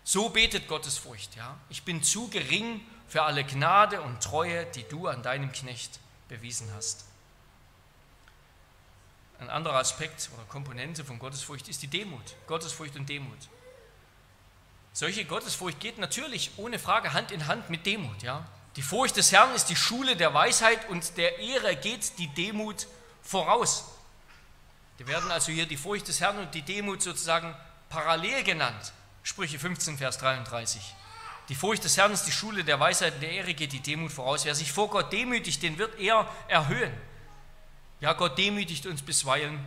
So 0.03 0.29
betet 0.29 0.67
Gottesfurcht, 0.67 1.35
ja. 1.35 1.55
Ich 1.69 1.83
bin 1.83 2.01
zu 2.01 2.29
gering 2.29 2.81
für 3.07 3.21
alle 3.21 3.43
Gnade 3.43 4.01
und 4.01 4.19
Treue, 4.19 4.65
die 4.65 4.85
du 4.89 5.07
an 5.07 5.21
deinem 5.21 5.51
Knecht 5.51 5.99
bewiesen 6.29 6.67
hast. 6.75 7.05
Ein 9.37 9.51
anderer 9.51 9.75
Aspekt 9.75 10.31
oder 10.33 10.43
Komponente 10.45 11.05
von 11.05 11.19
Gottesfurcht 11.19 11.67
ist 11.67 11.83
die 11.83 11.87
Demut. 11.87 12.25
Gottesfurcht 12.47 12.95
und 12.95 13.07
Demut. 13.07 13.37
Solche 14.93 15.25
Gottesfurcht 15.25 15.79
geht 15.79 15.99
natürlich 15.99 16.53
ohne 16.57 16.79
Frage 16.79 17.13
Hand 17.13 17.29
in 17.29 17.45
Hand 17.45 17.69
mit 17.69 17.85
Demut. 17.85 18.23
Ja? 18.23 18.43
Die 18.77 18.81
Furcht 18.81 19.15
des 19.15 19.31
Herrn 19.31 19.53
ist 19.53 19.69
die 19.69 19.75
Schule 19.75 20.15
der 20.15 20.33
Weisheit 20.33 20.89
und 20.89 21.17
der 21.17 21.37
Ehre 21.37 21.75
geht 21.75 22.17
die 22.17 22.29
Demut 22.29 22.87
voraus. 23.21 23.93
Die 24.99 25.07
werden 25.07 25.31
also 25.31 25.51
hier 25.51 25.65
die 25.65 25.77
Furcht 25.77 26.07
des 26.07 26.21
Herrn 26.21 26.37
und 26.37 26.53
die 26.53 26.61
Demut 26.61 27.01
sozusagen 27.01 27.55
parallel 27.89 28.43
genannt. 28.43 28.93
Sprüche 29.23 29.57
15, 29.57 29.97
Vers 29.97 30.17
33. 30.17 30.81
Die 31.49 31.55
Furcht 31.55 31.83
des 31.83 31.97
Herrn 31.97 32.11
ist 32.11 32.25
die 32.25 32.31
Schule 32.31 32.63
der 32.63 32.79
Weisheit, 32.79 33.21
der 33.21 33.31
Ehre 33.31 33.53
geht 33.53 33.73
die 33.73 33.81
Demut 33.81 34.11
voraus. 34.11 34.45
Wer 34.45 34.55
sich 34.55 34.71
vor 34.71 34.89
Gott 34.89 35.11
demütigt, 35.11 35.61
den 35.61 35.77
wird 35.77 35.99
er 35.99 36.27
erhöhen. 36.47 36.93
Ja, 37.99 38.13
Gott 38.13 38.37
demütigt 38.37 38.85
uns 38.85 39.01
bisweilen 39.01 39.59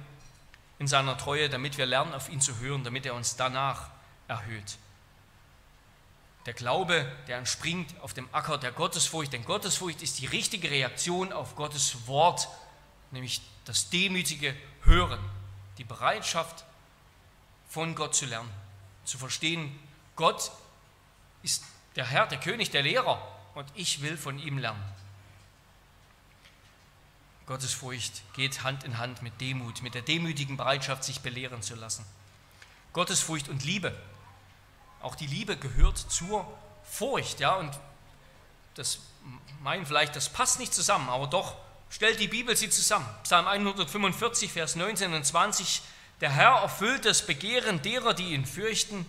in 0.79 0.87
seiner 0.87 1.16
Treue, 1.16 1.49
damit 1.49 1.79
wir 1.79 1.87
lernen, 1.87 2.14
auf 2.14 2.29
ihn 2.29 2.41
zu 2.41 2.59
hören, 2.59 2.85
damit 2.85 3.07
er 3.07 3.14
uns 3.14 3.37
danach 3.37 3.89
erhöht. 4.29 4.79
Der 6.47 6.55
Glaube, 6.55 7.11
der 7.27 7.39
entspringt 7.39 7.99
auf 8.01 8.14
dem 8.14 8.29
Acker 8.33 8.57
der 8.57 8.72
Gottesfurcht, 8.72 9.33
denn 9.33 9.45
Gottesfurcht 9.45 10.03
ist 10.03 10.20
die 10.20 10.27
richtige 10.27 10.70
Reaktion 10.70 11.33
auf 11.33 11.57
Gottes 11.57 12.07
Wort, 12.07 12.49
nämlich 13.11 13.41
das 13.67 13.91
demütige 13.91 14.57
Hören, 14.83 15.21
die 15.77 15.85
Bereitschaft 15.85 16.64
von 17.69 17.95
Gott 17.95 18.14
zu 18.14 18.25
lernen, 18.25 18.51
zu 19.05 19.19
verstehen, 19.19 19.79
Gott 20.14 20.51
ist 21.43 21.64
der 21.97 22.07
Herr, 22.07 22.27
der 22.27 22.41
König, 22.41 22.71
der 22.71 22.83
Lehrer 22.83 23.21
und 23.55 23.67
ich 23.75 24.01
will 24.01 24.17
von 24.17 24.39
ihm 24.39 24.59
lernen. 24.59 24.83
Gottesfurcht 27.47 28.23
geht 28.35 28.62
Hand 28.62 28.85
in 28.85 28.99
Hand 28.99 29.23
mit 29.23 29.41
Demut, 29.41 29.83
mit 29.83 29.95
der 29.95 30.03
demütigen 30.03 30.57
Bereitschaft, 30.57 31.05
sich 31.05 31.21
belehren 31.21 31.62
zu 31.62 31.75
lassen. 31.75 32.05
Gottesfurcht 32.93 33.49
und 33.49 33.64
Liebe. 33.64 33.97
Auch 35.01 35.14
die 35.14 35.27
Liebe 35.27 35.57
gehört 35.57 35.99
zur 35.99 36.47
Furcht, 36.85 37.41
ja, 37.41 37.55
und 37.55 37.79
das 38.75 38.99
meinen 39.61 39.87
vielleicht, 39.87 40.17
das 40.17 40.29
passt 40.29 40.59
nicht 40.59 40.75
zusammen, 40.75 41.09
aber 41.09 41.27
doch 41.27 41.57
stellt 41.97 42.21
die 42.21 42.29
Bibel 42.29 42.55
sie 42.55 42.69
zusammen. 42.69 43.09
Psalm 43.23 43.47
145, 43.47 44.53
Vers 44.53 44.77
19 44.77 45.15
und 45.15 45.25
20. 45.25 45.81
Der 46.21 46.31
Herr 46.31 46.61
erfüllt 46.61 47.07
das 47.07 47.25
Begehren 47.25 47.81
derer, 47.81 48.13
die 48.13 48.35
ihn 48.35 48.45
fürchten. 48.45 49.07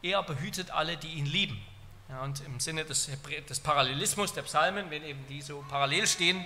Er 0.00 0.22
behütet 0.22 0.70
alle, 0.70 0.96
die 0.96 1.08
ihn 1.08 1.26
lieben. 1.26 1.60
Ja, 2.08 2.22
und 2.22 2.40
im 2.46 2.60
Sinne 2.60 2.86
des, 2.86 3.10
des 3.46 3.60
Parallelismus 3.60 4.32
der 4.32 4.40
Psalmen, 4.40 4.88
wenn 4.88 5.04
eben 5.04 5.22
die 5.28 5.42
so 5.42 5.66
parallel 5.68 6.06
stehen, 6.06 6.42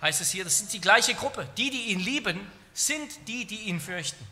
heißt 0.00 0.20
es 0.20 0.30
hier, 0.30 0.44
das 0.44 0.58
sind 0.58 0.72
die 0.72 0.80
gleiche 0.80 1.14
Gruppe. 1.14 1.48
Die, 1.56 1.70
die 1.70 1.86
ihn 1.86 1.98
lieben, 1.98 2.40
sind 2.72 3.26
die, 3.26 3.46
die 3.46 3.62
ihn 3.62 3.80
fürchten. 3.80 4.24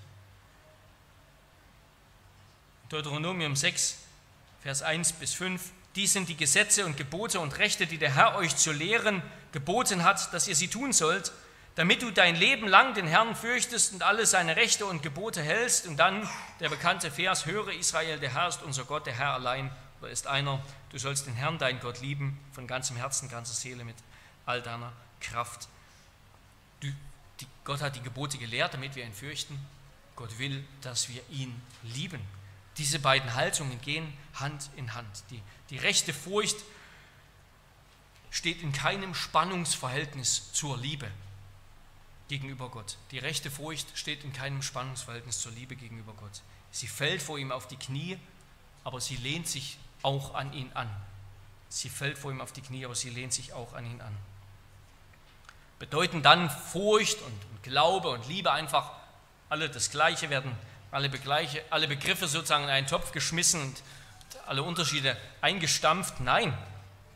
Deuteronomium 2.88 3.56
6, 3.56 3.96
Vers 4.62 4.82
1 4.82 5.14
bis 5.14 5.34
5. 5.34 5.72
Dies 5.96 6.12
sind 6.12 6.28
die 6.28 6.36
Gesetze 6.36 6.84
und 6.86 6.96
Gebote 6.96 7.38
und 7.38 7.56
Rechte, 7.58 7.86
die 7.86 7.98
der 7.98 8.14
Herr 8.14 8.36
euch 8.36 8.56
zu 8.56 8.72
lehren 8.72 9.22
geboten 9.52 10.02
hat, 10.02 10.32
dass 10.34 10.48
ihr 10.48 10.56
sie 10.56 10.66
tun 10.66 10.92
sollt, 10.92 11.32
damit 11.76 12.02
du 12.02 12.10
dein 12.10 12.34
Leben 12.34 12.66
lang 12.66 12.94
den 12.94 13.06
Herrn 13.06 13.36
fürchtest 13.36 13.92
und 13.92 14.02
alle 14.02 14.26
seine 14.26 14.56
Rechte 14.56 14.86
und 14.86 15.02
Gebote 15.02 15.42
hältst. 15.42 15.86
Und 15.86 15.96
dann 15.96 16.28
der 16.58 16.68
bekannte 16.68 17.10
Vers, 17.10 17.46
höre 17.46 17.72
Israel, 17.72 18.18
der 18.18 18.34
Herr 18.34 18.48
ist 18.48 18.62
unser 18.62 18.84
Gott, 18.84 19.06
der 19.06 19.14
Herr 19.14 19.34
allein 19.34 19.70
oder 20.00 20.10
ist 20.10 20.26
einer. 20.26 20.60
Du 20.90 20.98
sollst 20.98 21.26
den 21.26 21.34
Herrn, 21.34 21.58
dein 21.58 21.80
Gott, 21.80 22.00
lieben, 22.00 22.38
von 22.52 22.66
ganzem 22.66 22.96
Herzen, 22.96 23.28
ganzer 23.28 23.54
Seele, 23.54 23.84
mit 23.84 23.96
all 24.46 24.62
deiner 24.62 24.92
Kraft. 25.20 25.68
Du, 26.80 26.88
die, 27.40 27.46
Gott 27.64 27.80
hat 27.80 27.94
die 27.94 28.02
Gebote 28.02 28.38
gelehrt, 28.38 28.74
damit 28.74 28.96
wir 28.96 29.04
ihn 29.04 29.14
fürchten. 29.14 29.58
Gott 30.16 30.38
will, 30.38 30.64
dass 30.82 31.08
wir 31.08 31.22
ihn 31.30 31.60
lieben. 31.82 32.20
Diese 32.76 32.98
beiden 32.98 33.34
Haltungen 33.34 33.80
gehen 33.80 34.12
Hand 34.34 34.70
in 34.76 34.94
Hand. 34.94 35.24
Die, 35.30 35.40
die 35.70 35.78
rechte 35.78 36.12
Furcht 36.12 36.56
steht 38.30 38.62
in 38.62 38.72
keinem 38.72 39.14
Spannungsverhältnis 39.14 40.52
zur 40.52 40.76
Liebe 40.76 41.08
gegenüber 42.28 42.68
Gott. 42.68 42.96
Die 43.12 43.18
rechte 43.18 43.50
Furcht 43.50 43.96
steht 43.96 44.24
in 44.24 44.32
keinem 44.32 44.62
Spannungsverhältnis 44.62 45.38
zur 45.40 45.52
Liebe 45.52 45.76
gegenüber 45.76 46.14
Gott. 46.14 46.42
Sie 46.72 46.88
fällt 46.88 47.22
vor 47.22 47.38
ihm 47.38 47.52
auf 47.52 47.68
die 47.68 47.76
Knie, 47.76 48.18
aber 48.82 49.00
sie 49.00 49.16
lehnt 49.16 49.46
sich 49.46 49.78
auch 50.02 50.34
an 50.34 50.52
ihn 50.52 50.72
an. 50.74 50.90
Sie 51.68 51.88
fällt 51.88 52.18
vor 52.18 52.32
ihm 52.32 52.40
auf 52.40 52.52
die 52.52 52.62
Knie, 52.62 52.84
aber 52.84 52.94
sie 52.94 53.10
lehnt 53.10 53.32
sich 53.32 53.52
auch 53.52 53.72
an 53.74 53.86
ihn 53.86 54.00
an. 54.00 54.16
Bedeuten 55.78 56.22
dann 56.22 56.50
Furcht 56.50 57.20
und, 57.20 57.26
und 57.50 57.62
Glaube 57.62 58.08
und 58.08 58.26
Liebe 58.26 58.50
einfach 58.52 58.90
alle 59.48 59.70
das 59.70 59.90
Gleiche, 59.90 60.30
werden 60.30 60.56
alle, 60.94 61.08
Begleiche, 61.08 61.62
alle 61.70 61.88
Begriffe 61.88 62.28
sozusagen 62.28 62.64
in 62.64 62.70
einen 62.70 62.86
Topf 62.86 63.12
geschmissen 63.12 63.60
und 63.60 63.82
alle 64.46 64.62
Unterschiede 64.62 65.16
eingestampft? 65.40 66.20
Nein, 66.20 66.56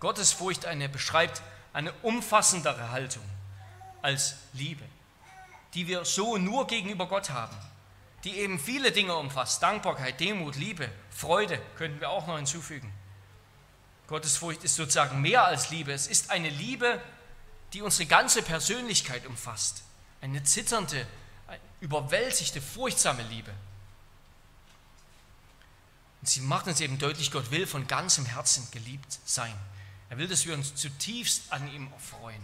Gottesfurcht 0.01 0.67
eine, 0.67 0.89
beschreibt 0.89 1.43
eine 1.73 1.93
umfassendere 2.03 2.91
Haltung 2.91 3.23
als 4.03 4.35
Liebe, 4.53 4.85
die 5.75 5.87
wir 5.87 6.05
so 6.05 6.39
nur 6.39 6.67
gegenüber 6.67 7.07
Gott 7.07 7.31
haben, 7.31 7.57
die 8.25 8.39
eben 8.39 8.59
viele 8.59 8.91
Dinge 8.91 9.15
umfasst. 9.15 9.63
Dankbarkeit, 9.63 10.19
Demut, 10.19 10.57
Liebe, 10.57 10.91
Freude 11.11 11.61
könnten 11.77 12.01
wir 12.01 12.11
auch 12.11 12.27
noch 12.27 12.37
hinzufügen. 12.37 12.93
Gottesfurcht 14.09 14.65
ist 14.65 14.75
sozusagen 14.75 15.21
mehr 15.21 15.45
als 15.45 15.71
Liebe. 15.71 15.93
Es 15.93 16.07
ist 16.07 16.31
eine 16.31 16.49
Liebe, 16.49 17.01
die 17.75 17.83
unsere 17.83 18.09
ganze 18.09 18.43
Persönlichkeit 18.43 19.27
umfasst. 19.27 19.83
Eine 20.21 20.43
zitternde, 20.43 21.07
überwältigte, 21.81 22.61
furchtsame 22.61 23.23
Liebe. 23.25 23.53
Und 26.21 26.29
sie 26.29 26.41
macht 26.41 26.67
uns 26.67 26.81
eben 26.81 26.99
deutlich, 26.99 27.31
Gott 27.31 27.51
will 27.51 27.67
von 27.67 27.87
ganzem 27.87 28.27
Herzen 28.27 28.69
geliebt 28.71 29.19
sein. 29.25 29.55
Er 30.11 30.19
will, 30.19 30.29
dass 30.29 30.47
wir 30.47 30.55
uns 30.55 30.75
zutiefst 30.75 31.53
an 31.53 31.73
ihm 31.73 31.93
erfreuen. 31.93 32.43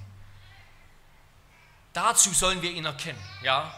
Dazu 1.92 2.32
sollen 2.32 2.62
wir 2.62 2.70
ihn 2.70 2.84
erkennen. 2.84 3.22
Ja? 3.42 3.72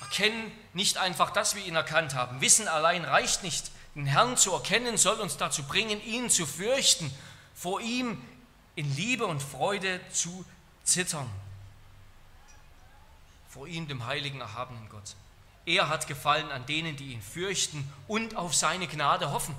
Erkennen 0.00 0.52
nicht 0.72 0.98
einfach, 0.98 1.30
dass 1.30 1.54
wir 1.54 1.64
ihn 1.64 1.76
erkannt 1.76 2.14
haben. 2.14 2.40
Wissen 2.40 2.68
allein 2.68 3.04
reicht 3.04 3.42
nicht. 3.42 3.70
Den 3.94 4.06
Herrn 4.06 4.36
zu 4.36 4.52
erkennen 4.52 4.98
soll 4.98 5.20
uns 5.20 5.36
dazu 5.36 5.62
bringen, 5.62 6.02
ihn 6.04 6.28
zu 6.30 6.46
fürchten, 6.46 7.12
vor 7.54 7.80
ihm 7.80 8.22
in 8.74 8.94
Liebe 8.94 9.26
und 9.26 9.42
Freude 9.42 10.00
zu 10.10 10.44
zittern. 10.84 11.28
Vor 13.48 13.66
ihm, 13.66 13.88
dem 13.88 14.06
heiligen, 14.06 14.40
erhabenen 14.40 14.88
Gott. 14.90 15.16
Er 15.66 15.88
hat 15.88 16.06
Gefallen 16.06 16.50
an 16.52 16.64
denen, 16.64 16.96
die 16.96 17.12
ihn 17.12 17.20
fürchten 17.20 17.92
und 18.06 18.36
auf 18.36 18.54
seine 18.54 18.86
Gnade 18.86 19.32
hoffen. 19.32 19.54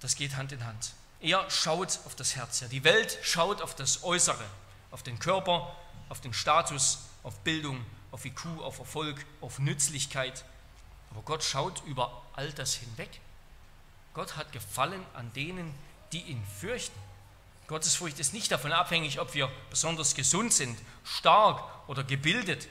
Das 0.00 0.16
geht 0.16 0.36
Hand 0.36 0.52
in 0.52 0.64
Hand. 0.64 0.92
Er 1.20 1.48
schaut 1.50 2.00
auf 2.04 2.16
das 2.16 2.34
Herz. 2.34 2.64
Die 2.68 2.84
Welt 2.84 3.18
schaut 3.22 3.62
auf 3.62 3.74
das 3.74 4.02
Äußere, 4.02 4.44
auf 4.90 5.04
den 5.04 5.18
Körper, 5.20 5.74
auf 6.08 6.20
den 6.20 6.34
Status, 6.34 6.98
auf 7.22 7.38
Bildung, 7.40 7.84
auf 8.10 8.24
IQ, 8.24 8.60
auf 8.60 8.80
Erfolg, 8.80 9.24
auf 9.40 9.60
Nützlichkeit. 9.60 10.44
Aber 11.10 11.22
Gott 11.22 11.44
schaut 11.44 11.82
über 11.86 12.22
all 12.34 12.52
das 12.52 12.74
hinweg. 12.74 13.20
Gott 14.14 14.36
hat 14.36 14.52
Gefallen 14.52 15.04
an 15.14 15.32
denen, 15.32 15.72
die 16.12 16.22
ihn 16.22 16.44
fürchten. 16.60 16.98
Gottesfurcht 17.68 18.18
ist 18.18 18.32
nicht 18.32 18.50
davon 18.50 18.72
abhängig, 18.72 19.20
ob 19.20 19.34
wir 19.34 19.48
besonders 19.70 20.14
gesund 20.14 20.52
sind, 20.52 20.76
stark 21.04 21.62
oder 21.86 22.02
gebildet 22.02 22.66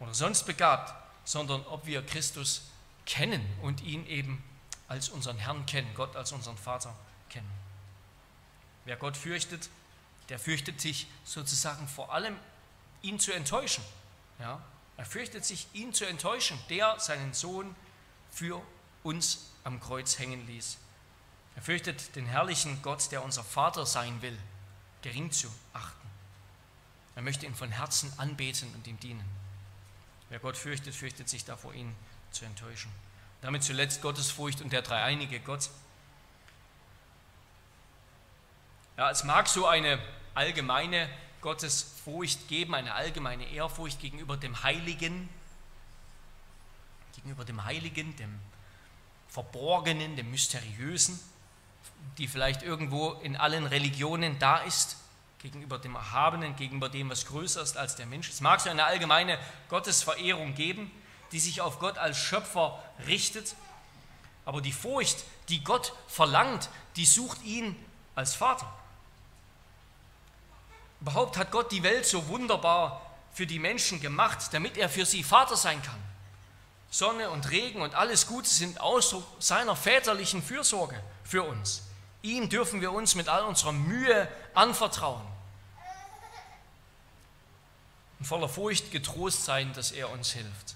oder 0.00 0.14
sonst 0.14 0.44
begabt, 0.44 0.94
sondern 1.24 1.64
ob 1.66 1.86
wir 1.86 2.04
Christus 2.04 2.62
kennen 3.06 3.44
und 3.62 3.82
ihn 3.82 4.06
eben 4.06 4.42
als 4.86 5.08
unseren 5.08 5.38
Herrn 5.38 5.66
kennen, 5.66 5.92
Gott 5.94 6.16
als 6.16 6.32
unseren 6.32 6.56
Vater 6.56 6.94
kennen. 7.28 7.50
Wer 8.84 8.96
Gott 8.96 9.16
fürchtet, 9.16 9.68
der 10.28 10.38
fürchtet 10.38 10.80
sich 10.80 11.06
sozusagen 11.24 11.86
vor 11.88 12.12
allem, 12.12 12.36
ihn 13.02 13.18
zu 13.18 13.32
enttäuschen. 13.32 13.84
Ja? 14.38 14.62
Er 14.96 15.04
fürchtet 15.04 15.44
sich, 15.44 15.68
ihn 15.72 15.92
zu 15.92 16.06
enttäuschen, 16.06 16.58
der 16.70 16.98
seinen 16.98 17.32
Sohn 17.32 17.74
für 18.30 18.60
uns 19.02 19.50
am 19.64 19.80
Kreuz 19.80 20.18
hängen 20.18 20.46
ließ. 20.46 20.78
Er 21.56 21.62
fürchtet 21.62 22.14
den 22.16 22.26
herrlichen 22.26 22.80
Gott, 22.82 23.10
der 23.10 23.24
unser 23.24 23.44
Vater 23.44 23.84
sein 23.84 24.22
will, 24.22 24.38
gering 25.02 25.30
zu 25.30 25.48
achten. 25.72 26.08
Er 27.14 27.22
möchte 27.22 27.46
ihn 27.46 27.54
von 27.54 27.70
Herzen 27.70 28.12
anbeten 28.16 28.72
und 28.74 28.86
ihm 28.86 28.98
dienen. 29.00 29.28
Wer 30.30 30.38
Gott 30.38 30.56
fürchtet, 30.56 30.94
fürchtet 30.94 31.28
sich 31.28 31.44
davor, 31.44 31.72
ihn 31.74 31.94
zu 32.30 32.44
enttäuschen. 32.44 32.90
Damit 33.40 33.62
zuletzt 33.62 34.02
Gottesfurcht 34.02 34.60
und 34.60 34.72
der 34.72 34.82
dreieinige 34.82 35.40
Gott. 35.40 35.70
Ja, 38.96 39.10
es 39.10 39.24
mag 39.24 39.48
so 39.48 39.66
eine 39.66 39.98
allgemeine 40.34 41.08
Gottesfurcht 41.40 42.48
geben, 42.48 42.74
eine 42.74 42.94
allgemeine 42.94 43.48
Ehrfurcht 43.48 44.00
gegenüber 44.00 44.36
dem 44.36 44.62
Heiligen, 44.64 45.28
gegenüber 47.14 47.44
dem 47.44 47.64
Heiligen, 47.64 48.16
dem 48.16 48.38
Verborgenen, 49.28 50.16
dem 50.16 50.30
Mysteriösen, 50.30 51.18
die 52.18 52.26
vielleicht 52.26 52.62
irgendwo 52.62 53.12
in 53.12 53.36
allen 53.36 53.66
Religionen 53.66 54.38
da 54.38 54.58
ist, 54.58 54.96
gegenüber 55.38 55.78
dem 55.78 55.94
Erhabenen, 55.94 56.56
gegenüber 56.56 56.88
dem, 56.88 57.10
was 57.10 57.26
größer 57.26 57.62
ist 57.62 57.76
als 57.76 57.96
der 57.96 58.06
Mensch. 58.06 58.28
Es 58.28 58.40
mag 58.40 58.60
so 58.60 58.70
eine 58.70 58.84
allgemeine 58.84 59.38
Gottesverehrung 59.68 60.54
geben, 60.54 60.90
die 61.32 61.40
sich 61.40 61.60
auf 61.60 61.78
Gott 61.78 61.98
als 61.98 62.18
Schöpfer 62.18 62.82
richtet, 63.06 63.54
aber 64.44 64.60
die 64.60 64.72
Furcht, 64.72 65.24
die 65.48 65.62
Gott 65.62 65.92
verlangt, 66.08 66.70
die 66.96 67.06
sucht 67.06 67.42
ihn 67.42 67.76
als 68.14 68.34
Vater. 68.34 68.72
Überhaupt 71.00 71.36
hat 71.36 71.52
Gott 71.52 71.70
die 71.70 71.82
Welt 71.82 72.06
so 72.06 72.26
wunderbar 72.28 73.02
für 73.32 73.46
die 73.46 73.58
Menschen 73.58 74.00
gemacht, 74.00 74.48
damit 74.52 74.76
er 74.76 74.88
für 74.88 75.06
sie 75.06 75.22
Vater 75.22 75.56
sein 75.56 75.80
kann. 75.82 76.02
Sonne 76.90 77.30
und 77.30 77.50
Regen 77.50 77.82
und 77.82 77.94
alles 77.94 78.26
Gute 78.26 78.48
sind 78.48 78.80
Ausdruck 78.80 79.24
seiner 79.38 79.76
väterlichen 79.76 80.42
Fürsorge 80.42 81.00
für 81.22 81.42
uns. 81.42 81.82
Ihm 82.22 82.48
dürfen 82.48 82.80
wir 82.80 82.92
uns 82.92 83.14
mit 83.14 83.28
all 83.28 83.44
unserer 83.44 83.72
Mühe 83.72 84.28
anvertrauen 84.54 85.26
und 88.18 88.24
voller 88.24 88.48
Furcht 88.48 88.90
getrost 88.90 89.44
sein, 89.44 89.72
dass 89.74 89.92
er 89.92 90.10
uns 90.10 90.32
hilft. 90.32 90.74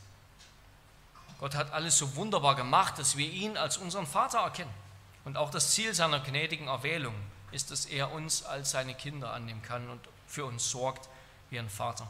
Gott 1.41 1.57
hat 1.57 1.73
alles 1.73 1.99
so 1.99 2.15
wunderbar 2.15 2.55
gemacht, 2.55 2.99
dass 2.99 3.17
wir 3.17 3.29
ihn 3.29 3.57
als 3.57 3.77
unseren 3.77 4.07
Vater 4.07 4.39
erkennen. 4.39 4.73
Und 5.25 5.37
auch 5.37 5.51
das 5.51 5.73
Ziel 5.73 5.93
seiner 5.95 6.21
gnädigen 6.21 6.69
Erwählung 6.69 7.15
ist, 7.51 7.73
dass 7.73 7.87
er 7.87 8.13
uns 8.13 8.45
als 8.45 8.71
seine 8.71 8.95
Kinder 8.95 9.33
annehmen 9.33 9.63
kann 9.63 9.89
und 9.91 10.01
für 10.29 10.45
uns 10.45 10.71
sorgt 10.71 11.09
wie 11.51 11.59
ein 11.59 11.69
Vater. 11.69 12.07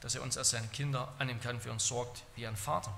Dass 0.00 0.14
er 0.14 0.22
uns 0.22 0.38
als 0.38 0.50
seine 0.50 0.68
Kinder 0.68 1.12
annehmen 1.18 1.40
kann, 1.40 1.60
für 1.60 1.72
uns 1.72 1.86
sorgt 1.86 2.22
wie 2.36 2.46
ein 2.46 2.56
Vater. 2.56 2.92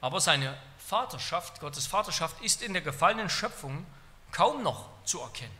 Aber 0.00 0.20
seine 0.20 0.56
Vaterschaft, 0.88 1.60
Gottes 1.60 1.86
Vaterschaft 1.86 2.40
ist 2.40 2.62
in 2.62 2.72
der 2.72 2.80
gefallenen 2.80 3.28
Schöpfung 3.28 3.84
kaum 4.32 4.62
noch 4.62 4.88
zu 5.04 5.20
erkennen. 5.20 5.56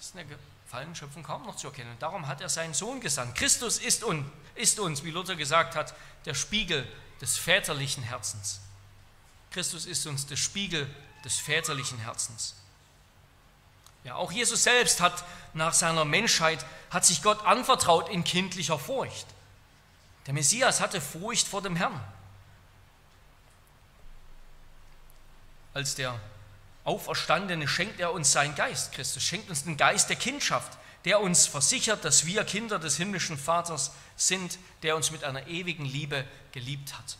Ist 0.00 0.14
in 0.14 0.26
der 0.26 0.38
gefallenen 0.64 0.96
Schöpfung 0.96 1.22
kaum 1.22 1.44
noch 1.44 1.56
zu 1.56 1.66
erkennen. 1.66 1.90
Und 1.90 2.00
darum 2.00 2.26
hat 2.26 2.40
er 2.40 2.48
seinen 2.48 2.72
Sohn 2.72 3.00
gesandt. 3.00 3.34
Christus 3.34 3.76
ist, 3.76 4.02
un, 4.02 4.30
ist 4.54 4.80
uns, 4.80 5.04
wie 5.04 5.10
Luther 5.10 5.36
gesagt 5.36 5.76
hat, 5.76 5.94
der 6.24 6.32
Spiegel 6.32 6.90
des 7.20 7.36
väterlichen 7.36 8.02
Herzens. 8.02 8.60
Christus 9.50 9.84
ist 9.84 10.06
uns 10.06 10.24
der 10.26 10.36
Spiegel 10.36 10.88
des 11.22 11.36
väterlichen 11.36 11.98
Herzens. 11.98 12.54
Ja, 14.04 14.14
auch 14.14 14.32
Jesus 14.32 14.62
selbst 14.62 15.02
hat 15.02 15.22
nach 15.52 15.74
seiner 15.74 16.06
Menschheit, 16.06 16.64
hat 16.88 17.04
sich 17.04 17.22
Gott 17.22 17.44
anvertraut 17.44 18.08
in 18.08 18.24
kindlicher 18.24 18.78
Furcht. 18.78 19.26
Der 20.26 20.32
Messias 20.32 20.80
hatte 20.80 21.02
Furcht 21.02 21.46
vor 21.46 21.60
dem 21.60 21.76
Herrn. 21.76 22.00
Als 25.74 25.94
der 25.94 26.18
Auferstandene 26.84 27.68
schenkt 27.68 28.00
er 28.00 28.12
uns 28.12 28.32
seinen 28.32 28.54
Geist. 28.54 28.92
Christus 28.92 29.22
schenkt 29.22 29.50
uns 29.50 29.64
den 29.64 29.76
Geist 29.76 30.08
der 30.08 30.16
Kindschaft, 30.16 30.78
der 31.04 31.20
uns 31.20 31.46
versichert, 31.46 32.04
dass 32.04 32.26
wir 32.26 32.44
Kinder 32.44 32.78
des 32.78 32.96
himmlischen 32.96 33.38
Vaters 33.38 33.92
sind, 34.16 34.58
der 34.82 34.96
uns 34.96 35.10
mit 35.10 35.24
einer 35.24 35.46
ewigen 35.46 35.84
Liebe 35.84 36.24
geliebt 36.52 36.94
hat. 36.94 37.16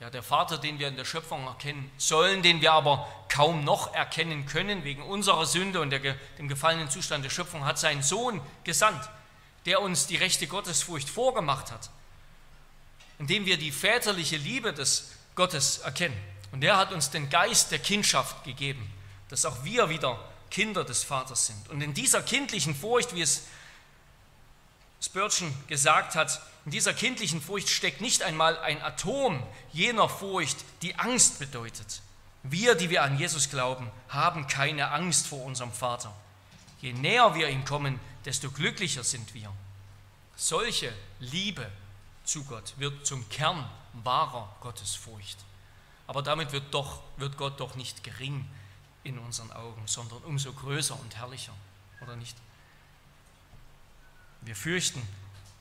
Ja, 0.00 0.10
der 0.10 0.22
Vater, 0.22 0.58
den 0.58 0.78
wir 0.78 0.86
in 0.86 0.96
der 0.96 1.04
Schöpfung 1.04 1.46
erkennen 1.46 1.90
sollen, 1.98 2.42
den 2.42 2.60
wir 2.60 2.72
aber 2.72 3.08
kaum 3.28 3.64
noch 3.64 3.94
erkennen 3.94 4.46
können 4.46 4.84
wegen 4.84 5.02
unserer 5.02 5.44
Sünde 5.44 5.80
und 5.80 5.90
der, 5.90 6.14
dem 6.38 6.46
gefallenen 6.46 6.88
Zustand 6.88 7.24
der 7.24 7.30
Schöpfung, 7.30 7.64
hat 7.64 7.80
seinen 7.80 8.02
Sohn 8.02 8.40
gesandt, 8.62 9.08
der 9.66 9.82
uns 9.82 10.06
die 10.06 10.16
rechte 10.16 10.46
Gottesfurcht 10.46 11.10
vorgemacht 11.10 11.72
hat, 11.72 11.90
indem 13.18 13.44
wir 13.44 13.58
die 13.58 13.72
väterliche 13.72 14.36
Liebe 14.36 14.72
des 14.72 15.10
Gottes 15.38 15.78
erkennen. 15.78 16.20
Und 16.50 16.64
er 16.64 16.76
hat 16.76 16.90
uns 16.90 17.10
den 17.10 17.30
Geist 17.30 17.70
der 17.70 17.78
Kindschaft 17.78 18.42
gegeben, 18.42 18.92
dass 19.28 19.44
auch 19.44 19.62
wir 19.62 19.88
wieder 19.88 20.18
Kinder 20.50 20.82
des 20.82 21.04
Vaters 21.04 21.46
sind. 21.46 21.68
Und 21.68 21.80
in 21.80 21.94
dieser 21.94 22.22
kindlichen 22.22 22.74
Furcht, 22.74 23.14
wie 23.14 23.22
es 23.22 23.44
Spurgeon 25.00 25.54
gesagt 25.68 26.16
hat, 26.16 26.42
in 26.64 26.72
dieser 26.72 26.92
kindlichen 26.92 27.40
Furcht 27.40 27.68
steckt 27.68 28.00
nicht 28.00 28.22
einmal 28.22 28.58
ein 28.58 28.82
Atom 28.82 29.40
jener 29.72 30.08
Furcht, 30.08 30.56
die 30.82 30.96
Angst 30.96 31.38
bedeutet. 31.38 32.02
Wir, 32.42 32.74
die 32.74 32.90
wir 32.90 33.04
an 33.04 33.16
Jesus 33.16 33.48
glauben, 33.48 33.92
haben 34.08 34.48
keine 34.48 34.90
Angst 34.90 35.28
vor 35.28 35.44
unserem 35.44 35.72
Vater. 35.72 36.12
Je 36.80 36.92
näher 36.92 37.36
wir 37.36 37.48
ihm 37.48 37.64
kommen, 37.64 38.00
desto 38.24 38.50
glücklicher 38.50 39.04
sind 39.04 39.34
wir. 39.34 39.52
Solche 40.34 40.92
Liebe 41.20 41.70
zu 42.28 42.44
Gott 42.44 42.74
wird 42.76 43.06
zum 43.06 43.28
Kern 43.28 43.68
wahrer 43.92 44.54
Gottesfurcht. 44.60 45.38
Aber 46.06 46.22
damit 46.22 46.52
wird, 46.52 46.72
doch, 46.72 47.02
wird 47.16 47.36
Gott 47.36 47.60
doch 47.60 47.74
nicht 47.74 48.02
gering 48.02 48.48
in 49.04 49.18
unseren 49.18 49.52
Augen, 49.52 49.82
sondern 49.86 50.22
umso 50.24 50.52
größer 50.52 50.98
und 50.98 51.16
herrlicher, 51.16 51.52
oder 52.02 52.16
nicht? 52.16 52.36
Wir 54.42 54.56
fürchten, 54.56 55.02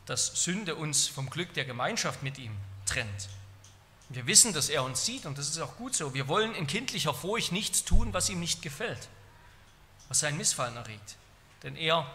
dass 0.05 0.43
Sünde 0.43 0.75
uns 0.75 1.07
vom 1.07 1.29
Glück 1.29 1.53
der 1.53 1.65
Gemeinschaft 1.65 2.23
mit 2.23 2.37
ihm 2.37 2.55
trennt. 2.85 3.29
Wir 4.09 4.25
wissen, 4.25 4.53
dass 4.53 4.69
er 4.69 4.83
uns 4.83 5.05
sieht 5.05 5.25
und 5.25 5.37
das 5.37 5.49
ist 5.49 5.59
auch 5.59 5.75
gut 5.75 5.93
so. 5.95 6.13
Wir 6.13 6.29
wollen 6.29 6.55
in 6.55 6.65
kindlicher 6.65 7.13
Furcht 7.13 7.51
nichts 7.51 7.83
tun, 7.83 8.13
was 8.13 8.29
ihm 8.29 8.39
nicht 8.39 8.61
gefällt, 8.61 9.09
was 10.07 10.19
sein 10.19 10.37
Missfallen 10.37 10.77
erregt. 10.77 11.17
Denn 11.63 11.75
er 11.75 12.09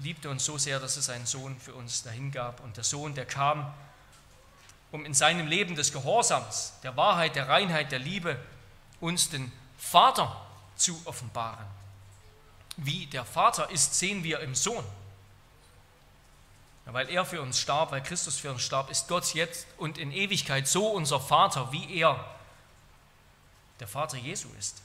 liebte 0.00 0.28
uns 0.28 0.44
so 0.44 0.58
sehr, 0.58 0.80
dass 0.80 0.96
er 0.96 1.02
seinen 1.02 1.26
Sohn 1.26 1.58
für 1.58 1.74
uns 1.74 2.02
dahingab. 2.02 2.60
Und 2.60 2.76
der 2.76 2.84
Sohn, 2.84 3.14
der 3.14 3.24
kam, 3.24 3.72
um 4.92 5.04
in 5.04 5.14
seinem 5.14 5.46
Leben 5.46 5.76
des 5.76 5.92
Gehorsams, 5.92 6.72
der 6.82 6.96
Wahrheit, 6.96 7.36
der 7.36 7.48
Reinheit, 7.48 7.92
der 7.92 7.98
Liebe 7.98 8.38
uns 9.00 9.30
den 9.30 9.50
Vater 9.78 10.44
zu 10.76 11.00
offenbaren. 11.04 11.66
Wie 12.76 13.06
der 13.06 13.24
Vater 13.24 13.70
ist, 13.70 13.98
sehen 13.98 14.24
wir 14.24 14.40
im 14.40 14.54
Sohn. 14.54 14.84
Weil 16.86 17.08
er 17.08 17.24
für 17.24 17.40
uns 17.40 17.58
starb, 17.58 17.92
weil 17.92 18.02
Christus 18.02 18.38
für 18.38 18.50
uns 18.50 18.62
starb, 18.62 18.90
ist 18.90 19.06
Gott 19.06 19.34
jetzt 19.34 19.66
und 19.76 19.96
in 19.96 20.10
Ewigkeit 20.10 20.66
so 20.66 20.88
unser 20.88 21.20
Vater, 21.20 21.70
wie 21.70 21.98
er 21.98 22.24
der 23.78 23.86
Vater 23.86 24.16
Jesu 24.18 24.48
ist. 24.58 24.82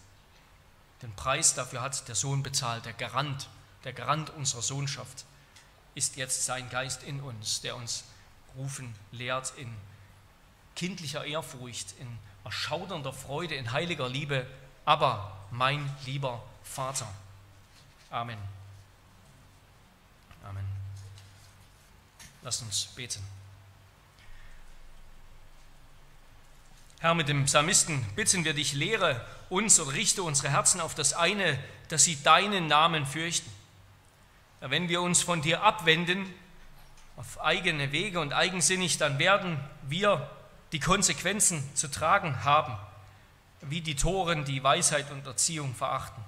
Den 1.01 1.13
Preis 1.15 1.55
dafür 1.55 1.81
hat 1.81 2.07
der 2.07 2.15
Sohn 2.15 2.43
bezahlt, 2.43 2.85
der 2.85 2.93
Garant, 2.93 3.47
der 3.83 3.93
Garant 3.93 4.29
unserer 4.31 4.61
Sohnschaft 4.61 5.25
ist 5.95 6.15
jetzt 6.15 6.45
sein 6.45 6.69
Geist 6.69 7.03
in 7.03 7.21
uns, 7.21 7.61
der 7.61 7.75
uns 7.75 8.03
rufen 8.55 8.93
lehrt 9.11 9.53
in 9.57 9.75
kindlicher 10.75 11.25
Ehrfurcht, 11.25 11.93
in 11.99 12.19
erschaudernder 12.43 13.13
Freude, 13.13 13.55
in 13.55 13.71
heiliger 13.71 14.07
Liebe, 14.07 14.45
aber 14.85 15.35
mein 15.51 15.89
lieber 16.05 16.43
Vater. 16.63 17.07
Amen. 18.09 18.37
Amen. 20.47 20.65
Lasst 22.43 22.61
uns 22.61 22.85
beten. 22.95 23.21
Herr, 26.99 27.15
mit 27.15 27.27
dem 27.27 27.45
Psalmisten 27.45 28.03
bitten 28.15 28.45
wir 28.45 28.53
dich, 28.53 28.73
lehre 28.73 29.25
uns 29.49 29.79
und 29.79 29.89
richte 29.89 30.23
unsere 30.23 30.49
Herzen 30.49 30.79
auf 30.81 30.95
das 30.95 31.13
eine, 31.13 31.59
dass 31.89 32.03
sie 32.03 32.21
deinen 32.23 32.67
Namen 32.67 33.05
fürchten. 33.05 33.51
Wenn 34.59 34.89
wir 34.89 35.01
uns 35.01 35.21
von 35.21 35.41
dir 35.41 35.61
abwenden, 35.61 36.33
auf 37.17 37.39
eigene 37.41 37.91
Wege 37.91 38.19
und 38.19 38.33
eigensinnig, 38.33 38.97
dann 38.97 39.19
werden 39.19 39.59
wir 39.83 40.29
die 40.75 40.81
Konsequenzen 40.81 41.63
zu 41.73 41.89
tragen 41.89 42.43
haben, 42.43 42.77
wie 43.61 43.79
die 43.79 43.95
Toren 43.95 44.43
die 44.43 44.61
Weisheit 44.61 45.09
und 45.09 45.25
Erziehung 45.25 45.73
verachten. 45.73 46.21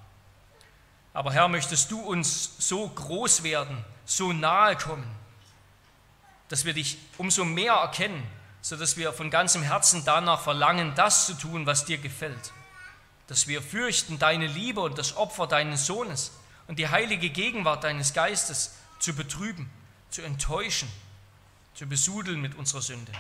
Aber 1.13 1.33
Herr, 1.33 1.49
möchtest 1.49 1.91
du 1.91 1.99
uns 1.99 2.51
so 2.57 2.87
groß 2.87 3.43
werden, 3.43 3.83
so 4.05 4.31
nahe 4.31 4.77
kommen, 4.77 5.05
dass 6.47 6.63
wir 6.63 6.73
dich 6.73 6.97
umso 7.17 7.43
mehr 7.43 7.73
erkennen, 7.73 8.25
sodass 8.61 8.95
wir 8.95 9.11
von 9.11 9.29
ganzem 9.29 9.63
Herzen 9.63 10.05
danach 10.05 10.39
verlangen, 10.39 10.95
das 10.95 11.25
zu 11.25 11.33
tun, 11.33 11.65
was 11.65 11.83
dir 11.83 11.97
gefällt. 11.97 12.53
Dass 13.27 13.49
wir 13.49 13.61
fürchten, 13.61 14.17
deine 14.17 14.47
Liebe 14.47 14.79
und 14.79 14.97
das 14.97 15.17
Opfer 15.17 15.47
deines 15.47 15.85
Sohnes 15.85 16.31
und 16.67 16.79
die 16.79 16.87
heilige 16.87 17.29
Gegenwart 17.29 17.83
deines 17.83 18.13
Geistes 18.13 18.77
zu 18.99 19.13
betrüben, 19.13 19.69
zu 20.09 20.21
enttäuschen, 20.21 20.87
zu 21.73 21.85
besudeln 21.85 22.39
mit 22.39 22.55
unserer 22.55 22.81
Sünde. 22.81 23.11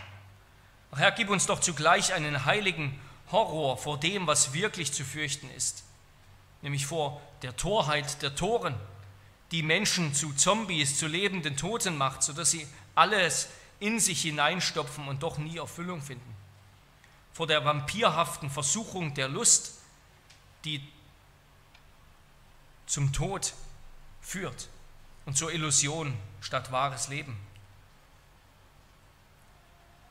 Herr, 0.95 1.11
gib 1.11 1.29
uns 1.29 1.45
doch 1.45 1.59
zugleich 1.59 2.13
einen 2.13 2.45
heiligen 2.45 2.99
Horror 3.31 3.77
vor 3.77 3.99
dem, 3.99 4.25
was 4.25 4.53
wirklich 4.53 4.93
zu 4.93 5.03
fürchten 5.03 5.49
ist, 5.51 5.83
nämlich 6.61 6.85
vor 6.85 7.21
der 7.41 7.55
Torheit 7.55 8.21
der 8.21 8.35
Toren, 8.35 8.75
die 9.51 9.63
Menschen 9.63 10.13
zu 10.13 10.33
Zombies, 10.33 10.97
zu 10.97 11.07
lebenden 11.07 11.57
Toten 11.57 11.97
macht, 11.97 12.23
sodass 12.23 12.51
sie 12.51 12.67
alles 12.95 13.49
in 13.79 13.99
sich 13.99 14.21
hineinstopfen 14.21 15.07
und 15.07 15.23
doch 15.23 15.37
nie 15.37 15.57
Erfüllung 15.57 16.01
finden. 16.01 16.35
Vor 17.33 17.47
der 17.47 17.63
vampirhaften 17.63 18.49
Versuchung 18.49 19.13
der 19.13 19.27
Lust, 19.27 19.73
die 20.65 20.81
zum 22.87 23.13
Tod 23.13 23.53
führt 24.21 24.69
und 25.25 25.37
zur 25.37 25.51
Illusion 25.51 26.17
statt 26.41 26.71
wahres 26.71 27.09
Leben 27.09 27.37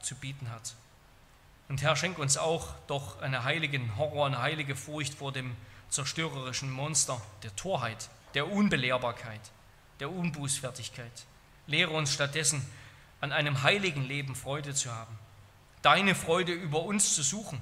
zu 0.07 0.15
bieten 0.15 0.51
hat. 0.51 0.75
Und 1.69 1.83
Herr, 1.83 1.97
schenk 1.97 2.19
uns 2.19 2.37
auch 2.37 2.69
doch 2.87 3.21
einen 3.21 3.43
heiligen 3.43 3.97
Horror, 3.97 4.27
eine 4.27 4.39
heilige 4.39 4.77
Furcht 4.77 5.15
vor 5.15 5.33
dem 5.33 5.57
zerstörerischen 5.91 6.71
Monster 6.71 7.21
der 7.43 7.55
Torheit, 7.57 8.09
der 8.35 8.51
Unbelehrbarkeit, 8.51 9.41
der 9.99 10.11
Unbußfertigkeit. 10.11 11.27
Lehre 11.67 11.91
uns 11.91 12.13
stattdessen, 12.13 12.65
an 13.21 13.33
einem 13.33 13.63
heiligen 13.63 14.05
Leben 14.05 14.37
Freude 14.37 14.75
zu 14.75 14.95
haben, 14.95 15.19
deine 15.83 16.15
Freude 16.15 16.53
über 16.53 16.83
uns 16.83 17.15
zu 17.15 17.23
suchen 17.23 17.61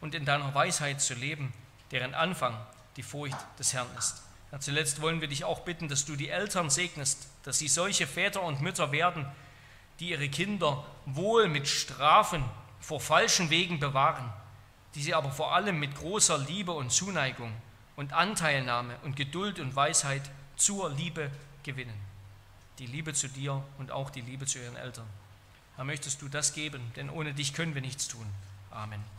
und 0.00 0.14
in 0.14 0.24
deiner 0.24 0.54
Weisheit 0.54 1.00
zu 1.00 1.14
leben, 1.14 1.54
deren 1.90 2.14
Anfang 2.14 2.54
die 2.96 3.02
Furcht 3.02 3.38
des 3.58 3.72
Herrn 3.72 3.88
ist. 3.96 4.22
Ja, 4.52 4.60
zuletzt 4.60 5.00
wollen 5.00 5.20
wir 5.20 5.28
dich 5.28 5.44
auch 5.44 5.60
bitten, 5.60 5.88
dass 5.88 6.04
du 6.04 6.16
die 6.16 6.28
Eltern 6.28 6.68
segnest, 6.68 7.28
dass 7.44 7.58
sie 7.58 7.68
solche 7.68 8.06
Väter 8.06 8.42
und 8.42 8.60
Mütter 8.60 8.92
werden, 8.92 9.26
die 10.00 10.10
ihre 10.10 10.28
Kinder 10.28 10.84
wohl 11.06 11.48
mit 11.48 11.68
Strafen 11.68 12.44
vor 12.80 13.00
falschen 13.00 13.50
Wegen 13.50 13.80
bewahren, 13.80 14.32
die 14.94 15.02
sie 15.02 15.14
aber 15.14 15.30
vor 15.30 15.54
allem 15.54 15.78
mit 15.78 15.94
großer 15.96 16.38
Liebe 16.38 16.72
und 16.72 16.90
Zuneigung 16.90 17.52
und 17.96 18.12
Anteilnahme 18.12 18.96
und 19.04 19.16
Geduld 19.16 19.58
und 19.58 19.74
Weisheit 19.74 20.30
zur 20.56 20.90
Liebe 20.90 21.30
gewinnen 21.62 22.08
die 22.78 22.86
Liebe 22.86 23.12
zu 23.12 23.28
dir 23.28 23.62
und 23.78 23.90
auch 23.90 24.10
die 24.10 24.20
Liebe 24.20 24.46
zu 24.46 24.58
ihren 24.58 24.76
Eltern. 24.76 25.06
Herr, 25.76 25.84
möchtest 25.84 26.22
du 26.22 26.28
das 26.28 26.52
geben, 26.52 26.80
denn 26.96 27.10
ohne 27.10 27.34
dich 27.34 27.54
können 27.54 27.74
wir 27.74 27.82
nichts 27.82 28.08
tun. 28.08 28.26
Amen. 28.70 29.17